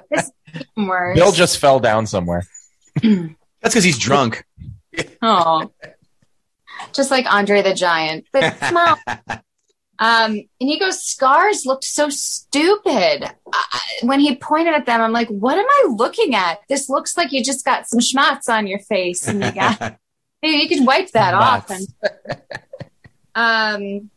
It's 0.09 0.31
even 0.55 0.87
worse. 0.87 1.15
Bill 1.15 1.31
just 1.31 1.59
fell 1.59 1.79
down 1.79 2.07
somewhere. 2.07 2.47
That's 3.03 3.35
because 3.61 3.83
he's 3.83 3.99
drunk. 3.99 4.43
Oh, 5.21 5.71
just 6.93 7.11
like 7.11 7.31
Andre 7.31 7.61
the 7.61 7.75
Giant, 7.75 8.25
but 8.33 8.57
small. 8.69 8.97
Um, 9.99 10.31
and 10.31 10.47
he 10.69 10.79
goes, 10.79 11.01
Scars 11.03 11.65
looked 11.65 11.83
so 11.83 12.09
stupid. 12.09 13.23
I, 13.53 13.79
when 14.01 14.19
he 14.19 14.35
pointed 14.35 14.73
at 14.73 14.85
them, 14.85 15.01
I'm 15.01 15.11
like, 15.11 15.27
what 15.29 15.57
am 15.57 15.65
I 15.67 15.85
looking 15.95 16.35
at? 16.35 16.59
This 16.67 16.89
looks 16.89 17.15
like 17.15 17.31
you 17.31 17.43
just 17.43 17.63
got 17.63 17.87
some 17.87 17.99
schmutz 17.99 18.49
on 18.49 18.67
your 18.67 18.79
face 18.79 19.27
and 19.27 19.43
you 19.43 19.51
got, 19.53 19.97
you 20.41 20.67
could 20.67 20.85
wipe 20.85 21.11
that 21.11 21.33
off. 21.33 21.69
And, 21.69 21.87
um, 23.35 24.09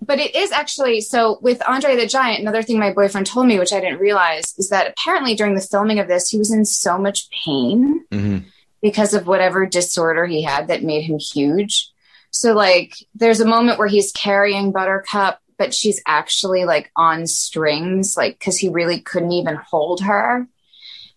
but 0.00 0.18
it 0.20 0.34
is 0.36 0.52
actually 0.52 1.00
so 1.00 1.38
with 1.42 1.60
Andre 1.66 1.96
the 1.96 2.06
Giant. 2.06 2.40
Another 2.40 2.62
thing 2.62 2.78
my 2.78 2.92
boyfriend 2.92 3.26
told 3.26 3.46
me, 3.46 3.58
which 3.58 3.72
I 3.72 3.80
didn't 3.80 3.98
realize, 3.98 4.54
is 4.58 4.68
that 4.68 4.86
apparently 4.88 5.34
during 5.34 5.54
the 5.54 5.60
filming 5.60 5.98
of 5.98 6.06
this, 6.08 6.30
he 6.30 6.38
was 6.38 6.52
in 6.52 6.64
so 6.64 6.98
much 6.98 7.28
pain 7.44 8.04
Mhm. 8.12 8.44
because 8.80 9.14
of 9.14 9.26
whatever 9.26 9.66
disorder 9.66 10.26
he 10.26 10.42
had 10.42 10.68
that 10.68 10.84
made 10.84 11.02
him 11.02 11.18
huge. 11.18 11.90
So 12.30 12.52
like 12.52 12.94
there's 13.14 13.40
a 13.40 13.46
moment 13.46 13.78
where 13.78 13.88
he's 13.88 14.12
carrying 14.12 14.72
Buttercup, 14.72 15.40
but 15.58 15.74
she's 15.74 16.02
actually 16.06 16.64
like 16.64 16.90
on 16.96 17.26
strings, 17.26 18.16
like 18.16 18.38
because 18.38 18.58
he 18.58 18.68
really 18.68 19.00
couldn't 19.00 19.32
even 19.32 19.56
hold 19.56 20.02
her. 20.02 20.46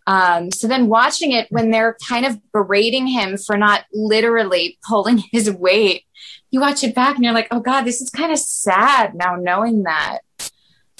Um, 0.07 0.51
so 0.51 0.67
then 0.67 0.87
watching 0.87 1.33
it 1.33 1.47
when 1.51 1.69
they're 1.69 1.97
kind 2.07 2.25
of 2.25 2.39
berating 2.51 3.05
him 3.05 3.37
for 3.37 3.57
not 3.57 3.85
literally 3.93 4.79
pulling 4.87 5.17
his 5.31 5.51
weight, 5.51 6.05
you 6.51 6.59
watch 6.59 6.83
it 6.83 6.95
back 6.95 7.15
and 7.15 7.23
you're 7.23 7.33
like, 7.33 7.49
oh 7.51 7.59
God, 7.59 7.83
this 7.83 8.01
is 8.01 8.09
kind 8.09 8.31
of 8.31 8.39
sad 8.39 9.13
now 9.13 9.35
knowing 9.35 9.83
that. 9.83 10.19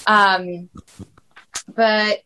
Um, 0.06 0.70
but 1.74 2.20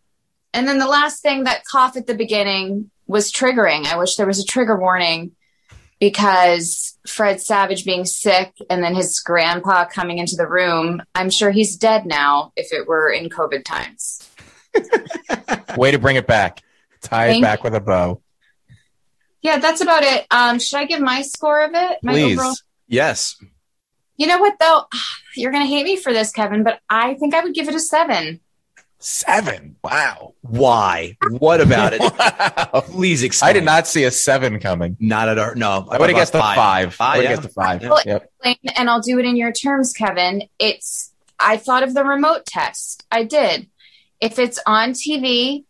and 0.52 0.68
then 0.68 0.78
the 0.78 0.86
last 0.86 1.22
thing 1.22 1.44
that 1.44 1.64
cough 1.64 1.96
at 1.96 2.06
the 2.06 2.14
beginning 2.14 2.90
was 3.06 3.32
triggering. 3.32 3.86
I 3.86 3.96
wish 3.96 4.16
there 4.16 4.26
was 4.26 4.40
a 4.40 4.44
trigger 4.44 4.78
warning 4.78 5.32
because 6.00 6.98
Fred 7.06 7.40
Savage 7.40 7.84
being 7.84 8.04
sick 8.04 8.54
and 8.68 8.82
then 8.82 8.94
his 8.94 9.20
grandpa 9.20 9.84
coming 9.84 10.18
into 10.18 10.36
the 10.36 10.46
room. 10.46 11.02
I'm 11.14 11.30
sure 11.30 11.50
he's 11.50 11.76
dead 11.76 12.06
now 12.06 12.52
if 12.56 12.72
it 12.72 12.86
were 12.86 13.10
in 13.10 13.28
COVID 13.28 13.64
times. 13.64 14.28
Way 15.76 15.92
to 15.92 15.98
bring 15.98 16.16
it 16.16 16.26
back. 16.26 16.62
Tie 17.00 17.26
it 17.26 17.30
Thank 17.30 17.42
back 17.42 17.64
with 17.64 17.74
a 17.74 17.80
bow. 17.80 18.20
Yeah, 19.42 19.58
that's 19.58 19.82
about 19.82 20.02
it. 20.02 20.26
Um, 20.30 20.58
should 20.58 20.78
I 20.78 20.86
give 20.86 21.00
my 21.00 21.22
score 21.22 21.64
of 21.64 21.72
it? 21.74 21.98
My 22.02 22.12
Please. 22.12 22.38
overall. 22.38 22.54
Yes. 22.88 23.36
You 24.16 24.26
know 24.26 24.38
what 24.38 24.54
though? 24.58 24.84
You're 25.36 25.52
gonna 25.52 25.66
hate 25.66 25.84
me 25.84 25.96
for 25.96 26.12
this, 26.12 26.30
Kevin, 26.30 26.62
but 26.62 26.80
I 26.88 27.14
think 27.14 27.34
I 27.34 27.42
would 27.42 27.54
give 27.54 27.68
it 27.68 27.74
a 27.74 27.80
seven. 27.80 28.40
Seven. 29.06 29.76
Wow. 29.84 30.32
Why? 30.40 31.18
What 31.28 31.60
about 31.60 31.92
it? 31.92 32.00
Wow. 32.00 32.80
Please 32.86 33.22
explain. 33.22 33.50
I 33.50 33.52
did 33.52 33.62
not 33.64 33.86
see 33.86 34.04
a 34.04 34.10
seven 34.10 34.58
coming. 34.60 34.96
Not 34.98 35.28
at 35.28 35.38
our. 35.38 35.54
No, 35.54 35.86
I 35.90 35.98
would 35.98 36.08
have 36.08 36.16
guessed 36.16 36.32
the 36.32 36.38
five. 36.38 36.96
I 36.98 37.18
would 37.18 37.24
yeah. 37.24 37.30
have 37.32 37.40
guessed 37.42 37.48
the 37.54 37.54
five. 37.54 37.82
Well, 37.82 38.00
Yep. 38.06 38.22
explain, 38.42 38.56
and 38.76 38.88
I'll 38.88 39.02
do 39.02 39.18
it 39.18 39.26
in 39.26 39.36
your 39.36 39.52
terms, 39.52 39.92
Kevin. 39.92 40.44
It's 40.58 41.12
I 41.38 41.58
thought 41.58 41.82
of 41.82 41.92
the 41.92 42.02
remote 42.02 42.46
test. 42.46 43.04
I 43.12 43.24
did. 43.24 43.68
If 44.22 44.38
it's 44.38 44.58
on 44.66 44.92
TV, 44.92 45.64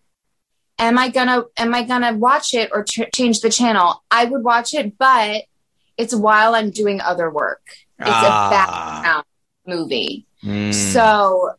am 0.79 0.97
I 0.97 1.09
gonna 1.09 1.43
am 1.57 1.75
I 1.75 1.83
gonna 1.83 2.15
watch 2.17 2.55
it 2.55 2.71
or 2.73 2.85
ch- 2.85 3.11
change 3.13 3.41
the 3.41 3.51
channel? 3.51 4.05
I 4.13 4.27
would 4.27 4.45
watch 4.45 4.75
it, 4.75 4.97
but 4.97 5.43
it's 5.99 6.15
while 6.15 6.55
I'm 6.55 6.71
doing 6.71 7.01
other 7.01 7.29
work. 7.33 7.63
It's 7.99 8.09
Ah. 8.09 8.47
a 8.47 8.51
background 8.51 9.25
movie, 9.67 10.25
Mm. 10.45 10.73
so 10.73 11.51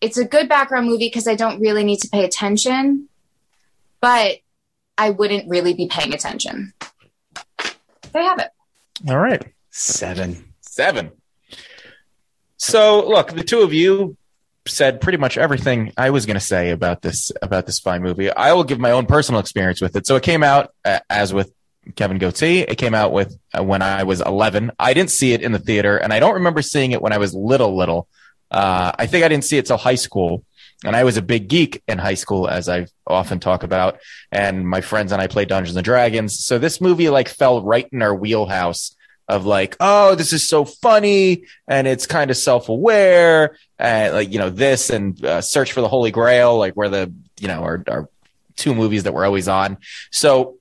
it's 0.00 0.18
a 0.18 0.24
good 0.24 0.48
background 0.48 0.86
movie 0.86 1.06
because 1.06 1.26
I 1.26 1.34
don't 1.34 1.60
really 1.60 1.84
need 1.84 1.98
to 2.00 2.08
pay 2.08 2.24
attention, 2.24 3.08
but 4.00 4.38
I 4.96 5.10
wouldn't 5.10 5.48
really 5.48 5.74
be 5.74 5.86
paying 5.88 6.14
attention. 6.14 6.72
They 8.12 8.22
have 8.22 8.38
it. 8.38 8.50
All 9.08 9.18
right. 9.18 9.44
Seven. 9.70 10.52
Seven. 10.60 11.12
So 12.56 13.06
look, 13.08 13.32
the 13.32 13.44
two 13.44 13.60
of 13.60 13.72
you 13.72 14.16
said 14.66 15.00
pretty 15.00 15.18
much 15.18 15.38
everything 15.38 15.92
I 15.96 16.10
was 16.10 16.26
going 16.26 16.34
to 16.34 16.40
say 16.40 16.70
about 16.70 17.02
this 17.02 17.32
about 17.42 17.66
this 17.66 17.78
fine 17.80 18.02
movie. 18.02 18.30
I 18.30 18.52
will 18.52 18.64
give 18.64 18.78
my 18.78 18.90
own 18.90 19.06
personal 19.06 19.40
experience 19.40 19.80
with 19.80 19.96
it. 19.96 20.06
So 20.06 20.16
it 20.16 20.22
came 20.22 20.42
out 20.42 20.74
uh, 20.84 21.00
as 21.08 21.32
with 21.32 21.52
Kevin 21.96 22.18
Goatee. 22.18 22.60
It 22.60 22.76
came 22.76 22.94
out 22.94 23.12
with 23.12 23.38
uh, 23.56 23.62
when 23.62 23.82
I 23.82 24.02
was 24.02 24.20
11. 24.20 24.72
I 24.78 24.94
didn't 24.94 25.10
see 25.10 25.32
it 25.32 25.42
in 25.42 25.52
the 25.52 25.58
theater, 25.58 25.96
and 25.96 26.12
I 26.12 26.20
don't 26.20 26.34
remember 26.34 26.62
seeing 26.62 26.92
it 26.92 27.00
when 27.00 27.12
I 27.12 27.18
was 27.18 27.34
little. 27.34 27.76
Little. 27.76 28.08
Uh, 28.50 28.92
I 28.98 29.06
think 29.06 29.24
I 29.24 29.28
didn't 29.28 29.44
see 29.44 29.58
it 29.58 29.66
till 29.66 29.76
high 29.76 29.94
school. 29.94 30.44
And 30.84 30.94
I 30.94 31.02
was 31.02 31.16
a 31.16 31.22
big 31.22 31.48
geek 31.48 31.82
in 31.88 31.98
high 31.98 32.14
school, 32.14 32.48
as 32.48 32.68
I 32.68 32.86
often 33.04 33.40
talk 33.40 33.64
about. 33.64 33.98
And 34.30 34.66
my 34.66 34.80
friends 34.80 35.10
and 35.10 35.20
I 35.20 35.26
played 35.26 35.48
Dungeons 35.48 35.76
and 35.76 35.84
Dragons. 35.84 36.38
So 36.38 36.58
this 36.58 36.80
movie 36.80 37.08
like 37.08 37.28
fell 37.28 37.62
right 37.62 37.88
in 37.90 38.00
our 38.00 38.14
wheelhouse 38.14 38.94
of 39.28 39.44
like, 39.44 39.76
oh, 39.80 40.14
this 40.14 40.32
is 40.32 40.48
so 40.48 40.64
funny 40.64 41.44
and 41.66 41.86
it's 41.86 42.06
kind 42.06 42.30
of 42.30 42.36
self-aware 42.36 43.56
and 43.78 44.14
like, 44.14 44.32
you 44.32 44.38
know, 44.38 44.50
this 44.50 44.88
and 44.88 45.22
uh, 45.24 45.40
Search 45.40 45.72
for 45.72 45.80
the 45.80 45.88
Holy 45.88 46.10
Grail, 46.10 46.56
like 46.56 46.74
where 46.74 46.88
the, 46.88 47.12
you 47.40 47.48
know, 47.48 47.62
are, 47.62 47.84
are 47.88 48.08
two 48.56 48.74
movies 48.74 49.02
that 49.02 49.12
were 49.12 49.24
always 49.24 49.48
on. 49.48 49.78
So 50.10 50.58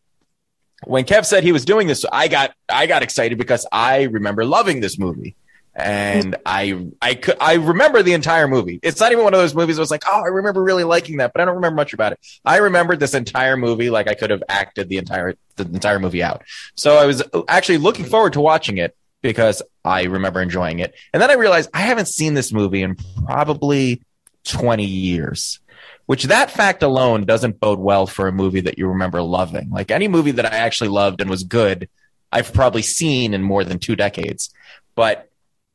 when 0.83 1.05
Kev 1.05 1.25
said 1.25 1.43
he 1.43 1.51
was 1.51 1.63
doing 1.63 1.87
this, 1.87 2.05
I 2.11 2.27
got, 2.27 2.53
I 2.67 2.87
got 2.87 3.03
excited 3.03 3.37
because 3.37 3.65
I 3.71 4.03
remember 4.03 4.45
loving 4.45 4.81
this 4.81 4.99
movie. 4.99 5.35
And 5.79 6.35
I, 6.43 6.87
I 6.99 7.13
could, 7.13 7.37
I 7.39 7.53
remember 7.53 8.01
the 8.01 8.13
entire 8.13 8.47
movie. 8.47 8.79
It's 8.81 8.99
not 8.99 9.11
even 9.11 9.23
one 9.23 9.35
of 9.35 9.39
those 9.39 9.53
movies 9.53 9.75
that 9.75 9.81
was 9.81 9.91
like, 9.91 10.01
oh, 10.07 10.23
I 10.23 10.29
remember 10.29 10.63
really 10.63 10.83
liking 10.83 11.17
that, 11.17 11.33
but 11.33 11.41
I 11.41 11.45
don't 11.45 11.53
remember 11.53 11.75
much 11.75 11.93
about 11.93 12.13
it. 12.13 12.19
I 12.43 12.57
remembered 12.57 12.99
this 12.99 13.13
entire 13.13 13.55
movie 13.55 13.91
like 13.91 14.07
I 14.07 14.15
could 14.15 14.31
have 14.31 14.41
acted 14.49 14.89
the 14.89 14.97
entire, 14.97 15.35
the 15.55 15.65
entire 15.65 15.99
movie 15.99 16.23
out. 16.23 16.43
So 16.73 16.97
I 16.97 17.05
was 17.05 17.21
actually 17.47 17.77
looking 17.77 18.05
forward 18.05 18.33
to 18.33 18.41
watching 18.41 18.79
it 18.79 18.97
because 19.21 19.61
I 19.85 20.05
remember 20.05 20.41
enjoying 20.41 20.79
it. 20.79 20.95
And 21.13 21.21
then 21.21 21.29
I 21.29 21.35
realized 21.35 21.69
I 21.75 21.81
haven't 21.81 22.07
seen 22.07 22.33
this 22.33 22.51
movie 22.51 22.81
in 22.81 22.95
probably 22.95 24.01
20 24.45 24.83
years, 24.83 25.59
which 26.07 26.23
that 26.23 26.49
fact 26.49 26.81
alone 26.81 27.25
doesn't 27.25 27.59
bode 27.59 27.79
well 27.79 28.07
for 28.07 28.27
a 28.27 28.33
movie 28.33 28.61
that 28.61 28.79
you 28.79 28.87
remember 28.87 29.21
loving. 29.21 29.69
Like 29.69 29.91
any 29.91 30.07
movie 30.07 30.31
that 30.31 30.51
I 30.51 30.57
actually 30.57 30.89
loved 30.89 31.21
and 31.21 31.29
was 31.29 31.43
good, 31.43 31.87
I've 32.31 32.51
probably 32.51 32.81
seen 32.81 33.35
in 33.35 33.43
more 33.43 33.63
than 33.63 33.77
two 33.77 33.95
decades. 33.95 34.51
But 34.95 35.29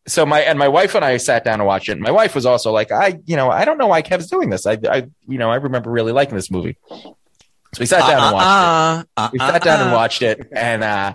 so 0.07 0.27
my 0.27 0.41
and 0.41 0.59
my 0.59 0.69
wife 0.69 0.95
and 0.95 1.05
I 1.05 1.17
sat 1.17 1.45
down 1.45 1.61
and 1.61 1.67
watched 1.67 1.89
it. 1.89 1.93
And 1.93 2.01
my 2.01 2.11
wife 2.11 2.35
was 2.35 2.47
also 2.47 2.73
like, 2.73 2.91
I, 2.91 3.21
you 3.25 3.37
know, 3.37 3.51
I 3.51 3.65
don't 3.65 3.79
know 3.79 3.87
why 3.87 4.03
Kev's 4.03 4.29
doing 4.29 4.51
this. 4.51 4.67
I, 4.67 4.79
I, 4.89 5.07
you 5.29 5.39
know, 5.39 5.51
I 5.51 5.57
remember 5.57 5.91
really 5.91 6.13
liking 6.13 6.35
this 6.35 6.51
movie. 6.51 6.77
So 6.89 7.81
we 7.81 7.87
sat 7.87 8.01
down 8.01 8.23
and 8.23 8.35
watched 8.35 8.47
it 8.47 9.09
Uh, 9.17 9.23
uh, 9.23 9.31
we 9.33 9.39
uh, 9.39 9.53
sat 9.53 9.63
down 9.63 9.81
and 9.81 9.91
uh. 9.91 9.95
watched 9.95 10.23
it 10.23 10.49
and 10.53 10.85
uh 10.85 11.15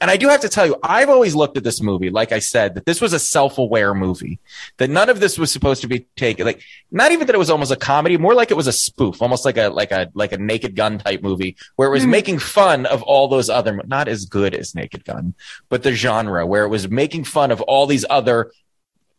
and 0.00 0.10
I 0.10 0.16
do 0.16 0.28
have 0.28 0.40
to 0.40 0.48
tell 0.48 0.66
you, 0.66 0.76
I've 0.82 1.10
always 1.10 1.34
looked 1.34 1.56
at 1.56 1.64
this 1.64 1.82
movie, 1.82 2.10
like 2.10 2.32
I 2.32 2.38
said, 2.38 2.74
that 2.74 2.86
this 2.86 3.00
was 3.00 3.12
a 3.12 3.18
self-aware 3.18 3.92
movie. 3.94 4.38
That 4.78 4.88
none 4.90 5.10
of 5.10 5.20
this 5.20 5.38
was 5.38 5.52
supposed 5.52 5.82
to 5.82 5.88
be 5.88 6.06
taken, 6.16 6.46
like 6.46 6.62
not 6.90 7.12
even 7.12 7.26
that 7.26 7.34
it 7.34 7.38
was 7.38 7.50
almost 7.50 7.70
a 7.72 7.76
comedy, 7.76 8.16
more 8.16 8.34
like 8.34 8.50
it 8.50 8.56
was 8.56 8.66
a 8.66 8.72
spoof, 8.72 9.20
almost 9.20 9.44
like 9.44 9.56
a 9.58 9.68
like 9.68 9.92
a 9.92 10.10
like 10.14 10.32
a 10.32 10.38
Naked 10.38 10.74
Gun 10.74 10.98
type 10.98 11.22
movie, 11.22 11.56
where 11.76 11.88
it 11.88 11.92
was 11.92 12.04
Mhm. 12.04 12.10
making 12.10 12.38
fun 12.38 12.86
of 12.86 13.02
all 13.02 13.28
those 13.28 13.50
other, 13.50 13.80
not 13.86 14.08
as 14.08 14.24
good 14.24 14.54
as 14.54 14.74
Naked 14.74 15.04
Gun, 15.04 15.34
but 15.68 15.82
the 15.82 15.92
genre, 15.92 16.46
where 16.46 16.64
it 16.64 16.68
was 16.68 16.88
making 16.88 17.24
fun 17.24 17.50
of 17.50 17.60
all 17.62 17.86
these 17.86 18.04
other 18.08 18.50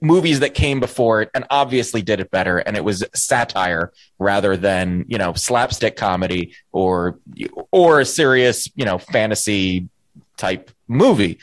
movies 0.03 0.39
that 0.39 0.55
came 0.55 0.79
before 0.79 1.21
it 1.21 1.29
and 1.35 1.45
obviously 1.51 2.01
did 2.01 2.19
it 2.19 2.31
better 2.31 2.57
and 2.57 2.75
it 2.75 2.83
was 2.83 3.03
satire 3.13 3.91
rather 4.17 4.57
than 4.57 5.05
you 5.07 5.19
know 5.19 5.31
slapstick 5.33 5.95
comedy 5.95 6.55
or 6.71 7.19
or 7.69 7.99
a 7.99 8.05
serious 8.05 8.67
you 8.75 8.83
know 8.83 8.97
fantasy 8.97 9.87
type 10.41 10.71
movie. 10.87 11.37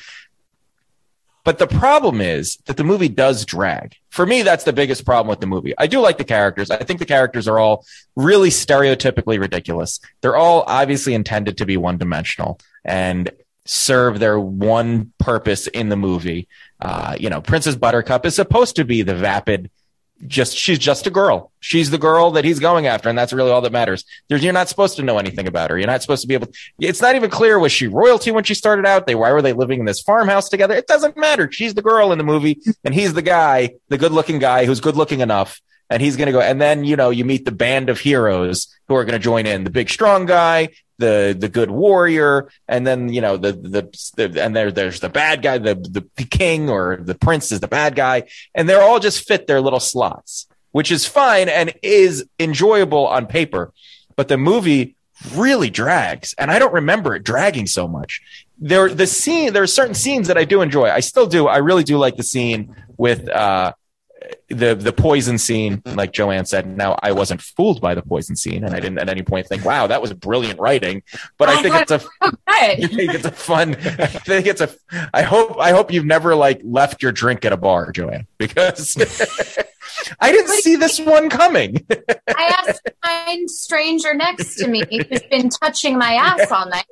But 1.44 1.58
the 1.58 1.66
problem 1.66 2.20
is 2.20 2.58
that 2.66 2.76
the 2.76 2.84
movie 2.84 3.08
does 3.08 3.46
drag. 3.46 3.94
For 4.10 4.26
me 4.26 4.42
that's 4.42 4.64
the 4.64 4.72
biggest 4.72 5.06
problem 5.06 5.28
with 5.28 5.40
the 5.40 5.46
movie. 5.46 5.72
I 5.78 5.86
do 5.86 6.00
like 6.00 6.18
the 6.18 6.24
characters. 6.24 6.70
I 6.70 6.78
think 6.78 6.98
the 6.98 7.06
characters 7.06 7.48
are 7.48 7.58
all 7.58 7.86
really 8.16 8.50
stereotypically 8.50 9.40
ridiculous. 9.40 10.00
They're 10.20 10.36
all 10.36 10.64
obviously 10.66 11.14
intended 11.14 11.56
to 11.58 11.64
be 11.64 11.78
one 11.78 11.96
dimensional 11.96 12.58
and 12.84 13.30
serve 13.64 14.18
their 14.18 14.38
one 14.38 15.12
purpose 15.18 15.68
in 15.68 15.88
the 15.88 15.96
movie. 15.96 16.48
Uh, 16.80 17.16
you 17.18 17.30
know, 17.30 17.40
Princess 17.40 17.76
Buttercup 17.76 18.26
is 18.26 18.34
supposed 18.34 18.76
to 18.76 18.84
be 18.84 19.02
the 19.02 19.14
vapid, 19.14 19.70
just 20.26 20.56
she's 20.56 20.78
just 20.78 21.06
a 21.06 21.10
girl. 21.10 21.52
She's 21.60 21.90
the 21.90 21.98
girl 21.98 22.32
that 22.32 22.44
he's 22.44 22.58
going 22.58 22.86
after, 22.86 23.08
and 23.08 23.16
that's 23.16 23.32
really 23.32 23.50
all 23.50 23.60
that 23.60 23.72
matters. 23.72 24.04
There's, 24.28 24.42
you're 24.42 24.52
not 24.52 24.68
supposed 24.68 24.96
to 24.96 25.02
know 25.02 25.18
anything 25.18 25.46
about 25.46 25.70
her. 25.70 25.78
You're 25.78 25.86
not 25.86 26.02
supposed 26.02 26.22
to 26.22 26.28
be 26.28 26.34
able. 26.34 26.48
It's 26.78 27.00
not 27.00 27.14
even 27.14 27.30
clear 27.30 27.58
was 27.58 27.72
she 27.72 27.86
royalty 27.86 28.30
when 28.30 28.44
she 28.44 28.54
started 28.54 28.86
out. 28.86 29.06
They 29.06 29.14
why 29.14 29.32
were 29.32 29.42
they 29.42 29.52
living 29.52 29.80
in 29.80 29.86
this 29.86 30.00
farmhouse 30.00 30.48
together? 30.48 30.74
It 30.74 30.86
doesn't 30.86 31.16
matter. 31.16 31.50
She's 31.52 31.74
the 31.74 31.82
girl 31.82 32.10
in 32.12 32.18
the 32.18 32.24
movie, 32.24 32.60
and 32.84 32.94
he's 32.94 33.14
the 33.14 33.22
guy, 33.22 33.74
the 33.88 33.98
good-looking 33.98 34.38
guy 34.38 34.64
who's 34.64 34.80
good-looking 34.80 35.20
enough. 35.20 35.60
And 35.90 36.02
he's 36.02 36.16
going 36.16 36.26
to 36.26 36.32
go, 36.32 36.40
and 36.40 36.60
then 36.60 36.84
you 36.84 36.96
know 36.96 37.08
you 37.08 37.24
meet 37.24 37.46
the 37.46 37.50
band 37.52 37.88
of 37.88 37.98
heroes 37.98 38.68
who 38.88 38.94
are 38.94 39.04
going 39.04 39.14
to 39.14 39.18
join 39.18 39.46
in. 39.46 39.64
The 39.64 39.70
big 39.70 39.88
strong 39.88 40.26
guy, 40.26 40.68
the 40.98 41.36
the 41.38 41.48
good 41.48 41.70
warrior, 41.70 42.48
and 42.66 42.86
then 42.86 43.12
you 43.12 43.20
know 43.20 43.36
the 43.36 43.52
the, 43.52 44.10
the 44.16 44.42
and 44.42 44.54
there 44.54 44.70
there's 44.70 45.00
the 45.00 45.08
bad 45.08 45.42
guy, 45.42 45.58
the, 45.58 45.74
the 45.74 46.24
king 46.24 46.68
or 46.68 46.98
the 47.00 47.14
prince 47.14 47.52
is 47.52 47.60
the 47.60 47.68
bad 47.68 47.94
guy, 47.94 48.24
and 48.54 48.68
they're 48.68 48.82
all 48.82 48.98
just 48.98 49.26
fit 49.26 49.46
their 49.46 49.60
little 49.60 49.80
slots, 49.80 50.46
which 50.72 50.90
is 50.90 51.06
fine 51.06 51.48
and 51.48 51.72
is 51.82 52.26
enjoyable 52.38 53.06
on 53.06 53.26
paper, 53.26 53.72
but 54.16 54.28
the 54.28 54.36
movie 54.36 54.96
really 55.34 55.70
drags, 55.70 56.34
and 56.38 56.50
I 56.50 56.58
don't 56.58 56.74
remember 56.74 57.14
it 57.14 57.24
dragging 57.24 57.66
so 57.66 57.88
much. 57.88 58.20
There 58.58 58.88
the 58.88 59.06
scene 59.06 59.52
there 59.52 59.62
are 59.62 59.68
certain 59.68 59.94
scenes 59.94 60.28
that 60.28 60.36
I 60.36 60.44
do 60.44 60.62
enjoy. 60.62 60.90
I 60.90 61.00
still 61.00 61.26
do. 61.26 61.46
I 61.46 61.58
really 61.58 61.84
do 61.84 61.96
like 61.98 62.16
the 62.16 62.24
scene 62.24 62.74
with 62.96 63.28
uh 63.28 63.72
the 64.48 64.74
the 64.74 64.92
poison 64.92 65.38
scene, 65.38 65.82
like 65.84 66.12
Joanne 66.12 66.46
said. 66.46 66.66
Now 66.76 66.98
I 67.02 67.12
wasn't 67.12 67.42
fooled 67.42 67.80
by 67.80 67.94
the 67.94 68.02
poison 68.02 68.36
scene, 68.36 68.64
and 68.64 68.74
I 68.74 68.80
didn't 68.80 68.98
at 68.98 69.08
any 69.08 69.22
point 69.22 69.46
think, 69.46 69.64
"Wow, 69.64 69.86
that 69.86 70.02
was 70.02 70.12
brilliant 70.12 70.60
writing." 70.60 71.02
But 71.38 71.48
I 71.48 71.58
oh, 71.58 71.62
think 71.62 71.74
it's 71.76 71.90
a 71.92 72.00
Oh, 72.20 72.32
I 72.48 72.76
think 72.76 73.14
it's 73.14 73.24
a 73.24 73.30
fun. 73.30 73.74
I 73.76 74.06
think 74.06 74.46
it's 74.46 74.60
a. 74.60 74.70
I 75.14 75.22
hope. 75.22 75.58
I 75.58 75.70
hope 75.70 75.92
you've 75.92 76.04
never 76.04 76.34
like 76.34 76.60
left 76.64 77.02
your 77.02 77.12
drink 77.12 77.44
at 77.44 77.52
a 77.52 77.56
bar, 77.56 77.92
Joanne, 77.92 78.26
because 78.36 78.96
I 80.20 80.32
didn't 80.32 80.50
see 80.62 80.76
this 80.76 80.98
one 80.98 81.30
coming. 81.30 81.86
I 81.90 82.64
asked 82.66 82.82
a 82.86 82.92
kind 83.06 83.50
stranger 83.50 84.14
next 84.14 84.56
to 84.56 84.68
me 84.68 84.82
who's 84.90 85.22
been 85.30 85.50
touching 85.50 85.98
my 85.98 86.14
ass 86.14 86.50
all 86.50 86.68
night. 86.68 86.86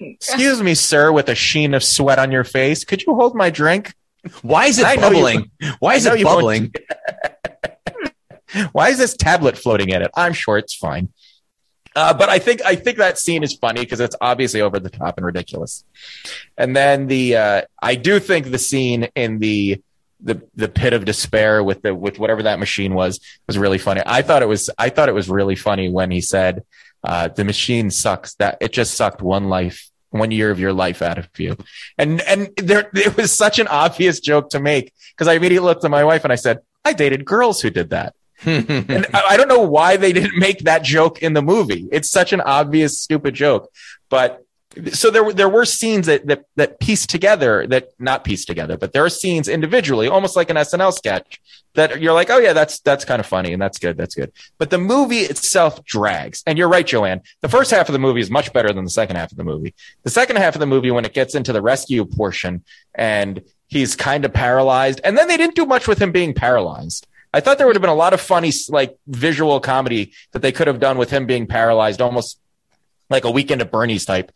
Excuse 0.00 0.62
me, 0.62 0.74
sir, 0.74 1.12
with 1.12 1.28
a 1.28 1.34
sheen 1.34 1.74
of 1.74 1.84
sweat 1.84 2.18
on 2.18 2.32
your 2.32 2.44
face. 2.44 2.84
Could 2.84 3.02
you 3.04 3.14
hold 3.14 3.34
my 3.34 3.50
drink? 3.50 3.94
Why 4.42 4.66
is 4.66 4.78
it 4.78 4.86
I 4.86 4.94
you- 4.94 5.00
bubbling? 5.00 5.50
Why 5.80 5.94
is 5.94 6.06
it 6.06 6.22
bubbling? 6.22 6.72
Why 8.72 8.90
is 8.90 8.98
this 8.98 9.16
tablet 9.16 9.58
floating 9.58 9.88
in 9.90 10.02
it? 10.02 10.10
I'm 10.14 10.32
sure 10.32 10.58
it's 10.58 10.74
fine. 10.74 11.08
Uh, 11.96 12.12
but 12.12 12.28
I 12.28 12.38
think 12.38 12.60
I 12.64 12.74
think 12.74 12.98
that 12.98 13.18
scene 13.18 13.42
is 13.42 13.54
funny 13.54 13.80
because 13.80 14.00
it's 14.00 14.16
obviously 14.20 14.60
over 14.60 14.80
the 14.80 14.90
top 14.90 15.16
and 15.16 15.24
ridiculous. 15.24 15.84
And 16.56 16.74
then 16.74 17.06
the 17.06 17.36
uh, 17.36 17.62
I 17.80 17.94
do 17.94 18.18
think 18.18 18.50
the 18.50 18.58
scene 18.58 19.08
in 19.14 19.38
the 19.38 19.80
the 20.20 20.42
the 20.54 20.68
pit 20.68 20.92
of 20.92 21.04
despair 21.04 21.62
with 21.62 21.82
the 21.82 21.94
with 21.94 22.18
whatever 22.18 22.44
that 22.44 22.58
machine 22.58 22.94
was 22.94 23.20
was 23.46 23.58
really 23.58 23.78
funny. 23.78 24.02
I 24.04 24.22
thought 24.22 24.42
it 24.42 24.48
was 24.48 24.70
I 24.78 24.88
thought 24.88 25.08
it 25.08 25.14
was 25.14 25.28
really 25.28 25.56
funny 25.56 25.88
when 25.88 26.10
he 26.10 26.20
said 26.20 26.64
uh, 27.04 27.28
the 27.28 27.44
machine 27.44 27.90
sucks 27.90 28.34
that 28.36 28.58
it 28.60 28.72
just 28.72 28.94
sucked 28.94 29.22
one 29.22 29.48
life 29.48 29.88
one 30.14 30.30
year 30.30 30.50
of 30.50 30.60
your 30.60 30.72
life 30.72 31.02
out 31.02 31.18
of 31.18 31.28
you. 31.36 31.56
And 31.98 32.20
and 32.22 32.50
there 32.56 32.88
it 32.94 33.16
was 33.16 33.32
such 33.32 33.58
an 33.58 33.66
obvious 33.66 34.20
joke 34.20 34.50
to 34.50 34.60
make 34.60 34.92
because 35.12 35.28
I 35.28 35.34
immediately 35.34 35.66
looked 35.66 35.84
at 35.84 35.90
my 35.90 36.04
wife 36.04 36.24
and 36.24 36.32
I 36.32 36.36
said 36.36 36.58
I 36.84 36.92
dated 36.92 37.24
girls 37.24 37.60
who 37.60 37.70
did 37.70 37.90
that. 37.90 38.14
and 38.44 39.06
I, 39.12 39.22
I 39.30 39.36
don't 39.36 39.48
know 39.48 39.62
why 39.62 39.96
they 39.96 40.12
didn't 40.12 40.38
make 40.38 40.60
that 40.60 40.82
joke 40.82 41.22
in 41.22 41.32
the 41.32 41.42
movie. 41.42 41.88
It's 41.90 42.10
such 42.10 42.32
an 42.32 42.40
obvious, 42.40 43.00
stupid 43.00 43.34
joke. 43.34 43.70
But 44.08 44.43
so 44.92 45.10
there 45.10 45.24
were 45.24 45.32
there 45.32 45.48
were 45.48 45.64
scenes 45.64 46.06
that 46.06 46.26
that 46.26 46.44
that 46.56 46.80
piece 46.80 47.06
together 47.06 47.66
that 47.68 47.90
not 47.98 48.24
piece 48.24 48.44
together, 48.44 48.76
but 48.76 48.92
there 48.92 49.04
are 49.04 49.10
scenes 49.10 49.48
individually, 49.48 50.08
almost 50.08 50.36
like 50.36 50.50
an 50.50 50.56
SNL 50.56 50.92
sketch, 50.92 51.40
that 51.74 52.00
you're 52.00 52.12
like, 52.12 52.30
oh 52.30 52.38
yeah, 52.38 52.52
that's 52.52 52.80
that's 52.80 53.04
kind 53.04 53.20
of 53.20 53.26
funny 53.26 53.52
and 53.52 53.60
that's 53.60 53.78
good, 53.78 53.96
that's 53.96 54.14
good. 54.14 54.32
But 54.58 54.70
the 54.70 54.78
movie 54.78 55.20
itself 55.20 55.84
drags. 55.84 56.42
And 56.46 56.58
you're 56.58 56.68
right, 56.68 56.86
Joanne. 56.86 57.22
The 57.40 57.48
first 57.48 57.70
half 57.70 57.88
of 57.88 57.92
the 57.92 57.98
movie 57.98 58.20
is 58.20 58.30
much 58.30 58.52
better 58.52 58.72
than 58.72 58.84
the 58.84 58.90
second 58.90 59.16
half 59.16 59.30
of 59.30 59.36
the 59.36 59.44
movie. 59.44 59.74
The 60.02 60.10
second 60.10 60.36
half 60.36 60.54
of 60.54 60.60
the 60.60 60.66
movie, 60.66 60.90
when 60.90 61.04
it 61.04 61.14
gets 61.14 61.34
into 61.34 61.52
the 61.52 61.62
rescue 61.62 62.04
portion 62.04 62.64
and 62.94 63.42
he's 63.66 63.96
kind 63.96 64.24
of 64.24 64.32
paralyzed, 64.32 65.00
and 65.04 65.16
then 65.16 65.28
they 65.28 65.36
didn't 65.36 65.56
do 65.56 65.66
much 65.66 65.88
with 65.88 66.00
him 66.00 66.12
being 66.12 66.34
paralyzed. 66.34 67.06
I 67.32 67.40
thought 67.40 67.58
there 67.58 67.66
would 67.66 67.74
have 67.74 67.82
been 67.82 67.90
a 67.90 67.94
lot 67.94 68.14
of 68.14 68.20
funny, 68.20 68.52
like 68.68 68.96
visual 69.08 69.58
comedy 69.58 70.12
that 70.30 70.42
they 70.42 70.52
could 70.52 70.68
have 70.68 70.78
done 70.78 70.98
with 70.98 71.10
him 71.10 71.26
being 71.26 71.48
paralyzed, 71.48 72.00
almost 72.00 72.38
like 73.14 73.24
a 73.24 73.30
weekend 73.30 73.60
at 73.60 73.70
Bernie's 73.70 74.04
type 74.04 74.30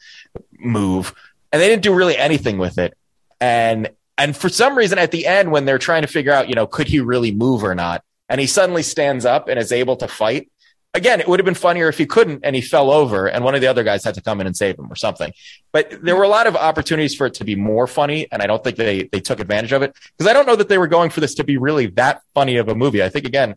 move. 0.58 1.14
And 1.52 1.60
they 1.60 1.68
didn't 1.68 1.82
do 1.82 1.94
really 1.94 2.16
anything 2.16 2.58
with 2.58 2.78
it. 2.78 2.96
And 3.40 3.90
and 4.16 4.36
for 4.36 4.48
some 4.48 4.76
reason 4.76 4.98
at 4.98 5.12
the 5.12 5.26
end, 5.26 5.52
when 5.52 5.64
they're 5.64 5.78
trying 5.78 6.02
to 6.02 6.08
figure 6.08 6.32
out, 6.32 6.48
you 6.48 6.54
know, 6.54 6.66
could 6.66 6.88
he 6.88 7.00
really 7.00 7.30
move 7.30 7.62
or 7.62 7.74
not? 7.74 8.02
And 8.28 8.40
he 8.40 8.46
suddenly 8.46 8.82
stands 8.82 9.24
up 9.24 9.48
and 9.48 9.58
is 9.58 9.70
able 9.70 9.96
to 9.96 10.08
fight. 10.08 10.50
Again, 10.92 11.20
it 11.20 11.28
would 11.28 11.38
have 11.38 11.44
been 11.44 11.54
funnier 11.54 11.88
if 11.88 11.98
he 11.98 12.06
couldn't 12.06 12.40
and 12.42 12.56
he 12.56 12.62
fell 12.62 12.90
over 12.90 13.28
and 13.28 13.44
one 13.44 13.54
of 13.54 13.60
the 13.60 13.68
other 13.68 13.84
guys 13.84 14.02
had 14.02 14.14
to 14.14 14.22
come 14.22 14.40
in 14.40 14.46
and 14.46 14.56
save 14.56 14.78
him 14.78 14.90
or 14.90 14.96
something. 14.96 15.32
But 15.70 16.02
there 16.02 16.16
were 16.16 16.24
a 16.24 16.28
lot 16.28 16.46
of 16.46 16.56
opportunities 16.56 17.14
for 17.14 17.26
it 17.26 17.34
to 17.34 17.44
be 17.44 17.54
more 17.54 17.86
funny. 17.86 18.26
And 18.32 18.42
I 18.42 18.46
don't 18.46 18.64
think 18.64 18.76
they, 18.76 19.04
they 19.04 19.20
took 19.20 19.38
advantage 19.38 19.72
of 19.72 19.82
it 19.82 19.94
because 20.16 20.28
I 20.28 20.32
don't 20.32 20.46
know 20.46 20.56
that 20.56 20.68
they 20.68 20.78
were 20.78 20.88
going 20.88 21.10
for 21.10 21.20
this 21.20 21.34
to 21.36 21.44
be 21.44 21.56
really 21.56 21.86
that 21.88 22.22
funny 22.34 22.56
of 22.56 22.68
a 22.68 22.74
movie. 22.74 23.02
I 23.02 23.10
think 23.10 23.26
again, 23.26 23.54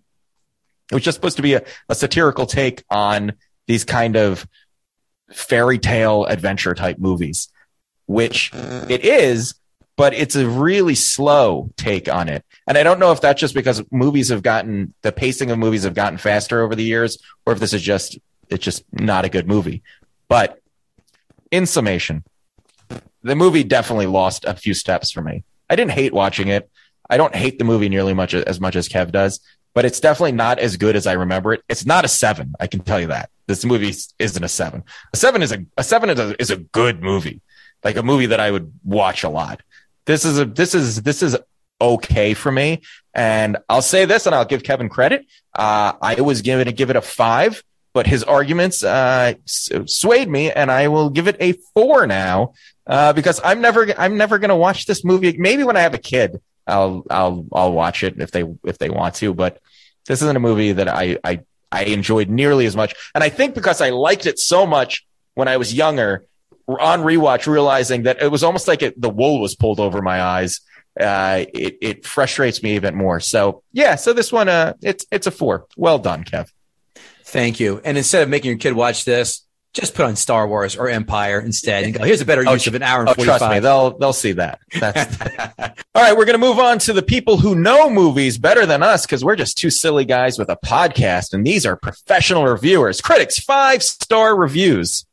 it 0.91 0.93
was 0.93 1.03
just 1.03 1.15
supposed 1.15 1.37
to 1.37 1.43
be 1.43 1.55
a, 1.55 1.63
a 1.89 1.95
satirical 1.95 2.45
take 2.45 2.83
on 2.89 3.33
these 3.65 3.85
kind 3.85 4.17
of 4.17 4.45
fairy 5.33 5.79
tale 5.79 6.25
adventure 6.25 6.73
type 6.73 6.97
movies, 6.99 7.49
which 8.05 8.51
it 8.53 9.03
is, 9.05 9.55
but 9.97 10.13
it's 10.13 10.35
a 10.35 10.47
really 10.47 10.95
slow 10.95 11.69
take 11.77 12.09
on 12.09 12.29
it. 12.29 12.43
And 12.67 12.77
I 12.77 12.83
don't 12.83 12.99
know 12.99 13.11
if 13.11 13.21
that's 13.21 13.39
just 13.39 13.53
because 13.53 13.83
movies 13.91 14.29
have 14.29 14.43
gotten 14.43 14.93
the 15.01 15.11
pacing 15.11 15.51
of 15.51 15.59
movies 15.59 15.83
have 15.83 15.93
gotten 15.93 16.17
faster 16.17 16.61
over 16.61 16.75
the 16.75 16.83
years, 16.83 17.17
or 17.45 17.53
if 17.53 17.59
this 17.59 17.73
is 17.73 17.81
just 17.81 18.17
it's 18.49 18.63
just 18.63 18.83
not 18.91 19.25
a 19.25 19.29
good 19.29 19.47
movie. 19.47 19.83
But 20.27 20.59
in 21.51 21.65
summation, 21.65 22.23
the 23.23 23.35
movie 23.35 23.63
definitely 23.63 24.07
lost 24.07 24.45
a 24.45 24.55
few 24.55 24.73
steps 24.73 25.11
for 25.11 25.21
me. 25.21 25.43
I 25.69 25.75
didn't 25.75 25.91
hate 25.91 26.13
watching 26.13 26.47
it. 26.47 26.69
I 27.09 27.17
don't 27.17 27.35
hate 27.35 27.59
the 27.59 27.65
movie 27.65 27.89
nearly 27.89 28.13
much 28.13 28.33
as 28.33 28.59
much 28.59 28.75
as 28.75 28.87
Kev 28.87 29.11
does, 29.11 29.39
but 29.73 29.85
it's 29.85 29.99
definitely 29.99 30.31
not 30.31 30.59
as 30.59 30.77
good 30.77 30.95
as 30.95 31.07
I 31.07 31.13
remember 31.13 31.53
it. 31.53 31.61
It's 31.67 31.85
not 31.85 32.05
a 32.05 32.07
seven. 32.07 32.53
I 32.59 32.67
can 32.67 32.81
tell 32.81 32.99
you 32.99 33.07
that 33.07 33.29
this 33.51 33.65
movie 33.65 33.93
isn't 34.17 34.43
a 34.43 34.47
seven. 34.47 34.83
A 35.13 35.17
seven 35.17 35.41
is 35.41 35.51
a, 35.51 35.65
a 35.77 35.83
seven 35.83 36.09
is 36.09 36.19
a, 36.19 36.41
is 36.41 36.51
a 36.51 36.57
good 36.57 37.03
movie, 37.03 37.41
like 37.83 37.97
a 37.97 38.03
movie 38.03 38.27
that 38.27 38.39
I 38.39 38.49
would 38.49 38.71
watch 38.83 39.23
a 39.23 39.29
lot. 39.29 39.61
This 40.05 40.23
is 40.23 40.39
a, 40.39 40.45
this 40.45 40.73
is, 40.73 41.01
this 41.01 41.21
is 41.21 41.37
okay 41.81 42.33
for 42.33 42.51
me. 42.51 42.81
And 43.13 43.57
I'll 43.67 43.81
say 43.81 44.05
this 44.05 44.25
and 44.25 44.33
I'll 44.33 44.45
give 44.45 44.63
Kevin 44.63 44.87
credit. 44.87 45.25
Uh, 45.53 45.91
I 46.01 46.21
was 46.21 46.41
going 46.41 46.65
to 46.65 46.71
give 46.71 46.89
it 46.89 46.95
a 46.95 47.01
five, 47.01 47.61
but 47.93 48.07
his 48.07 48.23
arguments, 48.23 48.83
uh, 48.83 49.33
swayed 49.45 50.29
me 50.29 50.49
and 50.49 50.71
I 50.71 50.87
will 50.87 51.09
give 51.09 51.27
it 51.27 51.35
a 51.41 51.53
four 51.73 52.07
now. 52.07 52.53
Uh, 52.87 53.11
because 53.11 53.41
I'm 53.43 53.59
never, 53.59 53.93
I'm 53.99 54.15
never 54.17 54.39
going 54.39 54.49
to 54.49 54.55
watch 54.55 54.85
this 54.85 55.03
movie. 55.03 55.35
Maybe 55.37 55.63
when 55.63 55.75
I 55.75 55.81
have 55.81 55.93
a 55.93 55.99
kid, 55.99 56.41
I'll, 56.65 57.03
I'll, 57.09 57.45
I'll 57.51 57.73
watch 57.73 58.03
it 58.03 58.19
if 58.21 58.31
they, 58.31 58.45
if 58.63 58.77
they 58.77 58.89
want 58.89 59.15
to, 59.15 59.33
but 59.33 59.59
this 60.07 60.21
isn't 60.21 60.37
a 60.37 60.39
movie 60.39 60.71
that 60.71 60.87
I, 60.87 61.17
I, 61.23 61.41
I 61.71 61.83
enjoyed 61.85 62.29
nearly 62.29 62.65
as 62.65 62.75
much. 62.75 62.93
And 63.15 63.23
I 63.23 63.29
think 63.29 63.55
because 63.55 63.81
I 63.81 63.89
liked 63.89 64.25
it 64.25 64.39
so 64.39 64.65
much 64.65 65.05
when 65.35 65.47
I 65.47 65.57
was 65.57 65.73
younger, 65.73 66.25
on 66.67 67.01
rewatch, 67.01 67.47
realizing 67.47 68.03
that 68.03 68.21
it 68.21 68.31
was 68.31 68.43
almost 68.43 68.67
like 68.67 68.81
it, 68.81 68.99
the 68.99 69.09
wool 69.09 69.41
was 69.41 69.55
pulled 69.55 69.79
over 69.79 70.01
my 70.01 70.21
eyes. 70.21 70.61
Uh, 70.99 71.45
it, 71.53 71.77
it 71.81 72.05
frustrates 72.05 72.61
me 72.61 72.75
even 72.75 72.95
more. 72.95 73.19
So 73.19 73.63
yeah, 73.71 73.95
so 73.95 74.13
this 74.13 74.31
one, 74.31 74.49
uh, 74.49 74.73
it's, 74.81 75.05
it's 75.11 75.27
a 75.27 75.31
four. 75.31 75.67
Well 75.77 75.99
done, 75.99 76.23
Kev. 76.23 76.49
Thank 77.23 77.59
you. 77.59 77.81
And 77.83 77.97
instead 77.97 78.23
of 78.23 78.29
making 78.29 78.49
your 78.49 78.57
kid 78.57 78.73
watch 78.73 79.05
this, 79.05 79.45
just 79.73 79.93
put 79.95 80.05
on 80.05 80.15
Star 80.17 80.47
Wars 80.47 80.75
or 80.75 80.89
Empire 80.89 81.39
instead 81.39 81.85
and 81.85 81.93
go, 81.93 82.03
here's 82.03 82.19
a 82.19 82.25
better 82.25 82.43
Oh, 82.45 82.53
use 82.53 82.67
of 82.67 82.75
an 82.75 82.83
hour 82.83 82.99
and 83.01 83.09
Oh, 83.09 83.13
45. 83.13 83.39
trust 83.39 83.51
me, 83.53 83.59
they'll 83.59 83.97
they'll 83.97 84.11
see 84.13 84.33
that. 84.33 84.59
That's 84.79 85.17
all 85.95 86.01
right. 86.03 86.17
We're 86.17 86.25
going 86.25 86.39
to 86.39 86.45
move 86.45 86.59
on 86.59 86.77
to 86.79 86.93
the 86.93 87.01
people 87.01 87.37
who 87.37 87.55
know 87.55 87.89
movies 87.89 88.37
better 88.37 88.65
than 88.65 88.83
us 88.83 89.05
because 89.05 89.23
we're 89.23 89.37
just 89.37 89.57
two 89.57 89.69
silly 89.69 90.03
guys 90.03 90.37
with 90.37 90.49
a 90.49 90.57
podcast, 90.57 91.33
and 91.33 91.45
these 91.47 91.65
are 91.65 91.75
professional 91.77 92.45
reviewers, 92.45 92.99
critics, 92.99 93.39
five 93.39 93.81
star 93.81 94.35
reviews. 94.35 95.05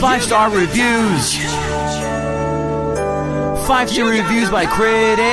Five 0.00 0.22
star 0.22 0.50
reviews. 0.50 1.36
Five 3.66 3.88
star 3.88 4.08
reviews 4.10 4.50
by 4.50 4.66
critics. 4.66 5.24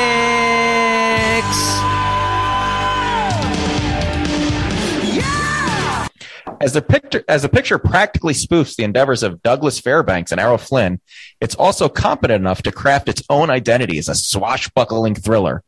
As 6.61 6.73
the 6.73 6.81
picture 6.81 7.23
as 7.27 7.41
the 7.41 7.49
picture 7.49 7.77
practically 7.77 8.33
spoofs 8.33 8.75
the 8.75 8.83
endeavors 8.83 9.23
of 9.23 9.41
Douglas 9.41 9.79
Fairbanks 9.79 10.31
and 10.31 10.39
Errol 10.39 10.57
Flynn, 10.57 11.01
it's 11.39 11.55
also 11.55 11.89
competent 11.89 12.41
enough 12.41 12.61
to 12.63 12.71
craft 12.71 13.09
its 13.09 13.23
own 13.29 13.49
identity 13.49 13.97
as 13.97 14.07
a 14.07 14.15
swashbuckling 14.15 15.15
thriller. 15.15 15.63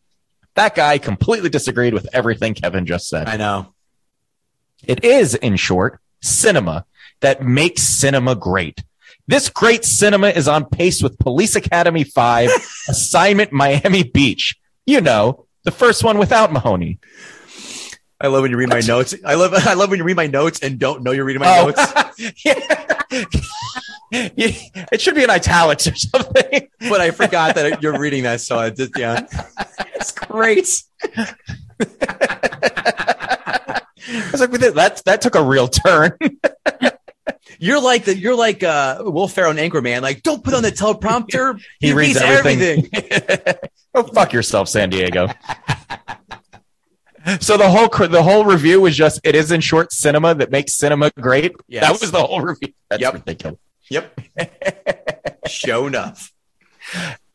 That 0.55 0.75
guy 0.75 0.97
completely 0.99 1.49
disagreed 1.49 1.93
with 1.93 2.07
everything 2.13 2.53
Kevin 2.53 2.85
just 2.85 3.09
said. 3.09 3.27
I 3.27 3.37
know. 3.37 3.73
It 4.83 5.03
is, 5.03 5.33
in 5.35 5.55
short, 5.55 5.99
cinema 6.21 6.85
that 7.21 7.41
makes 7.41 7.81
cinema 7.81 8.35
great. 8.35 8.83
This 9.27 9.49
great 9.49 9.85
cinema 9.85 10.27
is 10.27 10.47
on 10.47 10.65
pace 10.65 11.01
with 11.01 11.17
Police 11.17 11.55
Academy 11.55 12.03
5, 12.03 12.49
Assignment 12.89 13.51
Miami 13.51 14.03
Beach. 14.03 14.55
You 14.85 14.99
know, 15.01 15.45
the 15.63 15.71
first 15.71 16.03
one 16.03 16.17
without 16.17 16.51
Mahoney. 16.51 16.99
I 18.23 18.27
love 18.27 18.41
when 18.41 18.51
you 18.51 18.57
read 18.57 18.69
my 18.69 18.79
notes. 18.79 19.13
I 19.25 19.35
love 19.35 19.53
I 19.55 19.73
love 19.73 19.89
when 19.89 19.99
you 19.99 20.05
read 20.05 20.15
my 20.15 20.27
notes 20.27 20.61
and 20.61 20.79
don't 20.79 21.03
know 21.03 21.11
you're 21.11 21.25
reading 21.25 21.41
my 21.41 21.59
Oh. 21.59 21.67
notes. 21.67 22.29
Yeah. 24.11 24.51
It 24.91 25.01
should 25.01 25.15
be 25.15 25.23
in 25.23 25.29
italics 25.31 25.87
or 25.87 25.95
something. 25.95 26.67
But 26.79 27.01
I 27.01 27.09
forgot 27.11 27.55
that 27.55 27.81
you're 27.81 27.97
reading 27.99 28.23
that, 28.23 28.41
so 28.41 28.57
I 28.59 28.69
just 28.69 28.97
yeah. 28.97 29.25
It's 29.95 30.11
great. 30.11 30.83
I 31.15 31.33
was 34.31 34.41
like, 34.41 34.51
that, 34.51 35.01
that 35.05 35.21
took 35.21 35.33
a 35.35 35.43
real 35.43 35.67
turn. 35.67 36.17
You're 37.59 37.81
like 37.81 38.05
the 38.05 38.15
you're 38.15 38.35
like 38.35 38.61
uh 38.63 38.99
Will 39.05 39.27
Ferrell 39.27 39.51
and 39.51 39.59
Anchorman. 39.59 40.01
Like, 40.01 40.21
don't 40.23 40.43
put 40.43 40.53
on 40.53 40.61
the 40.63 40.71
teleprompter. 40.71 41.59
He 41.79 41.93
reads 41.93 42.17
everything. 42.17 42.89
oh, 43.95 44.03
fuck 44.03 44.33
yourself, 44.33 44.69
San 44.69 44.89
Diego. 44.89 45.27
So 47.39 47.55
the 47.57 47.69
whole 47.69 47.87
the 48.07 48.21
whole 48.21 48.43
review 48.45 48.81
was 48.81 48.97
just 48.97 49.21
it 49.23 49.33
is 49.33 49.51
in 49.51 49.61
short 49.61 49.93
cinema 49.93 50.35
that 50.35 50.51
makes 50.51 50.73
cinema 50.73 51.09
great. 51.19 51.55
Yes. 51.67 51.83
That 51.89 52.01
was 52.01 52.11
the 52.11 52.21
whole 52.23 52.41
review. 52.41 52.73
That's 52.89 53.01
Yep. 53.01 53.13
ridiculous. 53.13 53.59
Yep. 53.89 54.19
Show 55.47 55.87
enough. 55.87 56.33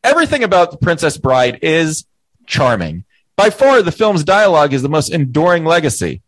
Everything 0.05 0.45
about 0.45 0.71
the 0.73 0.77
Princess 0.77 1.17
Bride 1.17 1.61
is 1.63 2.07
charming. 2.47 3.05
By 3.37 3.51
far, 3.51 3.83
the 3.83 3.93
film's 3.93 4.25
dialogue 4.25 4.73
is 4.73 4.83
the 4.83 4.89
most 4.89 5.11
enduring 5.11 5.65
legacy. 5.65 6.23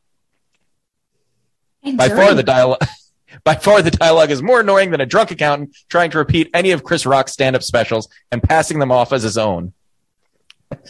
By 1.96 2.08
far, 2.08 2.34
the 2.34 2.42
dialogue. 2.42 2.80
By 3.44 3.54
far, 3.54 3.80
the 3.80 3.90
dialogue 3.90 4.30
is 4.30 4.42
more 4.42 4.60
annoying 4.60 4.90
than 4.90 5.00
a 5.00 5.06
drunk 5.06 5.30
accountant 5.30 5.74
trying 5.88 6.10
to 6.10 6.18
repeat 6.18 6.50
any 6.52 6.72
of 6.72 6.82
Chris 6.84 7.06
Rock's 7.06 7.32
stand-up 7.32 7.62
specials 7.62 8.08
and 8.30 8.42
passing 8.42 8.78
them 8.80 8.90
off 8.92 9.12
as 9.12 9.22
his 9.22 9.38
own. 9.38 9.72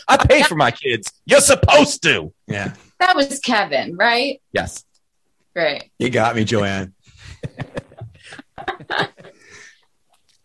I 0.08 0.16
pay 0.16 0.42
for 0.42 0.54
my 0.54 0.70
kids. 0.70 1.12
You're 1.24 1.40
supposed 1.40 2.02
to. 2.02 2.32
Yeah. 2.46 2.74
That 2.98 3.16
was 3.16 3.38
Kevin, 3.40 3.96
right? 3.96 4.40
Yes. 4.52 4.84
Great. 5.54 5.90
You 5.98 6.10
got 6.10 6.36
me, 6.36 6.44
Joanne. 6.44 6.94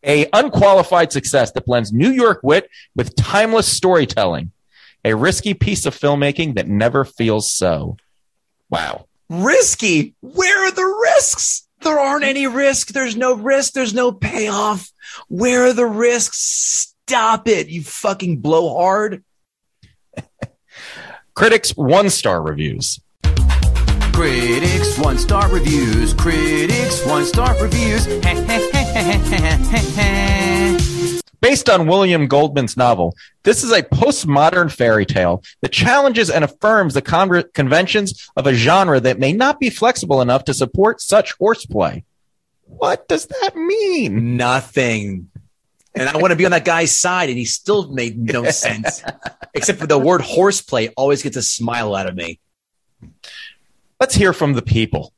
A 0.08 0.30
unqualified 0.34 1.12
success 1.12 1.52
that 1.54 1.66
blends 1.66 1.92
New 1.92 2.12
York 2.12 2.40
wit 2.44 2.70
with 2.96 3.16
timeless 3.16 3.68
storytelling. 3.68 4.52
A 5.04 5.16
risky 5.16 5.56
piece 5.56 5.86
of 5.86 5.98
filmmaking 5.98 6.56
that 6.56 6.68
never 6.68 7.06
feels 7.06 7.52
so. 7.52 7.98
Wow. 8.70 9.08
Risky. 9.30 10.14
Where 10.22 10.68
are 10.68 10.72
the 10.72 10.86
risks? 11.02 11.68
There 11.82 12.00
aren't 12.00 12.24
any 12.24 12.48
risk. 12.48 12.90
There's 12.90 13.16
no 13.16 13.36
risk. 13.36 13.74
There's 13.74 13.94
no 13.94 14.12
payoff. 14.12 14.92
Where 15.28 15.66
are 15.66 15.74
the 15.74 15.86
risks? 15.86 16.95
Stop 17.08 17.48
it, 17.48 17.68
you 17.68 17.84
fucking 17.84 18.38
blowhard. 18.38 19.24
Critics 21.36 21.78
one 21.78 22.10
star 22.10 22.42
reviews. 22.42 23.00
Critics 24.12 24.98
one 24.98 25.20
star 25.20 25.48
reviews. 25.52 26.16
Critics 26.16 27.06
one 27.06 27.24
star 27.26 27.62
reviews. 27.62 28.08
Based 31.42 31.70
on 31.70 31.86
William 31.86 32.28
Goldman's 32.28 32.76
novel, 32.76 33.14
this 33.44 33.64
is 33.64 33.72
a 33.72 33.84
postmodern 33.84 34.72
fairy 34.72 35.06
tale 35.06 35.44
that 35.62 35.72
challenges 35.72 36.32
and 36.32 36.44
affirms 36.44 36.96
the 36.96 37.04
con- 37.04 37.44
conventions 37.54 38.28
of 38.36 38.48
a 38.48 38.54
genre 38.56 39.00
that 39.00 39.20
may 39.20 39.32
not 39.32 39.60
be 39.60 39.70
flexible 39.70 40.22
enough 40.22 40.46
to 40.46 40.56
support 40.56 41.02
such 41.02 41.34
horseplay. 41.34 42.04
What 42.64 43.08
does 43.08 43.28
that 43.28 43.56
mean? 43.56 44.38
Nothing. 44.38 45.30
And 45.96 46.10
I 46.10 46.18
want 46.18 46.32
to 46.32 46.36
be 46.36 46.46
on 46.46 46.52
that 46.52 46.66
guy's 46.66 46.96
side, 46.96 47.30
and 47.30 47.38
he 47.38 47.46
still 47.46 47.92
made 47.92 48.18
no 48.18 48.44
sense. 48.52 49.02
Except 49.54 49.80
for 49.80 49.88
the 49.88 49.98
word 49.98 50.22
horseplay 50.22 50.90
always 50.98 51.24
gets 51.24 51.38
a 51.38 51.42
smile 51.42 51.96
out 51.96 52.08
of 52.08 52.16
me. 52.16 52.40
Let's 54.00 54.14
hear 54.14 54.34
from 54.34 54.54
the 54.54 54.62
people. 54.62 55.14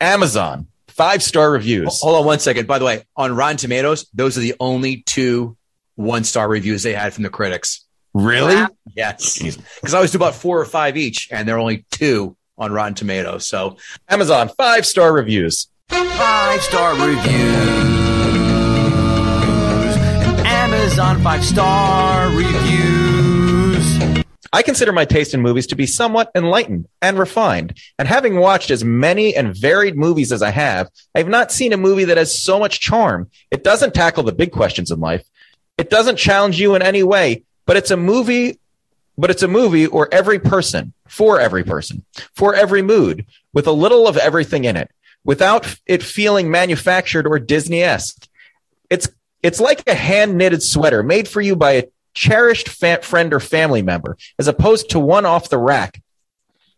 Amazon, 0.00 0.68
five 0.86 1.22
star 1.22 1.50
reviews. 1.50 2.00
Hold 2.00 2.16
on 2.20 2.24
one 2.24 2.38
second. 2.38 2.66
By 2.66 2.78
the 2.78 2.84
way, 2.84 3.04
on 3.16 3.34
Rotten 3.34 3.56
Tomatoes, 3.56 4.08
those 4.14 4.38
are 4.38 4.40
the 4.40 4.54
only 4.60 5.02
two 5.02 5.56
one 5.96 6.24
star 6.24 6.48
reviews 6.48 6.82
they 6.82 6.94
had 6.94 7.12
from 7.12 7.24
the 7.24 7.30
critics. 7.30 7.84
Really? 8.14 8.56
Yes. 8.96 9.38
Because 9.40 9.94
I 9.94 9.98
always 9.98 10.12
do 10.12 10.18
about 10.18 10.34
four 10.34 10.60
or 10.60 10.64
five 10.64 10.96
each, 10.96 11.28
and 11.30 11.48
there 11.48 11.56
are 11.56 11.60
only 11.60 11.84
two 11.90 12.36
on 12.56 12.72
Rotten 12.72 12.94
Tomatoes. 12.94 13.48
So 13.48 13.76
Amazon, 14.08 14.48
five 14.56 14.86
star 14.86 15.12
reviews. 15.12 15.68
Five 15.88 16.60
star 16.62 16.94
reviews. 16.94 17.89
Amazon 20.90 21.22
five 21.22 21.44
star 21.44 22.30
reviews. 22.30 24.24
I 24.52 24.62
consider 24.62 24.90
my 24.90 25.04
taste 25.04 25.32
in 25.32 25.40
movies 25.40 25.68
to 25.68 25.76
be 25.76 25.86
somewhat 25.86 26.32
enlightened 26.34 26.88
and 27.00 27.16
refined. 27.16 27.78
And 27.96 28.08
having 28.08 28.40
watched 28.40 28.72
as 28.72 28.82
many 28.82 29.36
and 29.36 29.56
varied 29.56 29.96
movies 29.96 30.32
as 30.32 30.42
I 30.42 30.50
have, 30.50 30.90
I 31.14 31.18
have 31.18 31.28
not 31.28 31.52
seen 31.52 31.72
a 31.72 31.76
movie 31.76 32.06
that 32.06 32.16
has 32.16 32.36
so 32.36 32.58
much 32.58 32.80
charm. 32.80 33.30
It 33.52 33.62
doesn't 33.62 33.94
tackle 33.94 34.24
the 34.24 34.32
big 34.32 34.50
questions 34.50 34.90
in 34.90 34.98
life. 34.98 35.24
It 35.78 35.90
doesn't 35.90 36.16
challenge 36.16 36.58
you 36.58 36.74
in 36.74 36.82
any 36.82 37.04
way, 37.04 37.44
but 37.66 37.76
it's 37.76 37.92
a 37.92 37.96
movie, 37.96 38.58
but 39.16 39.30
it's 39.30 39.44
a 39.44 39.48
movie 39.48 39.86
or 39.86 40.08
every 40.10 40.40
person, 40.40 40.92
for 41.06 41.38
every 41.38 41.62
person, 41.62 42.04
for 42.34 42.52
every 42.52 42.82
mood, 42.82 43.26
with 43.52 43.68
a 43.68 43.72
little 43.72 44.08
of 44.08 44.16
everything 44.16 44.64
in 44.64 44.76
it, 44.76 44.90
without 45.22 45.72
it 45.86 46.02
feeling 46.02 46.50
manufactured 46.50 47.28
or 47.28 47.38
Disney-esque. 47.38 48.26
It's 48.90 49.08
it's 49.42 49.60
like 49.60 49.82
a 49.86 49.94
hand 49.94 50.36
knitted 50.36 50.62
sweater 50.62 51.02
made 51.02 51.28
for 51.28 51.40
you 51.40 51.56
by 51.56 51.72
a 51.72 51.84
cherished 52.14 52.68
fa- 52.68 53.00
friend 53.02 53.32
or 53.32 53.40
family 53.40 53.82
member, 53.82 54.16
as 54.38 54.48
opposed 54.48 54.90
to 54.90 54.98
one 55.00 55.26
off 55.26 55.48
the 55.48 55.58
rack. 55.58 56.02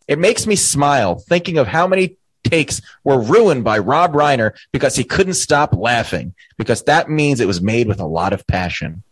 It 0.09 0.19
makes 0.19 0.47
me 0.47 0.57
smile 0.57 1.17
thinking 1.17 1.59
of 1.59 1.67
how 1.67 1.87
many 1.87 2.17
takes 2.45 2.81
were 3.05 3.21
ruined 3.21 3.65
by 3.65 3.79
Rob 3.79 4.13
Reiner 4.13 4.53
because 4.73 4.97
he 4.97 5.05
couldn't 5.05 5.35
stop 5.35 5.75
laughing, 5.75 6.35
because 6.59 6.83
that 6.85 7.09
means 7.09 7.41
it 7.41 7.47
was 7.47 7.63
made 7.63 7.87
with 7.89 8.01
a 8.01 8.07
lot 8.07 8.33
of 8.33 8.47
passion. 8.47 9.03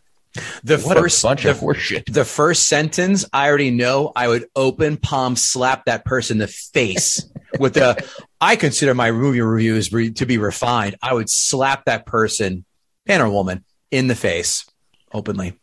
the 0.62 0.78
What 0.78 0.96
first 0.98 1.22
bunch 1.22 1.44
the, 1.44 1.50
of 1.50 1.58
horseshit. 1.58 2.12
the 2.12 2.24
first 2.24 2.66
sentence, 2.66 3.24
I 3.32 3.48
already 3.48 3.70
know 3.70 4.12
I 4.14 4.28
would 4.28 4.46
open 4.54 4.96
palm 4.96 5.36
slap 5.36 5.86
that 5.86 6.04
person 6.04 6.36
in 6.36 6.38
the 6.40 6.46
face 6.48 7.24
with 7.58 7.74
the. 7.74 8.04
I 8.40 8.56
consider 8.56 8.94
my 8.94 9.10
movie 9.10 9.40
reviews 9.40 9.88
to 9.90 10.26
be 10.26 10.38
refined. 10.38 10.96
I 11.02 11.14
would 11.14 11.28
slap 11.30 11.84
that 11.86 12.06
person, 12.06 12.64
man 13.10 13.20
or 13.20 13.28
woman, 13.28 13.64
in 13.90 14.06
the 14.06 14.14
face 14.14 14.64
openly. 15.12 15.58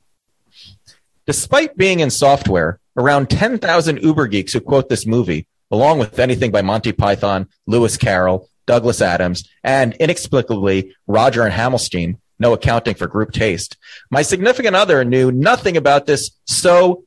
Despite 1.25 1.77
being 1.77 2.01
in 2.01 2.09
software, 2.09 2.81
around 2.97 3.29
10,000 3.29 4.03
Uber 4.03 4.27
geeks 4.27 4.51
who 4.51 4.59
quote 4.59 4.89
this 4.89 5.05
movie, 5.05 5.47
along 5.71 5.99
with 5.99 6.19
anything 6.19 6.51
by 6.51 6.61
Monty 6.61 6.91
Python, 6.91 7.47
Lewis 7.65 7.95
Carroll, 7.95 8.49
Douglas 8.65 9.01
Adams, 9.01 9.47
and 9.63 9.93
inexplicably 9.93 10.93
Roger 11.07 11.43
and 11.43 11.53
Hammerstein, 11.53 12.17
no 12.37 12.51
accounting 12.51 12.95
for 12.95 13.07
group 13.07 13.31
taste. 13.31 13.77
My 14.11 14.23
significant 14.23 14.75
other 14.75 15.05
knew 15.05 15.31
nothing 15.31 15.77
about 15.77 16.05
this, 16.05 16.31
so 16.45 17.05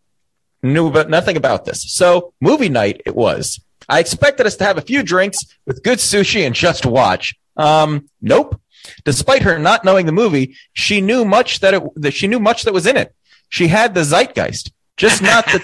knew 0.62 0.88
about 0.88 1.10
nothing 1.10 1.36
about 1.36 1.66
this. 1.66 1.82
So 1.92 2.32
movie 2.40 2.70
night 2.70 3.02
it 3.04 3.14
was. 3.14 3.60
I 3.90 4.00
expected 4.00 4.46
us 4.46 4.56
to 4.56 4.64
have 4.64 4.78
a 4.78 4.88
few 4.90 5.02
drinks 5.02 5.38
with 5.66 5.82
good 5.82 5.98
sushi 5.98 6.46
and 6.46 6.54
just 6.54 6.86
watch. 6.86 7.34
Um, 7.58 8.08
nope. 8.22 8.58
Despite 9.04 9.42
her 9.42 9.58
not 9.58 9.84
knowing 9.84 10.06
the 10.06 10.12
movie, 10.12 10.56
she 10.72 11.00
knew 11.00 11.24
much 11.24 11.60
that 11.60 11.74
it 11.74 11.82
that 11.96 12.12
she 12.12 12.26
knew 12.26 12.40
much 12.40 12.64
that 12.64 12.74
was 12.74 12.86
in 12.86 12.96
it. 12.96 13.14
She 13.48 13.68
had 13.68 13.94
the 13.94 14.04
zeitgeist, 14.04 14.72
just 14.96 15.22
not 15.22 15.44
the. 15.46 15.60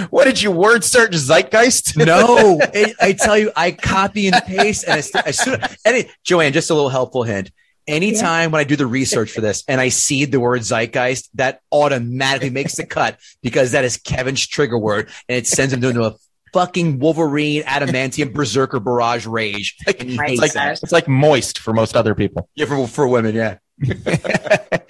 what 0.10 0.24
did 0.24 0.42
you 0.42 0.50
word 0.50 0.84
search 0.84 1.12
zeitgeist? 1.12 1.96
No, 2.10 2.58
it, 2.74 2.96
I 3.00 3.12
tell 3.12 3.38
you, 3.38 3.52
I 3.54 3.72
copy 3.72 4.26
and 4.28 4.36
paste, 4.46 4.84
and 4.86 4.98
as, 4.98 5.10
as 5.14 5.38
soon 5.38 5.60
Joanne, 6.24 6.52
just 6.52 6.70
a 6.70 6.74
little 6.74 6.88
helpful 6.88 7.22
hint. 7.22 7.50
Anytime 7.86 8.52
when 8.52 8.60
I 8.60 8.64
do 8.64 8.76
the 8.76 8.86
research 8.86 9.32
for 9.32 9.40
this 9.40 9.64
and 9.66 9.80
I 9.80 9.88
see 9.88 10.24
the 10.24 10.38
word 10.38 10.60
zeitgeist, 10.62 11.28
that 11.34 11.60
automatically 11.72 12.50
makes 12.50 12.76
the 12.76 12.86
cut 12.86 13.18
because 13.42 13.72
that 13.72 13.84
is 13.84 13.96
Kevin's 13.96 14.46
trigger 14.46 14.78
word, 14.78 15.08
and 15.28 15.36
it 15.36 15.46
sends 15.46 15.72
him 15.72 15.82
into 15.82 16.04
a 16.04 16.14
fucking 16.52 16.98
Wolverine, 16.98 17.62
adamantium, 17.62 18.32
berserker, 18.34 18.80
barrage, 18.80 19.26
rage. 19.26 19.76
And 19.86 20.02
he 20.10 20.16
Right. 20.16 20.30
hates 20.30 20.42
It's 20.42 20.54
like, 20.54 20.64
that. 20.64 20.82
it's 20.82 20.92
like 20.92 21.08
moist 21.08 21.58
for 21.58 21.72
most 21.72 21.96
other 21.96 22.14
people. 22.14 22.48
Yeah, 22.54 22.66
for, 22.66 22.86
for 22.86 23.06
women, 23.08 23.34
yeah. 23.34 23.58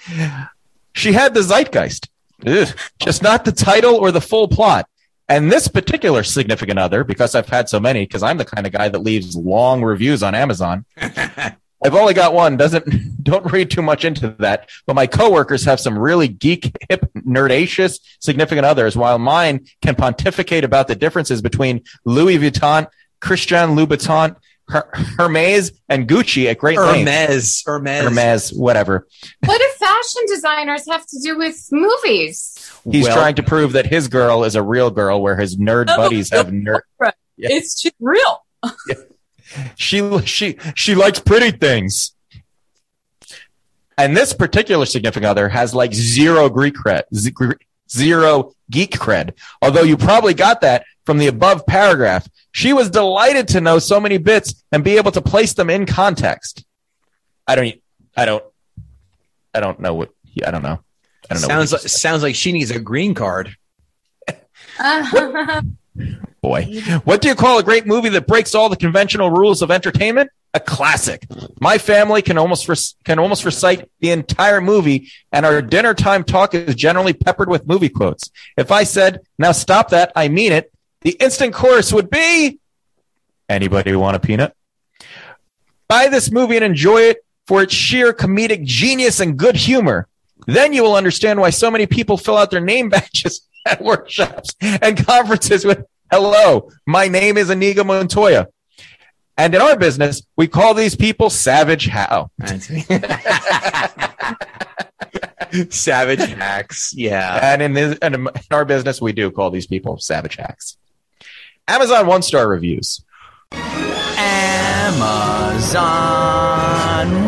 she 0.95 1.13
had 1.13 1.35
the 1.35 1.43
zeitgeist, 1.43 2.09
Ugh. 2.47 2.69
just 2.99 3.23
not 3.23 3.45
the 3.45 3.53
title 3.53 3.95
or 3.95 4.11
the 4.11 4.21
full 4.21 4.49
plot. 4.49 4.87
And 5.29 5.51
this 5.53 5.69
particular 5.69 6.25
significant 6.25 6.79
other, 6.81 7.05
because 7.05 7.37
I've 7.37 7.49
had 7.49 7.69
so 7.69 7.79
many, 7.79 8.05
because 8.05 8.25
I'm 8.25 8.37
the 8.37 8.45
kind 8.45 8.67
of 8.67 8.73
guy 8.73 8.89
that 8.89 8.99
leaves 8.99 9.37
long 9.37 9.85
reviews 9.85 10.25
on 10.25 10.35
Amazon. 10.35 10.85
I've 11.85 11.95
only 11.95 12.15
got 12.15 12.35
one. 12.35 12.57
Doesn't 12.57 13.23
don't 13.25 13.51
read 13.53 13.71
too 13.71 13.83
much 13.83 14.05
into 14.05 14.31
that. 14.39 14.69
But 14.87 14.95
my 14.97 15.07
coworkers 15.07 15.65
have 15.65 15.81
some 15.81 15.99
really 15.99 16.29
geek, 16.29 16.77
hip, 16.89 17.11
nerdacious 17.15 17.99
significant 18.21 18.67
others, 18.67 18.97
while 18.97 19.19
mine 19.19 19.67
can 19.83 19.95
pontificate 19.95 20.65
about 20.65 20.89
the 20.89 20.95
differences 20.97 21.41
between 21.43 21.83
Louis 22.05 22.39
Vuitton, 22.39 22.87
Christian 23.21 23.71
Louboutin, 23.77 24.37
Her- 24.69 24.89
Hermes, 25.19 25.73
and 25.89 26.07
Gucci 26.09 26.51
at 26.51 26.59
great 26.59 26.79
length. 26.79 27.09
Hermes, 27.09 27.63
Hermes, 27.67 28.03
Hermes, 28.05 28.53
whatever. 28.53 29.07
What 29.45 29.59
do 29.59 29.67
fashion 29.79 30.23
designers 30.29 30.87
have 30.89 31.07
to 31.07 31.21
do 31.23 31.37
with 31.39 31.57
movies? 31.73 32.55
He's 32.91 33.07
Well- 33.07 33.17
trying 33.17 33.35
to 33.37 33.43
prove 33.43 33.73
that 33.73 33.87
his 33.87 34.09
girl 34.09 34.45
is 34.45 34.55
a 34.55 34.63
real 34.63 34.91
girl, 34.91 35.21
where 35.23 35.37
his 35.37 35.57
nerd 35.57 35.87
buddies 35.87 36.31
have 36.31 36.49
nerd. 36.49 36.81
Yeah. 37.37 37.49
It's 37.53 37.81
just 37.81 37.95
real. 38.01 38.45
She 39.77 40.21
she 40.27 40.57
she 40.75 40.95
likes 40.95 41.19
pretty 41.19 41.51
things. 41.51 42.15
And 43.99 44.17
this 44.17 44.33
particular 44.33 44.87
significant 44.87 45.27
other 45.27 45.49
has 45.49 45.75
like 45.75 45.93
zero 45.93 46.49
Greek 46.49 46.75
cred, 46.75 47.03
zero 47.91 48.53
geek 48.71 48.93
cred. 48.93 49.33
Although 49.61 49.83
you 49.83 49.97
probably 49.97 50.33
got 50.35 50.63
that 50.63 50.85
from 51.05 51.19
the 51.19 51.27
above 51.27 51.67
paragraph. 51.67 52.29
She 52.53 52.73
was 52.73 52.89
delighted 52.89 53.49
to 53.49 53.61
know 53.61 53.81
so 53.81 53.99
many 54.01 54.17
bits 54.19 54.63
and 54.71 54.85
be 54.85 54.97
able 54.97 55.11
to 55.13 55.21
place 55.21 55.55
them 55.55 55.69
in 55.69 55.85
context. 55.87 56.65
I 57.47 57.57
don't. 57.57 57.75
I 58.17 58.25
don't. 58.27 58.45
I 59.53 59.59
don't 59.59 59.81
know 59.81 59.95
what. 59.95 60.11
I 60.47 60.53
don't 60.53 60.63
know. 60.63 60.81
I 61.29 61.35
don't 61.35 61.43
know. 61.43 61.49
Sounds 61.49 61.73
like, 61.73 61.83
sounds 61.83 62.23
like 62.23 62.37
she 62.37 62.53
needs 62.53 62.71
a 62.71 62.79
green 62.79 63.15
card. 63.15 63.57
boy. 66.41 66.81
What 67.05 67.21
do 67.21 67.29
you 67.29 67.35
call 67.35 67.59
a 67.59 67.63
great 67.63 67.87
movie 67.87 68.09
that 68.11 68.27
breaks 68.27 68.55
all 68.55 68.69
the 68.69 68.77
conventional 68.77 69.31
rules 69.31 69.63
of 69.63 69.71
entertainment? 69.71 70.31
A 70.53 70.61
classic. 70.61 71.27
My 71.61 71.79
family 71.79 72.23
can 72.23 72.37
almost 72.37 72.97
can 73.05 73.19
almost 73.19 73.45
recite 73.45 73.89
the 74.01 74.11
entire 74.11 74.61
movie, 74.61 75.11
and 75.31 75.47
our 75.47 75.63
dinner 75.63 75.95
time 75.95 76.25
talk 76.25 76.55
is 76.55 76.75
generally 76.75 77.13
peppered 77.13 77.49
with 77.49 77.69
movie 77.69 77.89
quotes. 77.89 78.31
If 78.57 78.73
I 78.73 78.83
said, 78.83 79.21
"Now 79.39 79.53
stop 79.53 79.91
that," 79.91 80.11
I 80.17 80.29
mean 80.29 80.53
it. 80.53 80.73
The 81.03 81.13
instant 81.13 81.55
chorus 81.55 81.93
would 81.93 82.11
be, 82.11 82.59
"Anybody 83.49 83.95
want 83.95 84.17
a 84.17 84.21
peanut?" 84.21 84.57
Buy 85.89 86.09
this 86.09 86.33
movie 86.33 86.57
and 86.57 86.65
enjoy 86.65 87.03
it 87.03 87.25
for 87.47 87.63
its 87.63 87.75
sheer 87.75 88.13
comedic 88.13 88.65
genius 88.65 89.21
and 89.21 89.37
good 89.37 89.57
humor. 89.57 90.09
Then 90.47 90.73
you 90.73 90.83
will 90.83 90.97
understand 90.97 91.41
why 91.41 91.51
so 91.51 91.71
many 91.71 91.87
people 91.87 92.17
fill 92.17 92.37
out 92.37 92.51
their 92.51 92.61
name 92.61 92.89
badges 92.91 93.43
at 93.67 93.81
workshops 93.81 94.55
and 94.61 95.05
conferences 95.07 95.65
with 95.65 95.85
hello, 96.11 96.71
my 96.87 97.09
name 97.09 97.37
is 97.37 97.51
Inigo 97.51 97.85
Montoya. 97.85 98.49
And 99.37 99.55
in 99.55 99.61
our 99.61 99.77
business, 99.77 100.23
we 100.37 100.49
call 100.49 100.75
these 100.75 100.95
people 100.95 101.31
Savage 101.31 101.87
How. 101.87 102.31
Savage 105.71 106.21
hacks. 106.35 106.93
Yeah. 106.95 107.41
And 107.43 107.63
in, 107.63 107.73
this, 107.73 107.99
and 108.03 108.15
in 108.15 108.29
our 108.51 108.65
business, 108.67 109.01
we 109.01 109.13
do 109.13 109.31
call 109.31 109.51
these 109.51 109.67
people 109.67 109.99
Savage 109.99 110.37
Hacks. 110.37 110.77
Amazon 111.67 112.07
one 112.07 112.23
star 112.23 112.47
reviews. 112.49 113.03
Amazon 113.53 114.81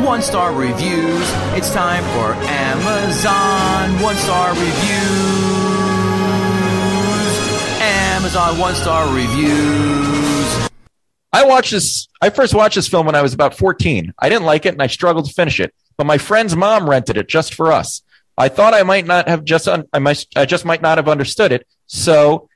one 0.04 0.20
star 0.20 0.52
reviews. 0.52 1.32
It's 1.54 1.72
time 1.72 2.04
for 2.04 2.34
Amazon 2.44 4.02
one 4.02 4.16
star 4.16 4.50
reviews. 4.50 5.91
Amazon 8.34 8.58
one 8.58 8.74
star 8.74 9.14
reviews. 9.14 10.70
I 11.34 11.44
watched 11.44 11.70
this. 11.70 12.08
I 12.22 12.30
first 12.30 12.54
watched 12.54 12.76
this 12.76 12.88
film 12.88 13.04
when 13.04 13.14
I 13.14 13.20
was 13.20 13.34
about 13.34 13.54
14. 13.54 14.14
I 14.18 14.30
didn't 14.30 14.46
like 14.46 14.64
it 14.64 14.72
and 14.72 14.80
I 14.80 14.86
struggled 14.86 15.26
to 15.26 15.34
finish 15.34 15.60
it, 15.60 15.74
but 15.98 16.06
my 16.06 16.16
friend's 16.16 16.56
mom 16.56 16.88
rented 16.88 17.18
it 17.18 17.28
just 17.28 17.52
for 17.52 17.70
us. 17.70 18.00
I 18.38 18.48
thought 18.48 18.72
I 18.72 18.84
might 18.84 19.04
not 19.04 19.28
have 19.28 19.44
just 19.44 19.68
un- 19.68 19.84
I 19.92 19.98
might 19.98 20.24
I 20.34 20.46
just 20.46 20.64
might 20.64 20.80
not 20.80 20.96
have 20.96 21.10
understood 21.10 21.52
it. 21.52 21.66
So 21.88 22.48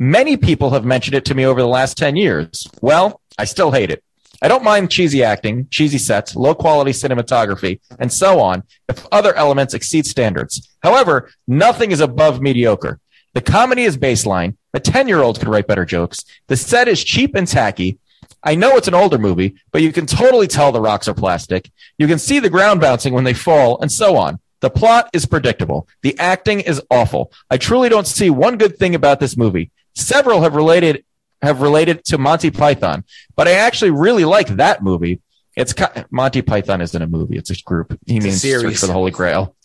many 0.00 0.36
people 0.36 0.70
have 0.70 0.84
mentioned 0.84 1.14
it 1.14 1.26
to 1.26 1.34
me 1.36 1.46
over 1.46 1.60
the 1.60 1.68
last 1.68 1.96
10 1.96 2.16
years. 2.16 2.66
Well, 2.82 3.20
I 3.38 3.44
still 3.44 3.70
hate 3.70 3.92
it. 3.92 4.02
I 4.42 4.48
don't 4.48 4.64
mind 4.64 4.90
cheesy 4.90 5.22
acting, 5.22 5.68
cheesy 5.70 5.98
sets, 5.98 6.34
low 6.34 6.56
quality 6.56 6.90
cinematography, 6.90 7.78
and 8.00 8.12
so 8.12 8.40
on 8.40 8.64
if 8.88 9.06
other 9.12 9.32
elements 9.34 9.74
exceed 9.74 10.06
standards. 10.06 10.68
However, 10.82 11.30
nothing 11.46 11.92
is 11.92 12.00
above 12.00 12.40
mediocre. 12.40 12.98
The 13.34 13.40
comedy 13.40 13.84
is 13.84 13.96
baseline. 13.96 14.56
A 14.74 14.80
10 14.80 15.08
year 15.08 15.20
old 15.20 15.38
could 15.38 15.48
write 15.48 15.66
better 15.66 15.84
jokes. 15.84 16.24
The 16.48 16.56
set 16.56 16.88
is 16.88 17.02
cheap 17.02 17.34
and 17.34 17.46
tacky. 17.46 17.98
I 18.42 18.54
know 18.54 18.76
it's 18.76 18.88
an 18.88 18.94
older 18.94 19.18
movie, 19.18 19.56
but 19.70 19.82
you 19.82 19.92
can 19.92 20.06
totally 20.06 20.46
tell 20.46 20.72
the 20.72 20.80
rocks 20.80 21.08
are 21.08 21.14
plastic. 21.14 21.70
You 21.98 22.06
can 22.06 22.18
see 22.18 22.38
the 22.38 22.50
ground 22.50 22.80
bouncing 22.80 23.12
when 23.12 23.24
they 23.24 23.34
fall, 23.34 23.80
and 23.80 23.92
so 23.92 24.16
on. 24.16 24.38
The 24.60 24.70
plot 24.70 25.10
is 25.12 25.26
predictable. 25.26 25.88
The 26.02 26.18
acting 26.18 26.60
is 26.60 26.82
awful. 26.90 27.32
I 27.50 27.56
truly 27.56 27.88
don't 27.88 28.06
see 28.06 28.30
one 28.30 28.56
good 28.56 28.76
thing 28.78 28.94
about 28.94 29.20
this 29.20 29.36
movie. 29.36 29.70
Several 29.94 30.42
have 30.42 30.54
related 30.54 31.04
have 31.42 31.62
related 31.62 32.04
to 32.04 32.18
Monty 32.18 32.50
Python, 32.50 33.04
but 33.34 33.48
I 33.48 33.52
actually 33.52 33.90
really 33.90 34.26
like 34.26 34.48
that 34.48 34.82
movie. 34.82 35.20
It's 35.56 35.74
Monty 36.10 36.42
Python 36.42 36.80
isn't 36.80 37.02
a 37.02 37.06
movie; 37.06 37.36
it's 37.36 37.50
a 37.50 37.62
group. 37.62 37.98
He 38.06 38.16
It's 38.16 38.24
means 38.24 38.40
series. 38.40 38.80
For 38.80 38.86
the 38.86 38.92
Holy 38.92 39.10
Grail. 39.10 39.56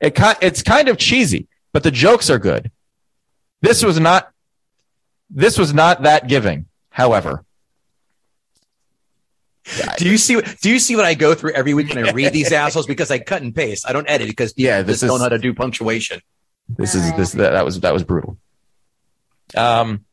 It 0.00 0.18
it's 0.42 0.62
kind 0.62 0.88
of 0.88 0.98
cheesy, 0.98 1.48
but 1.72 1.82
the 1.82 1.90
jokes 1.90 2.28
are 2.30 2.38
good. 2.38 2.70
This 3.60 3.84
was 3.84 4.00
not. 4.00 4.30
This 5.28 5.58
was 5.58 5.72
not 5.72 6.02
that 6.02 6.28
giving. 6.28 6.66
However, 6.90 7.44
Do 9.96 10.08
you 10.08 10.18
see? 10.18 10.40
Do 10.60 10.70
you 10.70 10.78
see 10.78 10.96
what 10.96 11.04
I 11.04 11.14
go 11.14 11.34
through 11.34 11.52
every 11.52 11.74
week 11.74 11.94
when 11.94 12.06
I 12.06 12.10
read 12.10 12.32
these 12.32 12.52
assholes? 12.62 12.86
Because 12.86 13.10
I 13.10 13.18
cut 13.18 13.42
and 13.42 13.54
paste. 13.54 13.88
I 13.88 13.92
don't 13.92 14.08
edit 14.08 14.28
because 14.28 14.54
Yeah, 14.56 14.82
this 14.82 15.00
this 15.00 15.08
don't 15.08 15.18
know 15.18 15.24
how 15.24 15.28
to 15.28 15.38
do 15.38 15.54
punctuation. 15.54 16.20
This 16.68 16.94
is 16.94 17.12
this 17.16 17.32
that, 17.32 17.50
that 17.50 17.64
was 17.64 17.80
that 17.80 17.92
was 17.92 18.02
brutal. 18.02 18.38
Um, 19.56 20.04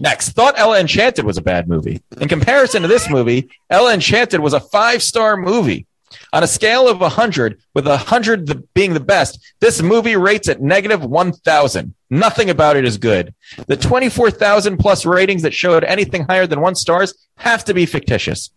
next, 0.00 0.30
thought 0.30 0.58
Ella 0.58 0.80
Enchanted 0.80 1.24
was 1.24 1.36
a 1.36 1.42
bad 1.42 1.68
movie. 1.68 2.00
In 2.20 2.28
comparison 2.28 2.82
to 2.82 2.88
this 2.88 3.10
movie, 3.10 3.50
Ella 3.68 3.94
Enchanted 3.94 4.40
was 4.40 4.52
a 4.52 4.60
five 4.60 5.02
star 5.02 5.36
movie. 5.36 5.86
On 6.32 6.42
a 6.42 6.46
scale 6.48 6.88
of 6.88 7.00
100, 7.00 7.60
with 7.72 7.86
100 7.86 8.46
the, 8.46 8.56
being 8.74 8.94
the 8.94 9.00
best, 9.00 9.38
this 9.60 9.80
movie 9.80 10.16
rates 10.16 10.48
at 10.48 10.60
negative 10.60 11.04
1,000. 11.04 11.94
Nothing 12.10 12.50
about 12.50 12.76
it 12.76 12.84
is 12.84 12.98
good. 12.98 13.34
The 13.68 13.76
24,000 13.76 14.78
plus 14.78 15.06
ratings 15.06 15.42
that 15.42 15.54
showed 15.54 15.84
anything 15.84 16.24
higher 16.24 16.46
than 16.46 16.60
one 16.60 16.74
stars 16.74 17.14
have 17.36 17.64
to 17.66 17.74
be 17.74 17.86
fictitious. 17.86 18.50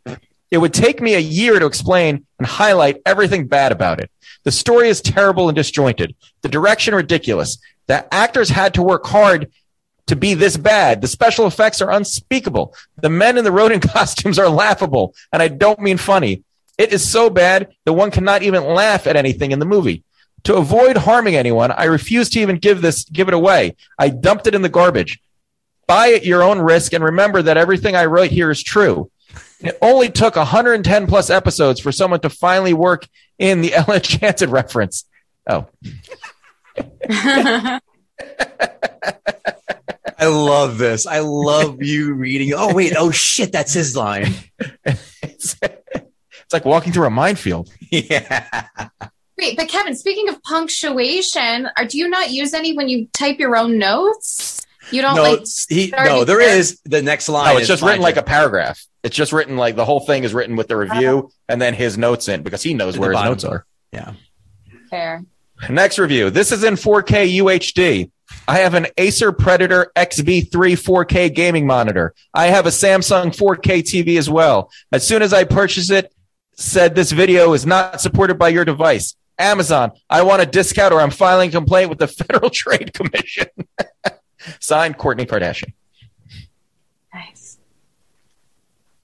It 0.49 0.58
would 0.58 0.74
take 0.74 1.01
me 1.01 1.14
a 1.14 1.20
year 1.20 1.60
to 1.60 1.66
explain 1.66 2.26
and 2.39 2.47
highlight 2.47 3.01
everything 3.06 3.47
bad 3.47 3.72
about 3.72 3.99
it. 3.99 4.12
The 4.43 4.51
story 4.51 4.89
is 4.89 5.01
terrible 5.01 5.49
and 5.49 5.56
disjointed. 5.56 6.16
The 6.41 6.49
direction 6.49 6.95
ridiculous. 6.95 7.58
The 7.88 8.12
actors 8.14 8.49
had 8.49 8.74
to 8.74 8.84
work 8.84 9.06
hard 9.06 9.51
to 10.08 10.16
be 10.16 10.34
this 10.34 10.58
bad. 10.58 11.01
The 11.01 11.08
special 11.08 11.47
effects 11.47 11.82
are 11.82 11.91
unspeakable. 11.91 12.76
The 13.01 13.10
men 13.10 13.38
in 13.38 13.43
the 13.43 13.51
rodent 13.51 13.84
costumes 13.89 14.39
are 14.39 14.49
laughable, 14.49 15.16
and 15.32 15.41
I 15.41 15.47
don't 15.47 15.80
mean 15.80 15.97
funny. 15.97 16.43
It 16.78 16.91
is 16.91 17.08
so 17.08 17.30
bad 17.30 17.70
that 17.86 17.93
one 17.93 18.12
cannot 18.12 18.43
even 18.43 18.64
laugh 18.64 19.06
at 19.08 19.16
anything 19.16 19.51
in 19.51 19.60
the 19.60 19.66
movie. 19.66 20.04
To 20.46 20.56
avoid 20.56 20.98
harming 20.98 21.36
anyone, 21.36 21.72
I 21.72 21.86
refuse 21.86 22.30
to 22.32 22.39
even 22.39 22.58
give 22.58 22.82
this 22.82 23.06
give 23.06 23.28
it 23.28 23.34
away. 23.34 23.76
I 23.98 24.10
dumped 24.10 24.48
it 24.48 24.56
in 24.56 24.62
the 24.62 24.70
garbage. 24.70 25.20
Buy 25.88 26.12
at 26.14 26.26
your 26.26 26.44
own 26.44 26.60
risk 26.60 26.94
and 26.94 27.04
remember 27.04 27.41
that 27.41 27.58
everything 27.58 27.96
I 27.96 28.06
write 28.06 28.32
here 28.32 28.52
is 28.52 28.62
true. 28.62 29.10
It 29.60 29.78
only 29.82 30.10
took 30.10 30.36
110 30.36 31.08
plus 31.08 31.30
episodes 31.30 31.80
for 31.80 31.91
someone 31.91 32.20
to 32.22 32.30
finally 32.30 32.74
work 32.74 33.08
in 33.39 33.62
the 33.62 33.74
Ella 33.76 33.96
Enchanted 33.96 34.50
reference. 34.50 35.06
Oh, 35.48 35.68
I 40.24 40.28
love 40.28 40.78
this. 40.78 41.06
I 41.06 41.20
love 41.20 41.82
you 41.82 42.14
reading. 42.14 42.54
Oh 42.56 42.74
wait. 42.74 42.94
Oh 42.98 43.12
shit. 43.12 43.52
That's 43.52 43.74
his 43.74 43.96
line. 43.96 44.34
it's, 44.84 45.56
it's 45.62 46.54
like 46.54 46.66
walking 46.66 46.94
through 46.94 47.08
a 47.08 47.10
minefield. 47.10 47.70
Yeah. 47.89 48.68
Wait, 49.44 49.58
but 49.58 49.68
Kevin, 49.68 49.94
speaking 49.94 50.30
of 50.30 50.41
punctuation, 50.44 51.68
are, 51.76 51.84
do 51.84 51.98
you 51.98 52.08
not 52.08 52.32
use 52.32 52.54
any 52.54 52.78
when 52.78 52.88
you 52.88 53.08
type 53.12 53.39
your 53.39 53.58
own 53.58 53.78
notes? 53.78 54.66
You 54.89 55.02
don't 55.02 55.16
No, 55.18 55.24
like 55.24 55.41
he, 55.68 55.94
no. 55.94 56.22
it 56.22 56.26
There 56.26 56.38
there? 56.38 56.58
is 56.58 56.80
the 56.86 57.02
next 57.02 57.28
line. 57.28 57.54
No, 57.54 57.60
it's 57.60 57.68
just 57.68 57.84
written 57.84 58.02
like 58.02 58.16
a 58.16 58.24
paragraph. 58.24 58.82
It's 59.04 59.18
just 59.18 59.34
written 59.34 59.58
like 59.58 59.76
the 59.76 59.84
whole 59.84 60.00
thing 60.00 60.24
is 60.24 60.34
written 60.34 60.56
with 60.56 60.70
the 60.70 60.80
uh-huh. 60.80 60.94
review 60.94 61.32
and 61.50 61.62
then 61.62 61.74
his 61.74 61.98
notes 61.98 62.30
in 62.30 62.41
because 62.41 62.64
he 62.64 62.74
knows 62.74 62.98
where 62.98 63.12
his 63.12 63.18
bottom. 63.18 63.32
notes 63.32 63.44
are. 63.44 63.66
Yeah. 63.91 64.14
fair. 64.89 65.26
Next 65.70 66.00
review. 66.00 66.30
This 66.30 66.54
is 66.54 66.64
in 66.64 66.76
4K 66.76 67.36
UHD. 67.39 68.12
I 68.48 68.60
have 68.60 68.76
an 68.76 68.88
Acer 68.98 69.34
Predator 69.34 69.91
XB3 69.98 70.52
4K 70.52 71.36
gaming 71.36 71.68
monitor. 71.68 72.14
I 72.34 72.46
have 72.48 72.66
a 72.66 72.70
Samsung 72.70 73.36
4K 73.36 73.82
TV 73.82 74.18
as 74.18 74.30
well. 74.30 74.72
As 74.94 75.06
soon 75.06 75.22
as 75.22 75.34
I 75.34 75.44
purchased 75.44 75.91
it, 75.91 76.14
said 76.56 76.96
this 76.96 77.12
video 77.12 77.52
is 77.52 77.66
not 77.66 78.00
supported 78.00 78.39
by 78.39 78.48
your 78.48 78.64
device. 78.64 79.16
Amazon, 79.40 79.92
I 80.10 80.22
want 80.24 80.42
a 80.42 80.46
discount 80.46 80.94
or 80.94 81.02
I'm 81.02 81.10
filing 81.12 81.50
a 81.50 81.52
complaint 81.52 81.90
with 81.90 82.00
the 82.00 82.08
Federal 82.24 82.50
Trade 82.50 82.94
Commission. 82.94 83.48
Signed, 84.60 84.98
Kourtney 84.98 85.26
Kardashian. 85.26 85.74
Nice. 87.14 87.58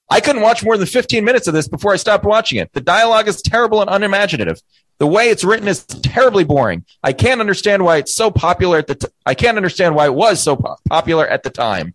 I 0.09 0.19
couldn't 0.19 0.41
watch 0.41 0.63
more 0.63 0.77
than 0.77 0.87
15 0.87 1.23
minutes 1.23 1.47
of 1.47 1.53
this 1.53 1.67
before 1.67 1.93
I 1.93 1.97
stopped 1.97 2.25
watching 2.25 2.59
it. 2.59 2.71
The 2.73 2.81
dialogue 2.81 3.27
is 3.27 3.41
terrible 3.41 3.81
and 3.81 3.89
unimaginative. 3.89 4.61
The 4.97 5.07
way 5.07 5.29
it's 5.29 5.45
written 5.45 5.67
is 5.67 5.85
terribly 5.85 6.43
boring. 6.43 6.83
I 7.01 7.13
can't 7.13 7.39
understand 7.39 7.85
why 7.85 7.97
it's 7.97 8.13
so 8.13 8.29
popular 8.31 8.79
at 8.79 8.87
the 8.87 8.95
t- 8.95 9.07
I 9.25 9.33
can't 9.33 9.55
understand 9.55 9.95
why 9.95 10.05
it 10.05 10.13
was 10.13 10.43
so 10.43 10.57
po- 10.57 10.75
popular 10.89 11.25
at 11.25 11.43
the 11.43 11.49
time. 11.49 11.93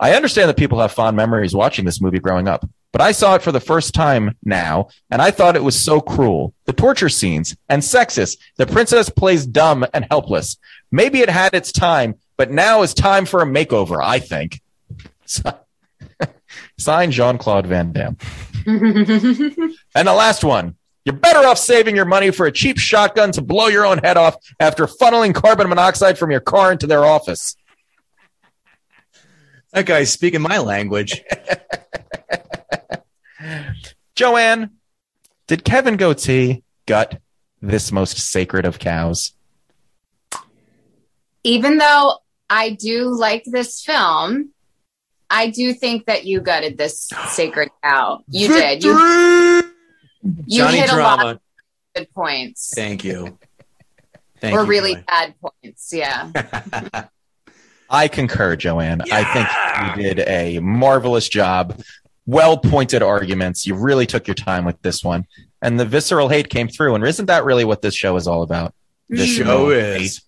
I 0.00 0.14
understand 0.14 0.48
that 0.48 0.56
people 0.56 0.80
have 0.80 0.90
fond 0.90 1.16
memories 1.16 1.54
watching 1.54 1.84
this 1.84 2.00
movie 2.00 2.18
growing 2.18 2.48
up, 2.48 2.68
but 2.92 3.00
I 3.00 3.12
saw 3.12 3.34
it 3.34 3.42
for 3.42 3.52
the 3.52 3.60
first 3.60 3.94
time 3.94 4.36
now, 4.44 4.88
and 5.10 5.22
I 5.22 5.30
thought 5.30 5.56
it 5.56 5.64
was 5.64 5.80
so 5.80 6.00
cruel. 6.00 6.54
The 6.66 6.74
torture 6.74 7.08
scenes 7.08 7.56
and 7.68 7.82
sexist. 7.82 8.36
The 8.56 8.66
princess 8.66 9.08
plays 9.08 9.46
dumb 9.46 9.86
and 9.94 10.06
helpless. 10.10 10.58
Maybe 10.90 11.20
it 11.20 11.30
had 11.30 11.54
its 11.54 11.72
time, 11.72 12.16
but 12.36 12.50
now 12.50 12.82
is 12.82 12.92
time 12.92 13.24
for 13.24 13.40
a 13.40 13.46
makeover, 13.46 13.98
I 14.02 14.18
think. 14.18 14.60
Signed 16.78 17.12
Jean 17.12 17.38
Claude 17.38 17.66
Van 17.66 17.92
Damme. 17.92 18.16
And 19.94 20.08
the 20.08 20.14
last 20.14 20.44
one. 20.44 20.76
You're 21.04 21.16
better 21.16 21.40
off 21.40 21.58
saving 21.58 21.96
your 21.96 22.04
money 22.04 22.30
for 22.30 22.46
a 22.46 22.52
cheap 22.52 22.78
shotgun 22.78 23.32
to 23.32 23.42
blow 23.42 23.66
your 23.66 23.84
own 23.84 23.98
head 23.98 24.16
off 24.16 24.36
after 24.60 24.86
funneling 24.86 25.34
carbon 25.34 25.68
monoxide 25.68 26.16
from 26.16 26.30
your 26.30 26.40
car 26.40 26.70
into 26.70 26.86
their 26.86 27.04
office. 27.04 27.56
That 29.72 29.86
guy's 29.86 30.12
speaking 30.12 30.42
my 30.42 30.58
language. 30.58 31.22
Joanne, 34.22 34.70
did 35.48 35.64
Kevin 35.64 35.96
Goatee 35.96 36.62
gut 36.86 37.20
this 37.60 37.90
most 37.90 38.16
sacred 38.18 38.64
of 38.64 38.78
cows? 38.78 39.32
Even 41.42 41.78
though 41.78 42.18
I 42.48 42.70
do 42.70 43.08
like 43.08 43.42
this 43.44 43.82
film, 43.82 44.50
I 45.28 45.50
do 45.50 45.74
think 45.74 46.06
that 46.06 46.24
you 46.24 46.40
gutted 46.40 46.78
this 46.78 47.10
sacred 47.30 47.70
cow. 47.82 48.20
You 48.28 48.46
did. 48.46 48.84
You, 48.84 48.92
you 50.46 50.62
Johnny 50.62 50.78
hit 50.78 50.92
a 50.92 50.96
lot 50.98 51.16
Drama. 51.16 51.30
of 51.30 51.40
good 51.96 52.14
points. 52.14 52.72
Thank 52.76 53.02
you. 53.02 53.36
Thank 54.40 54.54
or 54.56 54.60
you, 54.62 54.68
really 54.68 54.94
Joy. 54.94 55.04
bad 55.08 55.34
points. 55.40 55.92
Yeah. 55.92 57.08
I 57.90 58.06
concur, 58.06 58.54
Joanne. 58.54 59.02
I 59.10 59.24
think 59.24 59.96
you 59.98 60.14
did 60.14 60.28
a 60.28 60.60
marvelous 60.60 61.28
job. 61.28 61.82
Well 62.26 62.56
pointed 62.58 63.02
arguments. 63.02 63.66
You 63.66 63.74
really 63.74 64.06
took 64.06 64.26
your 64.28 64.34
time 64.34 64.64
with 64.64 64.80
this 64.82 65.02
one. 65.02 65.26
And 65.60 65.78
the 65.78 65.84
visceral 65.84 66.28
hate 66.28 66.48
came 66.48 66.68
through. 66.68 66.94
And 66.94 67.04
isn't 67.06 67.26
that 67.26 67.44
really 67.44 67.64
what 67.64 67.82
this 67.82 67.94
show 67.94 68.16
is 68.16 68.26
all 68.26 68.42
about? 68.42 68.74
The 69.08 69.26
show 69.26 69.70
is. 69.70 70.22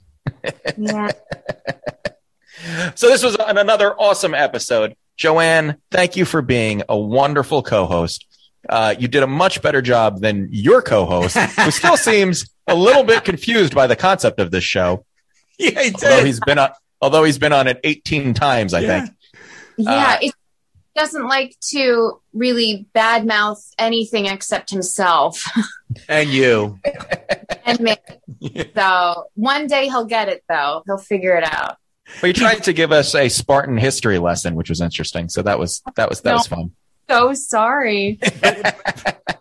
yeah. 0.76 1.10
So 2.94 3.08
this 3.08 3.22
was 3.22 3.34
an, 3.36 3.58
another 3.58 3.94
awesome 3.94 4.32
episode. 4.34 4.96
Joanne, 5.16 5.76
thank 5.90 6.16
you 6.16 6.24
for 6.24 6.40
being 6.40 6.82
a 6.88 6.96
wonderful 6.98 7.62
co-host. 7.62 8.24
Uh, 8.68 8.94
you 8.98 9.06
did 9.06 9.22
a 9.22 9.26
much 9.26 9.60
better 9.60 9.82
job 9.82 10.20
than 10.20 10.48
your 10.50 10.80
co-host, 10.80 11.36
who 11.36 11.70
still 11.70 11.96
seems 11.98 12.48
a 12.66 12.74
little 12.74 13.04
bit 13.04 13.22
confused 13.24 13.74
by 13.74 13.86
the 13.86 13.96
concept 13.96 14.40
of 14.40 14.50
this 14.50 14.64
show. 14.64 15.04
Yeah, 15.58 15.82
he 15.82 15.92
Although 15.92 16.16
did. 16.16 16.26
he's 16.26 16.40
been 16.40 16.58
on, 16.58 16.70
although 17.02 17.24
he's 17.24 17.38
been 17.38 17.52
on 17.52 17.66
it 17.66 17.80
18 17.84 18.32
times, 18.32 18.72
I 18.72 18.80
Yeah. 18.80 19.00
think. 19.00 19.16
Yeah. 19.76 19.92
Uh, 19.92 20.16
it 20.22 20.33
doesn't 20.94 21.26
like 21.26 21.56
to 21.70 22.20
really 22.32 22.86
badmouth 22.94 23.58
anything 23.78 24.26
except 24.26 24.70
himself. 24.70 25.42
And 26.08 26.28
you. 26.30 26.78
and 27.66 27.80
me. 27.80 27.96
So 28.74 29.24
one 29.34 29.66
day 29.66 29.86
he'll 29.86 30.04
get 30.06 30.28
it 30.28 30.42
though. 30.48 30.82
He'll 30.86 30.98
figure 30.98 31.36
it 31.36 31.44
out. 31.44 31.76
But 32.20 32.26
you 32.28 32.32
tried 32.34 32.62
to 32.64 32.72
give 32.72 32.92
us 32.92 33.14
a 33.14 33.28
Spartan 33.28 33.78
history 33.78 34.18
lesson, 34.18 34.54
which 34.54 34.68
was 34.68 34.80
interesting. 34.80 35.28
So 35.28 35.42
that 35.42 35.58
was 35.58 35.82
that 35.96 36.08
was 36.08 36.20
that 36.22 36.30
No. 36.30 36.36
was 36.36 36.46
fun. 36.46 36.72
So 37.08 37.34
sorry. 37.34 38.18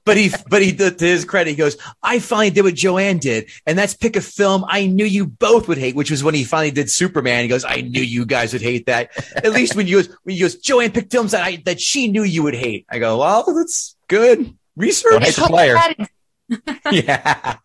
But 0.05 0.17
he, 0.17 0.31
but 0.49 0.61
he, 0.61 0.73
to 0.73 0.93
his 0.97 1.23
credit, 1.23 1.51
he 1.51 1.55
goes, 1.55 1.77
I 2.01 2.19
finally 2.19 2.49
did 2.49 2.63
what 2.63 2.73
Joanne 2.73 3.19
did, 3.19 3.49
and 3.65 3.77
that's 3.77 3.93
pick 3.93 4.17
a 4.17 4.21
film 4.21 4.65
I 4.67 4.85
knew 4.85 5.05
you 5.05 5.25
both 5.25 5.69
would 5.69 5.77
hate, 5.77 5.95
which 5.95 6.11
was 6.11 6.21
when 6.21 6.35
he 6.35 6.43
finally 6.43 6.71
did 6.71 6.91
Superman. 6.91 7.43
He 7.43 7.47
goes, 7.47 7.63
I 7.63 7.81
knew 7.81 8.01
you 8.01 8.25
guys 8.25 8.51
would 8.51 8.61
hate 8.61 8.87
that. 8.87 9.11
At 9.37 9.53
least 9.53 9.77
when 9.77 9.87
you 9.87 10.03
goes, 10.03 10.17
when 10.23 10.35
you 10.35 10.43
goes, 10.43 10.57
Joanne 10.57 10.91
picked 10.91 11.11
films 11.11 11.31
that 11.31 11.43
I, 11.43 11.61
that 11.65 11.79
she 11.79 12.09
knew 12.09 12.23
you 12.23 12.43
would 12.43 12.55
hate. 12.55 12.85
I 12.89 12.99
go, 12.99 13.19
well, 13.19 13.45
that's 13.55 13.95
good 14.09 14.53
research. 14.75 15.23
hate 15.23 15.35
the 15.35 15.41
player. 15.43 15.77
Yeah. 16.91 17.57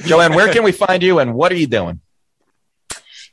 Joanne, 0.00 0.34
where 0.34 0.52
can 0.52 0.64
we 0.64 0.72
find 0.72 1.02
you 1.02 1.20
and 1.20 1.32
what 1.34 1.52
are 1.52 1.56
you 1.56 1.66
doing? 1.66 2.00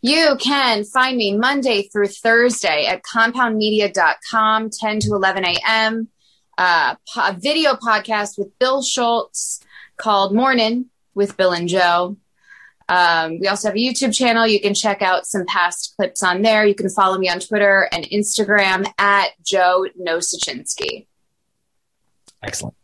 You 0.02 0.38
can 0.40 0.86
find 0.86 1.18
me 1.18 1.38
Monday 1.38 1.84
through 1.84 2.08
Thursday 2.08 2.86
at 2.86 3.04
compoundmedia.com, 3.04 4.70
10 4.70 5.00
to 5.02 5.08
11 5.10 5.46
a.m. 5.46 6.08
Uh, 6.58 6.96
a 7.18 7.34
video 7.34 7.74
podcast 7.74 8.38
with 8.38 8.58
Bill 8.60 8.82
Schultz 8.82 9.62
called 9.98 10.34
Morning 10.34 10.86
with 11.16 11.36
Bill 11.36 11.52
and 11.52 11.68
Joe. 11.68 12.16
Um, 12.88 13.40
we 13.40 13.48
also 13.48 13.68
have 13.68 13.76
a 13.76 13.80
YouTube 13.80 14.16
channel. 14.16 14.48
You 14.48 14.60
can 14.60 14.74
check 14.74 15.02
out 15.02 15.28
some 15.28 15.46
past 15.46 15.94
clips 15.96 16.24
on 16.24 16.42
there. 16.42 16.66
You 16.66 16.74
can 16.74 16.90
follow 16.90 17.18
me 17.18 17.30
on 17.30 17.40
Twitter 17.40 17.88
and 17.92 18.04
Instagram 18.06 18.88
at 18.98 19.32
Joe 19.46 19.86
Nosuchinsky. 20.00 21.08
Excellent. 22.42 22.76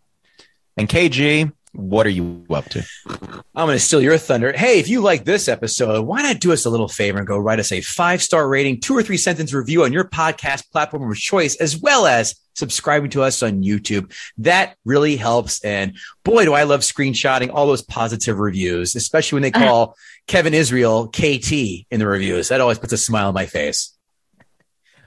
And 0.78 0.88
KG, 0.90 1.52
what 1.76 2.06
are 2.06 2.12
you 2.12 2.46
up 2.50 2.66
to? 2.70 2.86
I'm 3.08 3.68
going 3.68 3.76
to 3.76 3.80
steal 3.80 4.02
your 4.02 4.18
thunder. 4.18 4.52
Hey, 4.54 4.80
if 4.80 4.90
you 4.90 5.02
like 5.02 5.26
this 5.26 5.48
episode, 5.48 6.06
why 6.06 6.22
not 6.22 6.40
do 6.40 6.54
us 6.54 6.66
a 6.66 6.70
little 6.70 6.88
favor 6.88 7.18
and 7.18 7.28
go 7.28 7.38
write 7.38 7.60
us 7.60 7.72
a 7.72 7.82
five 7.82 8.22
star 8.22 8.48
rating, 8.48 8.80
two 8.80 8.96
or 8.96 9.04
three 9.04 9.18
sentence 9.18 9.54
review 9.54 9.84
on 9.84 9.94
your 9.94 10.06
podcast 10.06 10.72
platform 10.72 11.10
of 11.10 11.18
choice, 11.18 11.56
as 11.58 11.78
well 11.78 12.08
as 12.08 12.36
subscribing 12.54 13.10
to 13.12 13.22
us 13.22 13.44
on 13.44 13.64
YouTube. 13.64 14.14
That 14.38 14.76
really 14.86 15.18
helps. 15.18 15.64
And 15.64 15.98
boy, 16.24 16.46
do 16.46 16.54
I 16.54 16.64
love 16.64 16.82
screenshotting 16.82 17.52
all 17.54 17.68
those 17.68 17.82
positive 17.82 18.40
reviews, 18.40 18.96
especially 18.96 19.38
when 19.38 19.44
they 19.44 19.52
call 19.60 19.96
Kevin 20.28 20.54
Israel 20.54 21.08
KT 21.08 21.52
in 21.52 22.00
the 22.00 22.08
reviews. 22.08 22.50
That 22.50 22.62
always 22.62 22.80
puts 22.80 22.94
a 22.94 22.98
smile 22.98 23.28
on 23.28 23.34
my 23.34 23.46
face. 23.46 23.92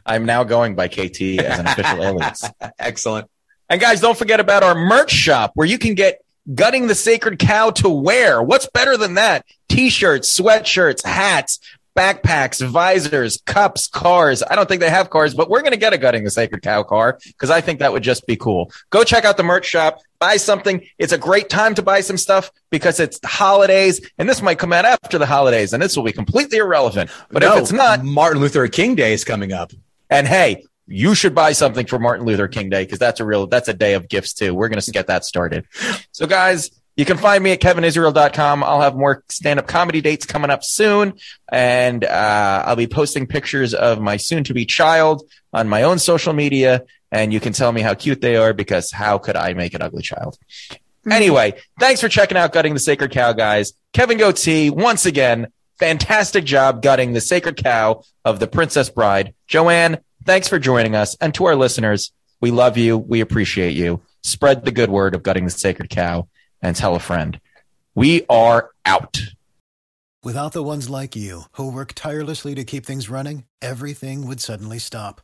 I'm 0.07 0.25
now 0.25 0.45
going 0.45 0.75
by 0.75 0.89
KT 0.89 1.21
as 1.41 1.59
an 1.59 1.67
official 1.67 2.03
alias. 2.03 2.45
Excellent. 2.79 3.31
And 3.69 3.81
guys, 3.81 4.01
don't 4.01 4.17
forget 4.17 4.41
about 4.41 4.63
our 4.63 4.75
merch 4.75 5.11
shop 5.11 5.53
where 5.55 5.67
you 5.67 5.79
can 5.79 5.95
get 5.95 6.21
gutting 6.55 6.87
the 6.87 6.95
sacred 6.95 7.39
cow 7.39 7.71
to 7.71 7.89
wear. 7.89 8.43
What's 8.43 8.69
better 8.69 8.97
than 8.97 9.15
that? 9.15 9.45
T-shirts, 9.69 10.39
sweatshirts, 10.39 11.05
hats, 11.05 11.59
backpacks, 11.97 12.65
visors, 12.65 13.43
cups, 13.45 13.89
cars. 13.89 14.43
I 14.49 14.55
don't 14.55 14.69
think 14.69 14.81
they 14.81 14.89
have 14.91 15.11
cars, 15.11 15.35
but 15.35 15.51
we're 15.51 15.63
going 15.63 15.73
to 15.73 15.79
get 15.79 15.93
a 15.93 15.99
gutting 15.99 16.23
the 16.25 16.31
sacred 16.31 16.63
cow 16.63 16.85
car 16.85 17.19
because 17.27 17.51
I 17.51 17.61
think 17.61 17.81
that 17.81 17.93
would 17.93 18.05
just 18.05 18.27
be 18.27 18.37
cool. 18.37 18.71
Go 18.91 19.03
check 19.03 19.25
out 19.25 19.37
the 19.37 19.43
merch 19.43 19.67
shop, 19.67 19.99
buy 20.21 20.37
something. 20.37 20.87
It's 20.99 21.13
a 21.13 21.19
great 21.19 21.49
time 21.49 21.75
to 21.75 21.83
buy 21.83 22.01
some 22.03 22.17
stuff 22.17 22.53
because 22.71 23.01
it's 23.01 23.19
the 23.19 23.27
holidays 23.27 24.01
and 24.17 24.29
this 24.29 24.41
might 24.43 24.59
come 24.61 24.73
out 24.73 24.85
after 24.85 25.19
the 25.19 25.27
holidays 25.27 25.73
and 25.73 25.83
this 25.83 25.97
will 25.97 26.05
be 26.05 26.13
completely 26.13 26.59
irrelevant. 26.59 27.11
But 27.31 27.43
No, 27.43 27.57
if 27.57 27.63
it's 27.63 27.73
not, 27.73 28.05
Martin 28.05 28.41
Luther 28.41 28.69
King 28.69 28.95
Day 28.95 29.13
is 29.13 29.25
coming 29.25 29.53
up. 29.53 29.73
and 30.09 30.27
hey, 30.29 30.65
you 30.89 31.15
should 31.15 31.35
buy 31.35 31.53
something 31.53 31.87
for 31.87 31.99
Martin 31.99 32.27
Luther 32.27 32.49
King 32.49 32.71
Day 32.71 32.85
because 32.85 32.99
that's 32.99 33.21
a 33.21 33.25
real 33.25 33.47
that's 33.47 33.69
a 33.69 33.75
day 33.75 33.95
of 33.95 34.09
gifts 34.09 34.33
too. 34.33 34.55
We're 34.55 34.69
going 34.69 34.81
to 34.81 34.91
get 34.91 35.07
that 35.09 35.25
started. 35.25 35.67
So 36.13 36.27
guys, 36.27 36.71
you 36.97 37.05
can 37.05 37.19
find 37.19 37.45
me 37.45 37.53
at 37.53 37.61
kevinisrael.com. 37.61 38.65
I'll 38.65 38.81
have 38.81 38.97
more 38.97 39.23
stand-up 39.29 39.69
comedy 39.69 40.01
dates 40.01 40.27
coming 40.27 40.51
up 40.51 40.65
soon 40.65 41.15
and 41.53 42.05
uh, 42.05 42.65
I'll 42.67 42.77
be 42.77 42.89
posting 42.89 43.27
pictures 43.27 43.75
of 43.75 44.01
my 44.01 44.17
soon 44.17 44.45
to 44.45 44.55
be 44.55 44.65
child 44.65 45.23
on 45.53 45.69
my 45.69 45.83
own 45.85 45.99
social 45.99 46.33
media 46.33 46.85
and 47.13 47.33
you 47.33 47.41
can 47.41 47.53
tell 47.53 47.71
me 47.71 47.83
how 47.83 47.95
cute 47.95 48.21
they 48.21 48.37
are 48.37 48.53
because 48.53 48.91
how 48.91 49.19
could 49.19 49.37
I 49.37 49.55
make 49.55 49.75
an 49.75 49.83
ugly 49.83 50.03
child? 50.03 50.39
Anyway, 51.09 51.55
thanks 51.79 52.01
for 52.01 52.09
checking 52.09 52.37
out 52.37 52.53
Gutting 52.53 52.75
the 52.75 52.81
Sacred 52.81 53.13
Cow, 53.13 53.33
guys. 53.33 53.73
Kevin 53.93 54.19
Goatee, 54.19 54.69
once 54.69 55.07
again, 55.07 55.49
fantastic 55.79 56.45
job 56.45 56.83
gutting 56.83 57.13
the 57.13 57.21
sacred 57.21 57.57
cow 57.57 58.03
of 58.25 58.41
the 58.41 58.47
Princess 58.47 58.91
Bride. 58.91 59.35
Joanne, 59.47 59.99
thanks 60.29 60.47
for 60.47 60.59
joining 60.59 60.95
us. 60.95 61.17
And 61.23 61.35
to 61.35 61.47
our 61.47 61.57
listeners, 61.57 62.13
we 62.43 62.51
love 62.51 62.77
you. 62.77 62.99
We 62.99 63.23
appreciate 63.23 63.75
you. 63.75 64.03
Spread 64.23 64.67
the 64.67 64.71
good 64.71 64.91
word 64.91 65.15
of 65.15 65.23
gutting 65.23 65.47
the 65.47 65.51
sacred 65.51 65.89
cow 65.89 66.29
and 66.61 66.77
tell 66.77 66.95
a 66.95 67.01
friend. 67.01 67.41
We 67.95 68.27
are 68.29 68.71
out. 68.85 69.19
Without 70.23 70.53
the 70.53 70.63
ones 70.63 70.91
like 70.91 71.17
you, 71.17 71.45
who 71.53 71.73
work 71.73 71.95
tirelessly 71.95 72.55
to 72.57 72.65
keep 72.65 72.85
things 72.85 73.09
running, 73.09 73.45
everything 73.63 74.27
would 74.27 74.41
suddenly 74.41 74.79
stop. 74.79 75.23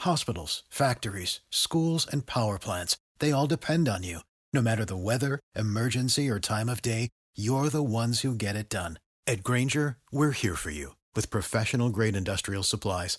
Hospitals, 0.00 0.64
factories, 0.68 1.40
schools, 1.48 2.06
and 2.06 2.26
power 2.26 2.58
plants, 2.58 2.98
they 3.20 3.32
all 3.32 3.46
depend 3.46 3.88
on 3.88 4.02
you. 4.02 4.20
No 4.52 4.60
matter 4.60 4.84
the 4.84 4.98
weather, 4.98 5.40
emergency, 5.56 6.28
or 6.28 6.38
time 6.38 6.68
of 6.68 6.82
day, 6.82 7.08
you're 7.34 7.70
the 7.70 7.82
ones 7.82 8.20
who 8.20 8.34
get 8.34 8.54
it 8.56 8.68
done. 8.68 8.98
At 9.26 9.42
Grainger, 9.42 9.96
we're 10.10 10.32
here 10.32 10.56
for 10.56 10.70
you 10.70 10.96
with 11.14 11.30
professional 11.30 11.88
grade 11.88 12.16
industrial 12.16 12.64
supplies. 12.64 13.18